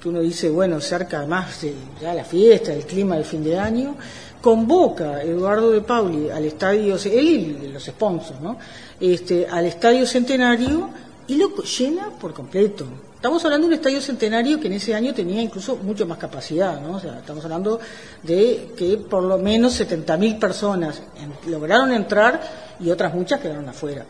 que 0.00 0.08
uno 0.08 0.20
dice, 0.20 0.48
bueno, 0.48 0.80
cerca 0.80 1.26
más 1.26 1.60
de 1.62 1.74
ya 2.00 2.14
la 2.14 2.24
fiesta, 2.24 2.72
el 2.72 2.84
clima 2.86 3.16
del 3.16 3.24
fin 3.26 3.44
de 3.44 3.58
año, 3.58 3.96
convoca 4.40 5.22
Eduardo 5.22 5.70
de 5.70 5.82
Pauli 5.82 6.30
al 6.30 6.44
estadio, 6.46 6.96
él 7.04 7.58
y 7.62 7.68
los 7.68 7.84
sponsors, 7.84 8.40
¿no? 8.40 8.56
Este, 9.00 9.46
al 9.46 9.66
estadio 9.66 10.06
centenario 10.06 10.88
y 11.26 11.36
lo 11.36 11.54
llena 11.62 12.10
por 12.20 12.32
completo. 12.32 12.86
Estamos 13.14 13.44
hablando 13.44 13.68
de 13.68 13.74
un 13.74 13.78
estadio 13.78 14.00
centenario 14.00 14.58
que 14.58 14.66
en 14.66 14.72
ese 14.72 14.94
año 14.94 15.14
tenía 15.14 15.40
incluso 15.40 15.76
mucho 15.76 16.06
más 16.06 16.18
capacidad, 16.18 16.80
¿no? 16.80 16.96
O 16.96 17.00
sea, 17.00 17.18
estamos 17.18 17.44
hablando 17.44 17.78
de 18.22 18.72
que 18.76 18.96
por 18.96 19.22
lo 19.22 19.38
menos 19.38 19.80
70.000 19.80 20.40
personas 20.40 21.02
lograron 21.46 21.92
entrar 21.92 22.40
y 22.80 22.90
otras 22.90 23.14
muchas 23.14 23.40
quedaron 23.40 23.68
afuera. 23.68 24.04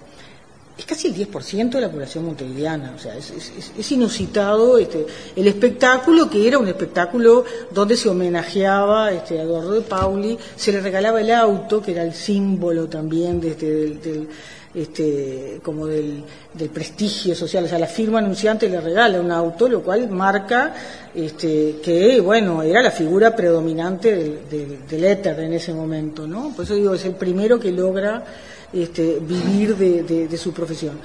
Es 0.78 0.86
casi 0.86 1.08
el 1.08 1.14
10% 1.14 1.70
de 1.72 1.80
la 1.82 1.90
población 1.90 2.24
montevideana, 2.24 2.94
o 2.96 2.98
sea, 2.98 3.14
es, 3.14 3.92
inusitado 3.92 4.78
este, 4.78 5.06
el 5.36 5.46
espectáculo, 5.46 6.30
que 6.30 6.48
era 6.48 6.58
un 6.58 6.66
espectáculo 6.66 7.44
donde 7.70 7.94
se 7.98 8.08
homenajeaba 8.08 9.12
este, 9.12 9.38
a 9.38 9.42
Eduardo 9.42 9.72
de 9.72 9.82
Pauli, 9.82 10.38
se 10.56 10.72
le 10.72 10.80
regalaba 10.80 11.20
el 11.20 11.30
auto, 11.30 11.82
que 11.82 11.92
era 11.92 12.02
el 12.02 12.14
símbolo 12.14 12.88
también 12.88 13.38
de 13.38 13.50
este, 13.50 13.66
del, 13.66 14.28
este, 14.74 15.60
como 15.62 15.86
del, 15.86 16.24
prestigio 16.72 17.34
social, 17.34 17.64
o 17.64 17.68
sea, 17.68 17.78
la 17.78 17.86
firma 17.86 18.18
anunciante 18.18 18.68
le 18.68 18.80
regala 18.80 19.20
un 19.20 19.30
auto, 19.30 19.68
lo 19.68 19.82
cual 19.82 20.08
marca 20.10 20.74
este, 21.14 21.76
que, 21.82 22.20
bueno, 22.20 22.62
era 22.62 22.82
la 22.82 22.90
figura 22.90 23.34
predominante 23.34 24.14
del, 24.14 24.86
del, 24.88 25.04
éter 25.04 25.40
en 25.40 25.52
ese 25.52 25.72
momento, 25.74 26.26
¿no? 26.26 26.52
Por 26.54 26.64
eso 26.64 26.74
digo, 26.74 26.94
es 26.94 27.04
el 27.04 27.14
primero 27.14 27.58
que 27.60 27.70
logra 27.70 28.24
este, 28.72 29.18
vivir 29.20 29.76
de 29.76 30.36
su 30.38 30.52
profesión. 30.52 30.98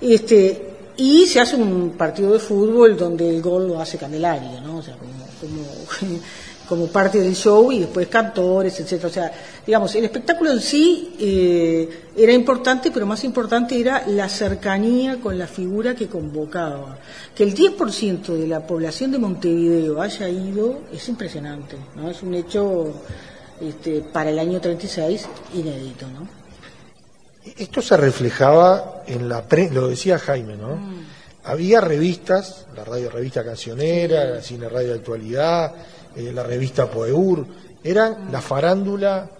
Este, 0.00 0.76
y 0.98 1.26
se 1.26 1.40
hace 1.40 1.54
un 1.54 1.90
partido 1.90 2.32
de 2.32 2.40
fútbol 2.40 2.96
donde 2.96 3.28
el 3.28 3.40
gol 3.40 3.68
lo 3.68 3.80
hace 3.80 3.96
Candelario, 3.96 4.60
¿no? 4.60 4.78
O 4.78 4.82
sea, 4.82 4.96
como, 4.96 5.12
como, 5.40 6.18
como 6.68 6.86
parte 6.88 7.18
del 7.18 7.34
show 7.34 7.72
y 7.72 7.80
después 7.80 8.08
cantores, 8.08 8.78
etcétera. 8.78 9.08
O 9.08 9.12
sea, 9.12 9.32
digamos, 9.66 9.94
el 9.94 10.04
espectáculo 10.04 10.50
en 10.52 10.60
sí 10.60 11.14
eh, 11.18 11.88
era 12.16 12.32
importante, 12.32 12.90
pero 12.90 13.06
más 13.06 13.24
importante 13.24 13.80
era 13.80 14.06
la 14.06 14.28
cercanía 14.28 15.18
con 15.20 15.38
la 15.38 15.46
figura 15.46 15.94
que 15.94 16.08
convocaba. 16.08 16.98
Que 17.34 17.44
el 17.44 17.54
10% 17.54 18.26
de 18.36 18.46
la 18.46 18.66
población 18.66 19.10
de 19.12 19.18
Montevideo 19.18 20.00
haya 20.02 20.28
ido 20.28 20.80
es 20.92 21.08
impresionante, 21.08 21.76
¿no? 21.96 22.10
Es 22.10 22.22
un 22.22 22.34
hecho 22.34 22.92
este, 23.60 24.00
para 24.02 24.30
el 24.30 24.38
año 24.38 24.60
36 24.60 25.26
inédito, 25.54 26.06
¿no? 26.08 26.28
Esto 27.56 27.80
se 27.80 27.96
reflejaba 27.96 29.02
en 29.06 29.28
la 29.28 29.42
pre- 29.42 29.70
lo 29.70 29.88
decía 29.88 30.18
Jaime, 30.18 30.56
¿no? 30.56 30.78
Había 31.44 31.80
revistas, 31.80 32.66
la 32.76 32.84
radio 32.84 33.08
revista 33.10 33.42
cancionera, 33.42 34.24
la 34.26 34.42
cine 34.42 34.68
radio 34.68 34.92
actualidad, 34.94 35.72
eh, 36.18 36.32
la 36.32 36.42
revista 36.42 36.90
Poeur, 36.90 37.44
eran 37.82 38.28
la 38.32 38.40
farándula, 38.40 39.30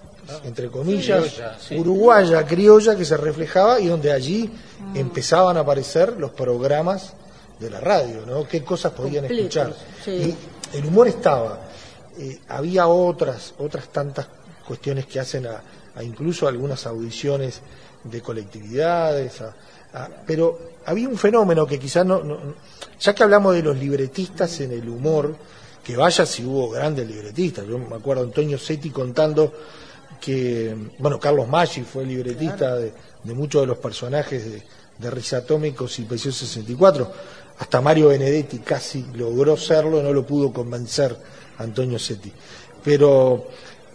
entre 0.45 0.69
comillas, 0.69 1.25
Criolla, 1.25 1.59
sí. 1.59 1.79
uruguaya, 1.79 2.47
criolla, 2.47 2.95
que 2.97 3.05
se 3.05 3.17
reflejaba 3.17 3.81
y 3.81 3.87
donde 3.89 4.13
allí 4.13 4.51
empezaban 4.95 5.57
a 5.57 5.61
aparecer 5.61 6.15
los 6.19 6.31
programas 6.31 7.15
de 7.59 7.71
la 7.71 7.81
radio, 7.81 8.25
¿no? 8.27 8.47
Qué 8.47 8.63
cosas 8.63 8.93
podían 8.93 9.25
Completos, 9.27 9.57
escuchar. 9.57 9.75
sí. 10.05 10.37
Y 10.73 10.77
el 10.79 10.85
humor 10.87 11.09
estaba. 11.09 11.61
Eh, 12.19 12.41
había 12.49 12.87
otras, 12.89 13.55
otras 13.59 13.89
tantas 13.89 14.27
cuestiones 14.67 15.07
que 15.07 15.19
hacen 15.21 15.47
a, 15.47 15.63
a 15.97 16.03
incluso 16.03 16.47
algunas 16.47 16.87
audiciones 16.87 17.61
de 18.05 18.21
colectividades, 18.21 19.41
a- 19.41 19.55
a- 19.95 20.09
pero 20.27 20.59
había 20.87 21.09
un 21.09 21.17
fenómeno 21.17 21.67
que 21.67 21.79
quizás 21.79 22.05
no, 22.07 22.19
no- 22.23 22.35
no- 22.39 22.55
ya 23.01 23.15
que 23.15 23.23
hablamos 23.23 23.55
de 23.55 23.63
los 23.63 23.77
libretistas 23.79 24.61
en 24.61 24.73
el 24.73 24.89
humor, 24.89 25.35
que 25.83 25.97
vaya 25.97 26.27
si 26.27 26.45
hubo 26.45 26.71
grandes 26.71 27.09
libretistas, 27.09 27.67
yo 27.67 27.79
me 27.79 27.97
acuerdo 27.97 28.23
Antonio 28.23 28.59
Setti 28.59 28.91
contando 28.91 29.53
que, 30.21 30.75
bueno, 30.99 31.19
Carlos 31.19 31.49
Maggi 31.49 31.83
fue 31.83 32.05
libretista 32.05 32.77
de, 32.77 32.93
de 33.23 33.35
muchos 33.35 33.63
de 33.63 33.67
los 33.67 33.79
personajes 33.79 34.51
de, 34.51 34.63
de 34.99 35.11
Risa 35.11 35.39
Atómicos 35.39 35.99
y 35.99 36.03
Pasión 36.03 36.33
64. 36.33 37.13
Hasta 37.59 37.81
Mario 37.81 38.09
Benedetti 38.09 38.59
casi 38.59 39.05
logró 39.15 39.57
serlo, 39.57 40.03
no 40.03 40.13
lo 40.13 40.27
pudo 40.27 40.53
convencer 40.53 41.17
Antonio 41.59 41.99
Setti. 41.99 42.33
Pero 42.85 43.49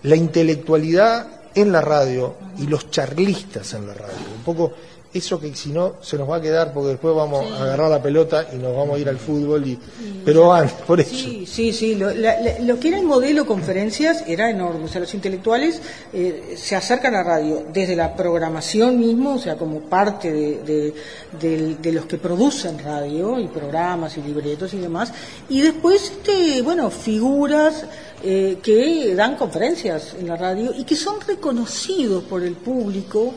la 0.04 0.16
intelectualidad 0.16 1.28
en 1.56 1.72
la 1.72 1.82
radio 1.82 2.36
y 2.58 2.68
los 2.68 2.90
charlistas 2.90 3.74
en 3.74 3.88
la 3.88 3.94
radio, 3.94 4.16
un 4.36 4.44
poco 4.44 4.74
eso 5.14 5.40
que 5.40 5.54
si 5.56 5.70
no 5.70 5.96
se 6.02 6.18
nos 6.18 6.30
va 6.30 6.38
a 6.38 6.42
quedar 6.42 6.74
porque 6.74 6.90
después 6.90 7.16
vamos 7.16 7.46
a 7.52 7.64
agarrar 7.64 7.90
la 7.92 8.02
pelota 8.02 8.48
y 8.52 8.56
nos 8.58 8.76
vamos 8.76 8.98
a 8.98 9.00
ir 9.00 9.08
al 9.10 9.18
fútbol 9.18 9.66
y 9.68 9.78
pero 10.26 10.48
van 10.48 10.70
por 10.88 11.00
eso 11.00 11.14
Sí, 11.16 11.46
sí, 11.46 11.72
sí. 11.74 11.96
Lo, 11.96 12.12
la- 12.14 12.38
lo 12.62 12.80
que 12.80 12.88
era 12.88 12.98
el 12.98 13.06
modelo 13.06 13.46
conferencias 13.46 14.24
era 14.28 14.50
enorme. 14.50 14.86
O 14.86 14.88
sea, 14.88 15.02
los 15.02 15.14
intelectuales 15.14 15.82
eh, 16.14 16.56
se 16.58 16.76
acercan 16.76 17.14
a 17.16 17.24
radio 17.24 17.64
desde 17.74 17.96
la 17.96 18.16
programación 18.16 19.00
mismo, 19.00 19.36
o 19.36 19.40
sea, 19.40 19.56
como 19.58 19.82
parte 19.82 20.32
de, 20.32 20.94
de- 21.40 21.76
de 21.76 21.92
los 21.92 22.06
que 22.06 22.18
producen 22.18 22.80
radio 22.80 23.40
y 23.40 23.48
programas 23.48 24.18
y 24.18 24.22
libretos 24.22 24.74
y 24.74 24.78
demás. 24.78 25.14
Y 25.50 25.62
después, 25.62 26.04
este, 26.12 26.62
bueno, 26.62 26.90
figuras 26.90 27.86
eh, 28.24 28.58
que 28.64 29.14
dan 29.16 29.36
conferencias 29.36 30.16
en 30.18 30.28
la 30.30 30.38
radio 30.38 30.72
y 30.76 30.86
que 30.86 30.96
son 30.96 31.20
reconocidos 31.28 32.24
por 32.24 32.42
el 32.44 32.54
público 32.54 33.36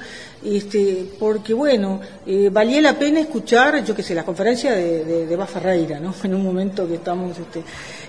este, 0.54 1.06
porque 1.18 1.52
bueno, 1.52 2.00
eh, 2.26 2.48
valía 2.52 2.80
la 2.80 2.98
pena 2.98 3.20
escuchar, 3.20 3.84
yo 3.84 3.94
que 3.94 4.02
sé, 4.02 4.14
la 4.14 4.24
conferencia 4.24 4.72
de, 4.72 5.04
de, 5.04 5.26
de 5.26 5.46
Ferreira, 5.46 5.98
¿no? 5.98 6.14
En 6.26 6.34
un 6.34 6.44
momento 6.44 6.86
que 6.88 6.94
estamos 6.94 7.38
este, 7.38 7.62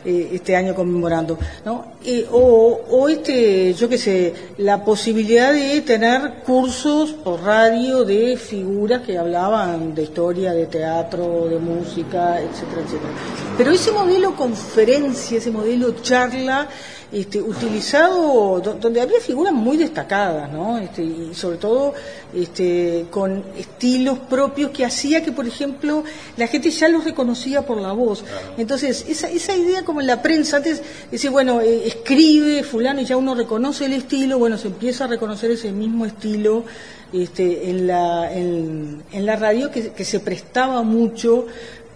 eh, 0.05 0.29
este 0.33 0.55
año 0.55 0.73
conmemorando, 0.75 1.37
¿no? 1.65 1.93
Eh, 2.03 2.25
o, 2.31 2.79
o 2.89 3.09
este, 3.09 3.73
yo 3.73 3.89
que 3.89 3.97
sé, 3.97 4.33
la 4.57 4.83
posibilidad 4.83 5.53
de 5.53 5.81
tener 5.81 6.43
cursos 6.45 7.11
por 7.11 7.41
radio 7.41 8.03
de 8.03 8.37
figuras 8.37 9.01
que 9.01 9.17
hablaban 9.17 9.93
de 9.93 10.03
historia, 10.03 10.53
de 10.53 10.67
teatro, 10.67 11.47
de 11.47 11.59
música, 11.59 12.39
etcétera, 12.39 12.81
etcétera. 12.81 13.13
Pero 13.57 13.71
ese 13.71 13.91
modelo 13.91 14.35
conferencia, 14.35 15.37
ese 15.37 15.51
modelo 15.51 15.95
charla, 16.01 16.67
este, 17.11 17.41
utilizado 17.41 18.59
do- 18.59 18.73
donde 18.73 18.99
había 19.01 19.19
figuras 19.21 19.53
muy 19.53 19.77
destacadas, 19.77 20.51
¿no? 20.51 20.77
Este, 20.77 21.03
y 21.03 21.31
sobre 21.33 21.57
todo 21.57 21.93
este, 22.35 23.05
con 23.09 23.43
estilos 23.57 24.19
propios 24.19 24.71
que 24.71 24.83
hacía 24.85 25.23
que, 25.23 25.31
por 25.31 25.47
ejemplo, 25.47 26.03
la 26.35 26.47
gente 26.47 26.69
ya 26.69 26.87
los 26.89 27.05
reconocía 27.05 27.65
por 27.65 27.79
la 27.79 27.93
voz. 27.93 28.23
Entonces, 28.57 29.05
esa, 29.07 29.29
esa 29.29 29.55
idea 29.55 29.85
como 29.85 30.01
en 30.01 30.07
la 30.07 30.21
prensa, 30.21 30.57
antes 30.57 30.81
decía, 31.09 31.29
bueno, 31.31 31.61
eh, 31.61 31.87
escribe 31.87 32.63
fulano 32.63 32.99
y 33.01 33.05
ya 33.05 33.15
uno 33.17 33.35
reconoce 33.35 33.85
el 33.85 33.93
estilo, 33.93 34.37
bueno, 34.37 34.57
se 34.57 34.67
empieza 34.67 35.05
a 35.05 35.07
reconocer 35.07 35.51
ese 35.51 35.71
mismo 35.71 36.05
estilo 36.05 36.65
este, 37.13 37.69
en, 37.69 37.87
la, 37.87 38.33
en, 38.33 39.01
en 39.13 39.25
la 39.25 39.37
radio 39.37 39.71
que, 39.71 39.91
que 39.93 40.03
se 40.03 40.19
prestaba 40.19 40.83
mucho 40.83 41.45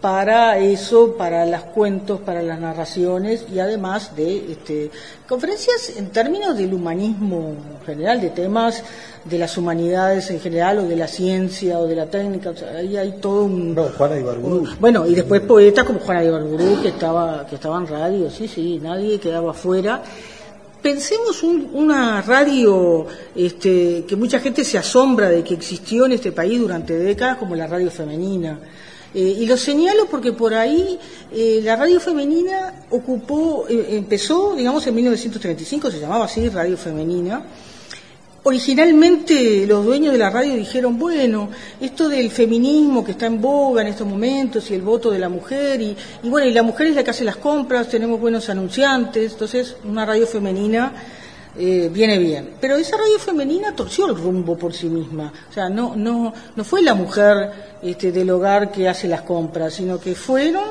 para 0.02 0.58
eso, 0.58 1.16
para 1.16 1.45
los 1.45 1.62
cuentos, 1.62 2.20
para 2.22 2.41
las 2.41 2.60
narraciones 2.60 3.45
y 3.54 3.60
además 3.60 4.16
de 4.16 4.52
este, 4.54 4.89
conferencias 5.30 5.93
en 5.95 6.10
términos 6.10 6.58
del 6.58 6.74
humanismo 6.74 7.54
en 7.80 7.86
general, 7.86 8.20
de 8.20 8.32
temas 8.32 8.84
de 9.26 9.38
las 9.38 9.56
humanidades 9.60 10.32
en 10.32 10.39
general 10.39 10.80
o 10.80 10.84
de 10.86 10.95
la 10.95 11.08
ciencia 11.08 11.78
o 11.78 11.86
de 11.86 11.95
la 11.95 12.08
técnica, 12.08 12.49
o 12.49 12.56
sea, 12.56 12.72
ahí 12.78 12.97
hay 12.97 13.12
todo 13.22 13.43
un... 13.43 13.76
Juana 13.76 14.18
Ibargurú. 14.18 14.68
Bueno, 14.80 15.06
y 15.06 15.14
después 15.14 15.41
poetas 15.41 15.86
como 15.86 15.99
Juana 15.99 16.22
de 16.22 16.28
Ibargurú 16.30 16.82
que 16.82 16.88
estaba, 16.88 17.45
que 17.45 17.56
estaba 17.56 17.78
en 17.78 17.86
radio, 17.88 18.30
sí, 18.32 18.47
sí, 18.47 18.80
nadie 18.82 19.20
quedaba 19.20 19.54
fuera. 19.54 20.02
Pensemos 20.82 21.43
un- 21.43 21.70
una 21.74 22.24
radio 22.24 23.06
este, 23.36 24.04
que 24.08 24.16
mucha 24.16 24.39
gente 24.39 24.64
se 24.64 24.80
asombra 24.80 25.30
de 25.30 25.43
que 25.43 25.54
existió 25.54 26.08
en 26.08 26.14
este 26.14 26.32
país 26.32 26.60
durante 26.60 26.97
décadas 26.97 27.38
como 27.38 27.56
la 27.56 27.68
radio 27.68 27.91
femenina. 27.91 28.58
Eh, 29.14 29.38
y 29.39 29.45
lo 29.45 29.57
señalo 29.57 30.05
porque 30.05 30.32
por 30.32 30.53
ahí 30.53 30.97
eh, 31.34 31.59
la 31.64 31.76
radio 31.76 31.99
femenina 31.99 32.86
ocupó, 32.89 33.66
eh, 33.68 33.88
empezó, 33.91 34.55
digamos, 34.55 34.88
en 34.88 34.95
1935, 34.95 35.91
se 35.91 35.99
llamaba 35.99 36.26
así, 36.26 36.47
Radio 36.47 36.78
Femenina. 36.78 37.43
Originalmente 38.43 39.68
los 39.68 39.86
dueños 39.86 40.14
de 40.14 40.18
la 40.18 40.30
radio 40.30 40.55
dijeron, 40.55 40.97
bueno, 40.97 41.49
esto 41.80 42.09
del 42.09 42.32
feminismo 42.32 43.03
que 43.03 43.12
está 43.12 43.28
en 43.28 43.39
boga 43.39 43.82
en 43.82 43.89
estos 43.89 44.07
momentos 44.07 44.72
y 44.72 44.74
el 44.74 44.82
voto 44.82 45.12
de 45.12 45.20
la 45.20 45.30
mujer, 45.30 45.80
y, 45.82 45.95
y 46.24 46.30
bueno, 46.30 46.47
y 46.47 46.53
la 46.53 46.64
mujer 46.64 46.88
es 46.88 46.95
la 46.95 47.03
que 47.03 47.12
hace 47.12 47.24
las 47.24 47.36
compras, 47.36 47.89
tenemos 47.89 48.20
buenos 48.20 48.49
anunciantes, 48.49 49.34
entonces 49.34 49.76
una 49.84 50.05
radio 50.05 50.26
femenina 50.26 50.93
eh, 51.58 51.89
viene 51.91 52.18
bien. 52.18 52.56
Pero 52.60 52.76
esa 52.76 52.97
radio 52.97 53.20
femenina 53.20 53.76
torció 53.76 54.08
el 54.08 54.16
rumbo 54.16 54.58
por 54.58 54.74
sí 54.74 54.88
misma. 54.88 55.32
O 55.49 55.54
sea, 55.54 55.70
no, 55.70 55.95
no, 55.95 56.34
no 56.56 56.64
fue 56.64 56.82
la 56.82 56.93
mujer 56.93 57.78
este, 57.82 58.12
del 58.12 58.30
hogar 58.30 58.72
que 58.72 58.88
hace 58.88 59.08
las 59.08 59.22
compras, 59.22 59.74
sino 59.74 59.99
que 59.99 60.16
fueron 60.16 60.64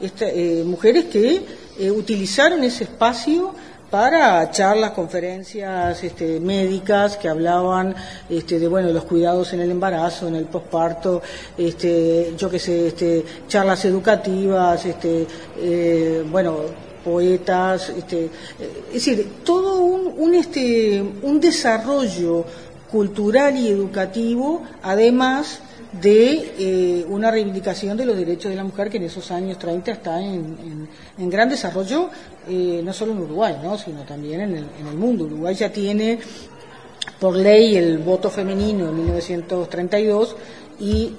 este, 0.00 0.60
eh, 0.60 0.64
mujeres 0.64 1.04
que 1.06 1.44
eh, 1.78 1.90
utilizaron 1.90 2.64
ese 2.64 2.84
espacio 2.84 3.54
para 3.90 4.50
charlas, 4.50 4.90
conferencias 4.90 6.02
este, 6.02 6.40
médicas 6.40 7.16
que 7.16 7.28
hablaban 7.28 7.94
este, 8.28 8.58
de 8.58 8.66
bueno 8.66 8.90
los 8.90 9.04
cuidados 9.04 9.52
en 9.52 9.60
el 9.60 9.70
embarazo, 9.70 10.26
en 10.26 10.34
el 10.34 10.46
posparto, 10.46 11.22
este, 11.56 12.34
yo 12.36 12.50
qué 12.50 12.58
sé, 12.58 12.88
este, 12.88 13.24
charlas 13.46 13.84
educativas, 13.84 14.84
este, 14.84 15.28
eh, 15.58 16.24
bueno 16.28 16.56
poetas, 17.04 17.90
este, 17.90 18.30
es 18.88 18.92
decir, 18.94 19.28
todo 19.44 19.82
un, 19.82 20.14
un, 20.16 20.34
este, 20.34 21.02
un 21.22 21.38
desarrollo 21.40 22.44
cultural 22.90 23.56
y 23.56 23.68
educativo, 23.68 24.62
además 24.82 25.60
de 26.00 26.52
eh, 26.58 27.06
una 27.08 27.30
reivindicación 27.30 27.96
de 27.96 28.04
los 28.04 28.16
derechos 28.16 28.50
de 28.50 28.56
la 28.56 28.64
mujer 28.64 28.90
que 28.90 28.96
en 28.96 29.04
esos 29.04 29.30
años 29.30 29.58
30 29.58 29.92
está 29.92 30.20
en, 30.20 30.34
en- 30.34 30.88
en 31.18 31.30
gran 31.30 31.48
desarrollo, 31.48 32.08
eh, 32.48 32.80
no 32.84 32.92
solo 32.92 33.12
en 33.12 33.18
Uruguay, 33.20 33.56
¿no? 33.62 33.78
sino 33.78 34.02
también 34.02 34.40
en 34.40 34.56
el, 34.56 34.64
en 34.80 34.86
el 34.88 34.94
mundo. 34.96 35.24
Uruguay 35.24 35.54
ya 35.54 35.70
tiene 35.72 36.18
por 37.20 37.36
ley 37.36 37.76
el 37.76 37.98
voto 37.98 38.28
femenino 38.30 38.88
en 38.88 38.96
1932 38.96 40.36
y 40.80 41.12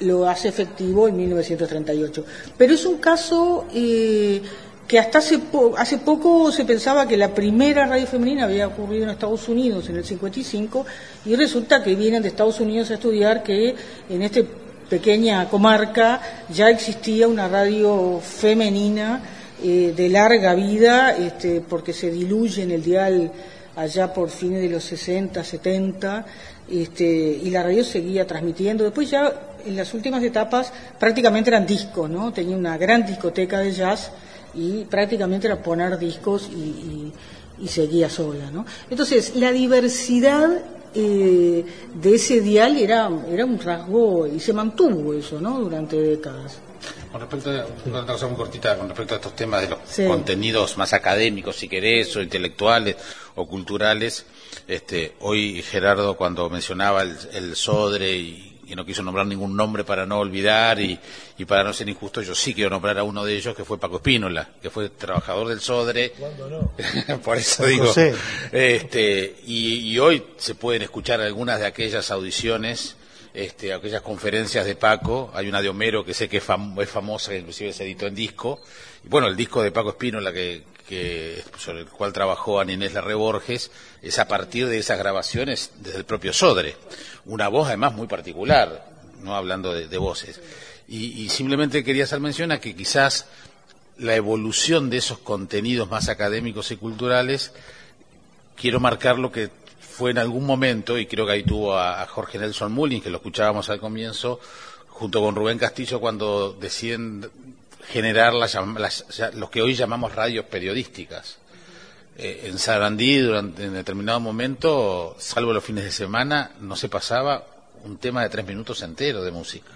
lo 0.00 0.26
hace 0.28 0.48
efectivo 0.48 1.06
en 1.06 1.16
1938. 1.16 2.24
Pero 2.56 2.74
es 2.74 2.84
un 2.86 2.96
caso 2.98 3.66
eh, 3.74 4.40
que 4.86 4.98
hasta 4.98 5.18
hace, 5.18 5.38
po- 5.38 5.74
hace 5.78 5.98
poco 5.98 6.52
se 6.52 6.64
pensaba 6.64 7.08
que 7.08 7.16
la 7.16 7.28
primera 7.34 7.86
radio 7.86 8.06
femenina 8.06 8.44
había 8.44 8.66
ocurrido 8.66 9.04
en 9.04 9.10
Estados 9.10 9.48
Unidos 9.48 9.88
en 9.88 9.96
el 9.96 10.04
55 10.04 10.84
y 11.24 11.34
resulta 11.36 11.82
que 11.82 11.94
vienen 11.94 12.22
de 12.22 12.28
Estados 12.28 12.60
Unidos 12.60 12.90
a 12.90 12.94
estudiar 12.94 13.42
que 13.42 13.74
en 14.10 14.22
esta 14.22 14.40
pequeña 14.90 15.48
comarca 15.48 16.20
ya 16.50 16.68
existía 16.68 17.26
una 17.26 17.48
radio 17.48 18.20
femenina 18.20 19.22
eh, 19.62 19.94
de 19.96 20.08
larga 20.10 20.54
vida 20.54 21.16
este, 21.16 21.62
porque 21.62 21.94
se 21.94 22.10
diluye 22.10 22.62
en 22.62 22.70
el 22.72 22.82
dial 22.82 23.32
allá 23.76 24.12
por 24.12 24.28
fines 24.28 24.60
de 24.60 24.68
los 24.68 24.84
60, 24.84 25.42
70, 25.42 26.26
este, 26.70 27.04
y 27.42 27.50
la 27.50 27.62
radio 27.62 27.82
seguía 27.82 28.26
transmitiendo. 28.26 28.84
Después 28.84 29.10
ya 29.10 29.32
en 29.66 29.74
las 29.76 29.92
últimas 29.94 30.22
etapas 30.22 30.70
prácticamente 30.98 31.48
eran 31.50 31.66
discos, 31.66 32.08
¿no? 32.10 32.32
Tenía 32.32 32.56
una 32.56 32.76
gran 32.76 33.06
discoteca 33.06 33.58
de 33.60 33.72
jazz 33.72 34.10
y 34.56 34.84
prácticamente 34.84 35.46
era 35.46 35.62
poner 35.62 35.98
discos 35.98 36.48
y, 36.52 36.58
y- 36.58 37.12
y 37.60 37.68
seguía 37.68 38.10
sola, 38.10 38.50
¿no? 38.50 38.66
Entonces, 38.90 39.36
la 39.36 39.52
diversidad 39.52 40.50
eh, 40.96 41.64
de 41.94 42.14
ese 42.14 42.40
dial 42.40 42.76
era, 42.76 43.08
era 43.30 43.44
un 43.44 43.58
rasgo 43.60 44.26
y 44.26 44.38
se 44.40 44.52
mantuvo 44.52 45.14
eso, 45.14 45.40
¿no? 45.40 45.60
Durante 45.60 45.96
décadas. 46.00 46.58
Con 47.10 47.20
respecto 47.20 47.50
a, 47.50 47.66
una 47.86 48.26
muy 48.28 48.36
cortita, 48.36 48.76
con 48.76 48.88
respecto 48.88 49.14
a 49.14 49.16
estos 49.18 49.36
temas 49.36 49.62
de 49.62 49.68
los 49.70 49.78
Sí. 49.86 50.04
contenidos 50.06 50.76
más 50.76 50.92
académicos, 50.92 51.56
si 51.56 51.68
querés, 51.68 52.14
o 52.16 52.22
intelectuales 52.22 52.96
o 53.36 53.46
culturales, 53.46 54.26
este, 54.68 55.14
hoy 55.20 55.62
Gerardo 55.62 56.16
cuando 56.16 56.50
mencionaba 56.50 57.02
el, 57.02 57.16
el 57.32 57.56
Sodre 57.56 58.16
y, 58.16 58.53
y 58.66 58.74
no 58.74 58.84
quiso 58.86 59.02
nombrar 59.02 59.26
ningún 59.26 59.56
nombre 59.56 59.84
para 59.84 60.06
no 60.06 60.18
olvidar 60.18 60.80
y, 60.80 60.98
y 61.38 61.44
para 61.44 61.64
no 61.64 61.72
ser 61.72 61.88
injusto, 61.88 62.22
yo 62.22 62.34
sí 62.34 62.54
quiero 62.54 62.70
nombrar 62.70 62.98
a 62.98 63.02
uno 63.04 63.24
de 63.24 63.36
ellos 63.36 63.54
que 63.54 63.64
fue 63.64 63.78
Paco 63.78 63.96
Espínola, 63.96 64.48
que 64.62 64.70
fue 64.70 64.88
trabajador 64.90 65.48
del 65.48 65.60
Sodre. 65.60 66.12
Por 67.24 67.36
eso 67.38 67.62
San 67.62 67.68
digo. 67.68 67.86
José. 67.86 68.14
Este, 68.52 69.36
y, 69.46 69.90
y 69.90 69.98
hoy 69.98 70.22
se 70.36 70.54
pueden 70.54 70.82
escuchar 70.82 71.20
algunas 71.20 71.60
de 71.60 71.66
aquellas 71.66 72.10
audiciones, 72.10 72.96
este, 73.34 73.72
aquellas 73.72 74.02
conferencias 74.02 74.64
de 74.66 74.76
Paco. 74.76 75.30
Hay 75.34 75.48
una 75.48 75.60
de 75.60 75.68
Homero 75.68 76.04
que 76.04 76.14
sé 76.14 76.28
que 76.28 76.38
es, 76.38 76.46
fam- 76.46 76.80
es 76.82 76.88
famosa, 76.88 77.32
que 77.32 77.38
inclusive 77.38 77.72
se 77.72 77.84
editó 77.84 78.06
en 78.06 78.14
disco. 78.14 78.60
Y 79.04 79.08
bueno, 79.08 79.26
el 79.26 79.36
disco 79.36 79.62
de 79.62 79.70
Paco 79.72 79.90
Espínola, 79.90 80.32
que, 80.32 80.62
que, 80.86 81.42
sobre 81.58 81.80
el 81.80 81.86
cual 81.86 82.12
trabajó 82.12 82.60
Ana 82.60 82.72
Inés 82.72 82.92
Larre 82.92 83.14
Borges, 83.14 83.70
es 84.02 84.18
a 84.18 84.28
partir 84.28 84.68
de 84.68 84.78
esas 84.78 84.98
grabaciones 84.98 85.70
desde 85.80 85.98
el 85.98 86.04
propio 86.04 86.32
Sodre. 86.32 86.76
Una 87.24 87.48
voz 87.48 87.68
además 87.68 87.94
muy 87.94 88.06
particular, 88.06 88.86
no 89.22 89.34
hablando 89.34 89.72
de, 89.72 89.98
voces. 89.98 90.40
Y, 90.86 91.22
y 91.22 91.28
simplemente 91.30 91.82
quería 91.84 92.04
hacer 92.04 92.20
mención 92.20 92.52
a 92.52 92.60
que 92.60 92.76
quizás 92.76 93.26
la 93.96 94.14
evolución 94.14 94.90
de 94.90 94.98
esos 94.98 95.18
contenidos 95.18 95.88
más 95.88 96.08
académicos 96.08 96.70
y 96.70 96.76
culturales, 96.76 97.52
quiero 98.56 98.80
marcar 98.80 99.18
lo 99.18 99.32
que 99.32 99.50
fue 99.80 100.10
en 100.10 100.18
algún 100.18 100.44
momento, 100.44 100.98
y 100.98 101.06
creo 101.06 101.24
que 101.24 101.32
ahí 101.32 101.42
tuvo 101.44 101.74
a, 101.74 102.02
a 102.02 102.06
Jorge 102.06 102.38
Nelson 102.38 102.72
Mullins, 102.72 103.04
que 103.04 103.10
lo 103.10 103.18
escuchábamos 103.18 103.70
al 103.70 103.80
comienzo, 103.80 104.40
junto 104.88 105.20
con 105.20 105.34
Rubén 105.34 105.58
Castillo, 105.58 106.00
cuando 106.00 106.52
deciden 106.52 107.30
generar 107.88 108.32
las, 108.34 108.54
las- 108.78 109.04
los 109.34 109.50
que 109.50 109.62
hoy 109.62 109.74
llamamos 109.74 110.14
radios 110.14 110.44
periodísticas. 110.46 111.38
Eh, 112.16 112.42
en 112.44 112.58
Sarandí, 112.58 113.18
durante 113.18 113.64
en 113.64 113.74
determinado 113.74 114.20
momento, 114.20 115.16
salvo 115.18 115.52
los 115.52 115.64
fines 115.64 115.84
de 115.84 115.90
semana, 115.92 116.52
no 116.60 116.76
se 116.76 116.88
pasaba 116.88 117.44
un 117.82 117.98
tema 117.98 118.22
de 118.22 118.28
tres 118.28 118.46
minutos 118.46 118.82
entero 118.82 119.22
de 119.22 119.30
música. 119.32 119.70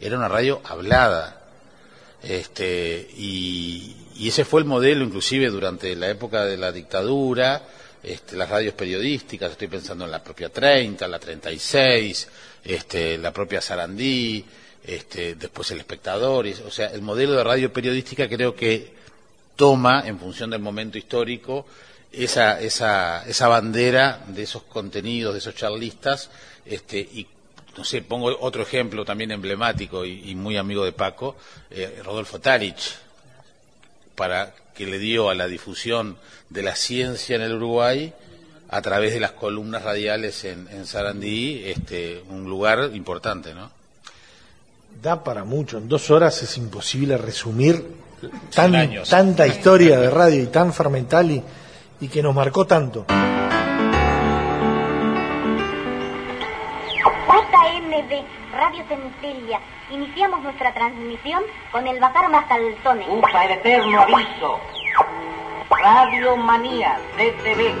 Era 0.00 0.16
una 0.16 0.28
radio 0.28 0.60
hablada. 0.64 1.34
Este, 2.22 3.08
y, 3.16 3.94
y 4.16 4.28
ese 4.28 4.44
fue 4.44 4.60
el 4.60 4.66
modelo, 4.66 5.04
inclusive 5.04 5.48
durante 5.50 5.94
la 5.94 6.08
época 6.10 6.44
de 6.44 6.56
la 6.56 6.72
dictadura, 6.72 7.62
este, 8.02 8.36
las 8.36 8.48
radios 8.48 8.74
periodísticas, 8.74 9.52
estoy 9.52 9.68
pensando 9.68 10.04
en 10.04 10.10
la 10.10 10.22
propia 10.22 10.48
30, 10.48 11.06
la 11.06 11.18
36, 11.20 12.28
este, 12.64 13.18
la 13.18 13.32
propia 13.32 13.60
Sarandí, 13.60 14.44
este, 14.88 15.34
después 15.34 15.70
el 15.70 15.78
espectador, 15.78 16.46
y- 16.46 16.52
o 16.54 16.70
sea, 16.70 16.86
el 16.88 17.02
modelo 17.02 17.32
de 17.34 17.44
radio 17.44 17.72
periodística 17.72 18.28
creo 18.28 18.54
que 18.54 18.92
toma, 19.54 20.02
en 20.06 20.18
función 20.18 20.50
del 20.50 20.60
momento 20.60 20.96
histórico, 20.96 21.66
esa, 22.10 22.58
esa, 22.60 23.28
esa 23.28 23.48
bandera 23.48 24.24
de 24.28 24.44
esos 24.44 24.62
contenidos, 24.62 25.34
de 25.34 25.40
esos 25.40 25.54
charlistas, 25.54 26.30
este, 26.64 26.98
y 27.00 27.26
no 27.76 27.84
sé, 27.84 28.02
pongo 28.02 28.34
otro 28.40 28.62
ejemplo 28.62 29.04
también 29.04 29.30
emblemático 29.30 30.04
y, 30.04 30.34
muy 30.34 30.56
amigo 30.56 30.84
de 30.84 30.92
Paco, 30.92 31.36
eh, 31.70 32.00
Rodolfo 32.04 32.40
Tarich, 32.40 32.96
para 34.16 34.54
que 34.74 34.86
le 34.86 34.98
dio 34.98 35.28
a 35.28 35.34
la 35.34 35.46
difusión 35.46 36.16
de 36.48 36.62
la 36.62 36.74
ciencia 36.74 37.36
en 37.36 37.42
el 37.42 37.52
Uruguay 37.54 38.12
a 38.70 38.82
través 38.82 39.12
de 39.12 39.20
las 39.20 39.32
columnas 39.32 39.82
radiales 39.82 40.44
en, 40.44 40.66
en 40.70 40.86
Sarandí, 40.86 41.62
este, 41.66 42.22
un 42.28 42.44
lugar 42.48 42.90
importante, 42.94 43.54
¿no? 43.54 43.70
Da 45.02 45.22
para 45.22 45.44
mucho, 45.44 45.78
en 45.78 45.88
dos 45.88 46.10
horas 46.10 46.42
es 46.42 46.58
imposible 46.58 47.16
resumir 47.16 47.86
tan, 48.52 48.74
años. 48.74 49.08
tanta 49.08 49.46
historia 49.46 49.96
de 50.00 50.10
radio 50.10 50.42
y 50.42 50.46
tan 50.46 50.72
fermental 50.72 51.30
y, 51.30 51.40
y 52.00 52.08
que 52.08 52.20
nos 52.20 52.34
marcó 52.34 52.66
tanto. 52.66 53.06
JMB, 57.28 58.12
Radio 58.52 58.84
Centella. 58.88 59.60
Iniciamos 59.92 60.42
nuestra 60.42 60.74
transmisión 60.74 61.44
con 61.70 61.86
el 61.86 62.00
Bajar 62.00 62.28
Mascalzones. 62.28 63.06
Ufa, 63.08 63.44
el 63.44 63.52
eterno 63.52 64.00
aviso. 64.00 64.58
Radio 65.70 66.36
Manía, 66.36 66.98
DTV. 67.16 67.72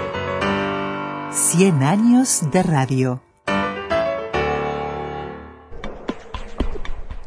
100 1.32 1.82
años 1.82 2.48
de 2.52 2.62
radio. 2.62 3.20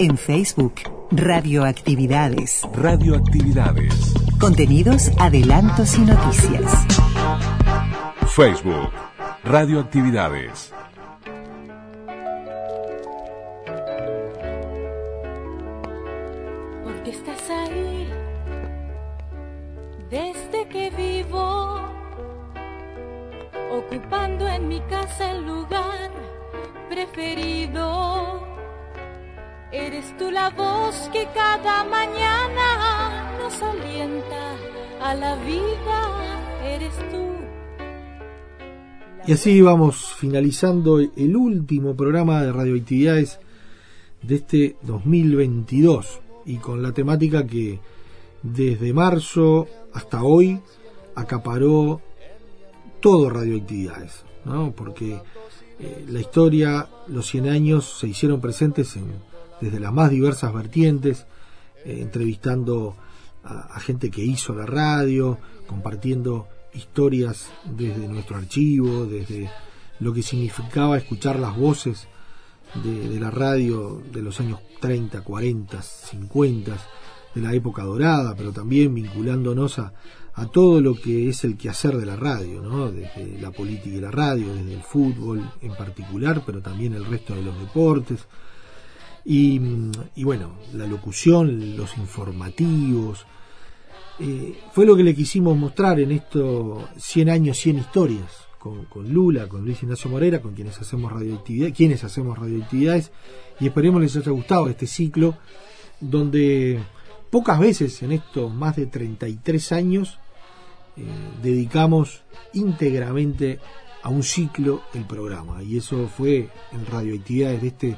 En 0.01 0.17
Facebook, 0.17 0.73
Radioactividades. 1.11 2.67
Radioactividades. 2.73 4.15
Contenidos, 4.39 5.11
adelantos 5.19 5.95
y 5.95 6.01
noticias. 6.01 6.87
Facebook. 8.25 8.89
Radioactividades. 9.43 10.73
Porque 16.83 17.11
estás 17.11 17.49
ahí 17.51 18.09
desde 20.09 20.67
que 20.67 20.89
vivo, 20.97 21.79
ocupando 23.71 24.47
en 24.47 24.67
mi 24.67 24.79
casa 24.79 25.29
el 25.29 25.45
lugar 25.45 26.09
preferido. 26.89 28.60
Eres 29.73 30.17
tú 30.17 30.29
la 30.29 30.49
voz 30.49 31.09
que 31.13 31.25
cada 31.33 31.85
mañana 31.85 33.37
nos 33.39 33.61
alienta 33.61 34.57
a 35.01 35.15
la 35.15 35.37
vida. 35.45 36.65
Eres 36.65 36.93
tú. 37.09 37.25
Y 39.25 39.31
así 39.31 39.61
vamos 39.61 40.13
finalizando 40.17 40.99
el 40.99 41.37
último 41.37 41.95
programa 41.95 42.43
de 42.43 42.51
radioactividades 42.51 43.39
de 44.21 44.35
este 44.35 44.75
2022 44.81 46.19
y 46.45 46.57
con 46.57 46.83
la 46.83 46.91
temática 46.91 47.47
que 47.47 47.79
desde 48.43 48.91
marzo 48.91 49.69
hasta 49.93 50.21
hoy 50.21 50.59
acaparó 51.15 52.01
todo 52.99 53.29
radioactividades, 53.29 54.25
¿no? 54.43 54.73
porque 54.73 55.21
eh, 55.79 56.05
la 56.09 56.19
historia, 56.19 56.89
los 57.07 57.25
100 57.27 57.47
años 57.47 57.99
se 57.99 58.09
hicieron 58.09 58.41
presentes 58.41 58.97
en, 58.97 59.30
desde 59.61 59.79
las 59.79 59.93
más 59.93 60.09
diversas 60.09 60.53
vertientes, 60.53 61.25
eh, 61.85 61.99
entrevistando 62.01 62.95
a, 63.43 63.79
gente 63.79 64.11
que 64.11 64.23
hizo 64.23 64.53
la 64.53 64.65
radio, 64.65 65.39
compartiendo 65.65 66.47
historias 66.73 67.49
desde 67.65 68.07
nuestro 68.07 68.37
archivo, 68.37 69.05
desde 69.05 69.49
lo 69.99 70.13
que 70.13 70.21
significaba 70.21 70.97
escuchar 70.97 71.39
las 71.39 71.57
voces 71.57 72.07
de, 72.83 73.09
de 73.09 73.19
la 73.19 73.31
radio 73.31 74.01
de 74.11 74.21
los 74.21 74.39
años 74.39 74.59
30, 74.79 75.21
40, 75.21 75.81
50, 75.81 76.77
de 77.33 77.41
la 77.41 77.53
época 77.53 77.83
dorada, 77.83 78.35
pero 78.35 78.51
también 78.51 78.93
vinculándonos 78.93 79.79
a, 79.79 79.93
a 80.33 80.45
todo 80.47 80.81
lo 80.81 80.95
que 80.95 81.29
es 81.29 81.43
el 81.43 81.57
quehacer 81.57 81.97
de 81.97 82.05
la 82.05 82.15
radio, 82.15 82.61
¿no? 82.61 82.91
desde 82.91 83.39
la 83.39 83.51
política 83.51 83.95
y 83.95 84.01
la 84.01 84.11
radio, 84.11 84.53
desde 84.53 84.73
el 84.73 84.81
fútbol 84.81 85.49
en 85.61 85.75
particular, 85.75 86.43
pero 86.45 86.61
también 86.61 86.93
el 86.93 87.05
resto 87.05 87.35
de 87.35 87.43
los 87.43 87.57
deportes. 87.59 88.27
Y, 89.23 89.61
y 90.15 90.23
bueno, 90.23 90.57
la 90.73 90.87
locución, 90.87 91.77
los 91.77 91.97
informativos, 91.97 93.25
eh, 94.23 94.59
fue 94.71 94.85
lo 94.85 94.95
que 94.95 95.03
le 95.03 95.15
quisimos 95.15 95.57
mostrar 95.57 95.99
en 95.99 96.11
estos 96.11 96.83
100 96.97 97.29
años, 97.29 97.57
100 97.57 97.79
historias, 97.79 98.47
con, 98.59 99.11
Lula, 99.11 99.47
con 99.47 99.65
Luis 99.65 99.81
Ignacio 99.81 100.11
Morera, 100.11 100.39
con 100.43 100.53
quienes 100.53 100.79
hacemos 100.79 101.11
radioactividad, 101.11 101.73
quienes 101.75 102.03
hacemos 102.03 102.37
radioactividades, 102.37 103.11
y 103.59 103.65
esperemos 103.65 103.99
les 103.99 104.15
haya 104.15 104.31
gustado 104.31 104.67
este 104.69 104.85
ciclo, 104.85 105.37
donde 105.99 106.79
pocas 107.31 107.59
veces 107.59 108.03
en 108.03 108.11
estos 108.11 108.53
más 108.53 108.75
de 108.75 108.85
33 108.85 109.71
años 109.71 110.19
eh, 110.97 111.03
dedicamos 111.41 112.21
íntegramente 112.53 113.59
a 114.03 114.09
un 114.09 114.21
ciclo 114.21 114.83
el 114.93 115.05
programa, 115.05 115.63
y 115.63 115.77
eso 115.77 116.07
fue 116.07 116.49
en 116.71 116.85
radioactividades 116.85 117.61
de 117.61 117.67
este 117.67 117.97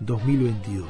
2022. 0.00 0.88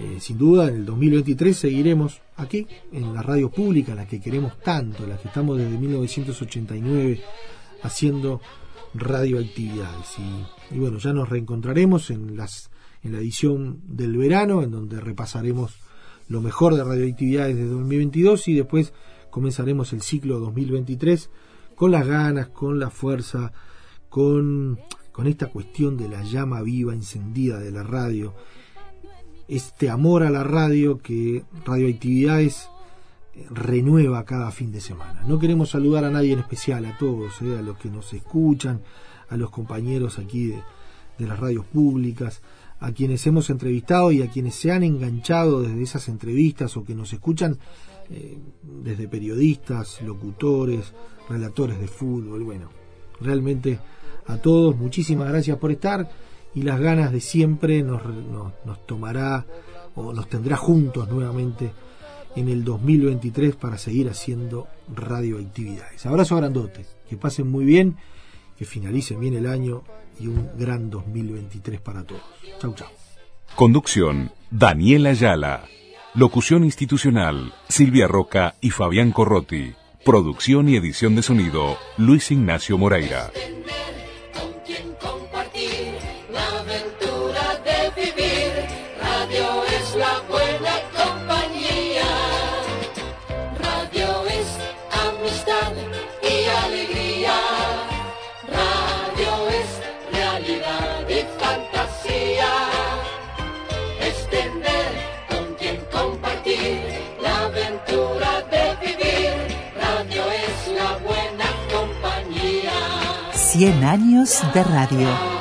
Eh, 0.00 0.18
sin 0.20 0.38
duda, 0.38 0.68
en 0.68 0.76
el 0.76 0.86
2023 0.86 1.56
seguiremos 1.56 2.20
aquí, 2.36 2.66
en 2.92 3.12
la 3.12 3.22
radio 3.22 3.50
pública, 3.50 3.94
la 3.94 4.06
que 4.06 4.20
queremos 4.20 4.58
tanto, 4.60 5.06
la 5.06 5.16
que 5.16 5.28
estamos 5.28 5.58
desde 5.58 5.76
1989 5.76 7.20
haciendo 7.82 8.40
radioactividades. 8.94 10.18
Y, 10.18 10.76
y 10.76 10.78
bueno, 10.78 10.98
ya 10.98 11.12
nos 11.12 11.28
reencontraremos 11.28 12.10
en, 12.10 12.36
las, 12.36 12.70
en 13.02 13.12
la 13.12 13.18
edición 13.18 13.80
del 13.86 14.16
verano, 14.16 14.62
en 14.62 14.70
donde 14.70 15.00
repasaremos 15.00 15.76
lo 16.28 16.40
mejor 16.42 16.74
de 16.74 16.84
radioactividades 16.84 17.56
de 17.56 17.66
2022 17.66 18.48
y 18.48 18.54
después 18.54 18.92
comenzaremos 19.30 19.92
el 19.92 20.02
ciclo 20.02 20.38
2023 20.38 21.30
con 21.74 21.90
las 21.90 22.06
ganas, 22.06 22.48
con 22.48 22.78
la 22.78 22.90
fuerza, 22.90 23.52
con, 24.08 24.78
con 25.18 25.26
esta 25.26 25.48
cuestión 25.48 25.96
de 25.96 26.08
la 26.08 26.22
llama 26.22 26.62
viva, 26.62 26.94
encendida 26.94 27.58
de 27.58 27.72
la 27.72 27.82
radio 27.82 28.34
este 29.48 29.90
amor 29.90 30.22
a 30.22 30.30
la 30.30 30.44
radio 30.44 30.98
que 30.98 31.42
Radioactividades 31.64 32.68
eh, 33.34 33.44
renueva 33.50 34.24
cada 34.24 34.52
fin 34.52 34.70
de 34.70 34.80
semana. 34.80 35.24
No 35.26 35.40
queremos 35.40 35.70
saludar 35.70 36.04
a 36.04 36.10
nadie 36.10 36.34
en 36.34 36.38
especial, 36.38 36.84
a 36.84 36.96
todos, 36.98 37.42
eh, 37.42 37.58
a 37.58 37.62
los 37.62 37.78
que 37.78 37.90
nos 37.90 38.12
escuchan, 38.12 38.80
a 39.28 39.36
los 39.36 39.50
compañeros 39.50 40.20
aquí 40.20 40.52
de, 41.18 41.26
las 41.26 41.40
radios 41.40 41.66
públicas, 41.66 42.40
a 42.78 42.92
quienes 42.92 43.26
hemos 43.26 43.50
entrevistado 43.50 44.12
y 44.12 44.22
a 44.22 44.30
quienes 44.30 44.54
se 44.54 44.70
han 44.70 44.84
enganchado 44.84 45.62
desde 45.62 45.82
esas 45.82 46.08
entrevistas 46.08 46.76
o 46.76 46.84
que 46.84 46.94
nos 46.94 47.12
escuchan 47.12 47.58
eh, 48.08 48.38
desde 48.62 49.08
periodistas, 49.08 50.00
locutores, 50.00 50.94
relatores 51.28 51.80
de 51.80 51.88
fútbol, 51.88 52.44
bueno, 52.44 52.70
realmente 53.20 53.80
a 54.28 54.36
todos 54.36 54.76
muchísimas 54.76 55.28
gracias 55.28 55.58
por 55.58 55.72
estar 55.72 56.08
y 56.54 56.62
las 56.62 56.80
ganas 56.80 57.12
de 57.12 57.20
siempre 57.20 57.82
nos, 57.82 58.02
nos, 58.64 58.86
tomará 58.86 59.46
o 59.94 60.12
nos 60.12 60.28
tendrá 60.28 60.56
juntos 60.56 61.08
nuevamente 61.08 61.72
en 62.36 62.48
el 62.48 62.64
2023 62.64 63.56
para 63.56 63.78
seguir 63.78 64.08
haciendo 64.08 64.68
radioactividades. 64.94 66.06
Abrazo 66.06 66.36
grandote, 66.36 66.86
que 67.08 67.16
pasen 67.16 67.50
muy 67.50 67.64
bien, 67.64 67.96
que 68.56 68.64
finalicen 68.64 69.20
bien 69.20 69.34
el 69.34 69.46
año 69.46 69.82
y 70.20 70.26
un 70.26 70.50
gran 70.56 70.90
2023 70.90 71.80
para 71.80 72.04
todos. 72.04 72.22
Chau, 72.60 72.74
chau. 72.74 72.88
Conducción, 73.54 74.32
Daniela 74.50 75.10
Ayala. 75.10 75.64
Locución 76.14 76.64
institucional, 76.64 77.52
Silvia 77.68 78.08
Roca 78.08 78.54
y 78.60 78.70
Fabián 78.70 79.12
Corrotti. 79.12 79.74
Producción 80.04 80.68
y 80.68 80.76
edición 80.76 81.14
de 81.14 81.22
sonido, 81.22 81.76
Luis 81.96 82.30
Ignacio 82.30 82.78
Moreira. 82.78 83.30
100 113.58 113.82
años 113.82 114.40
de 114.54 114.62
radio. 114.62 115.37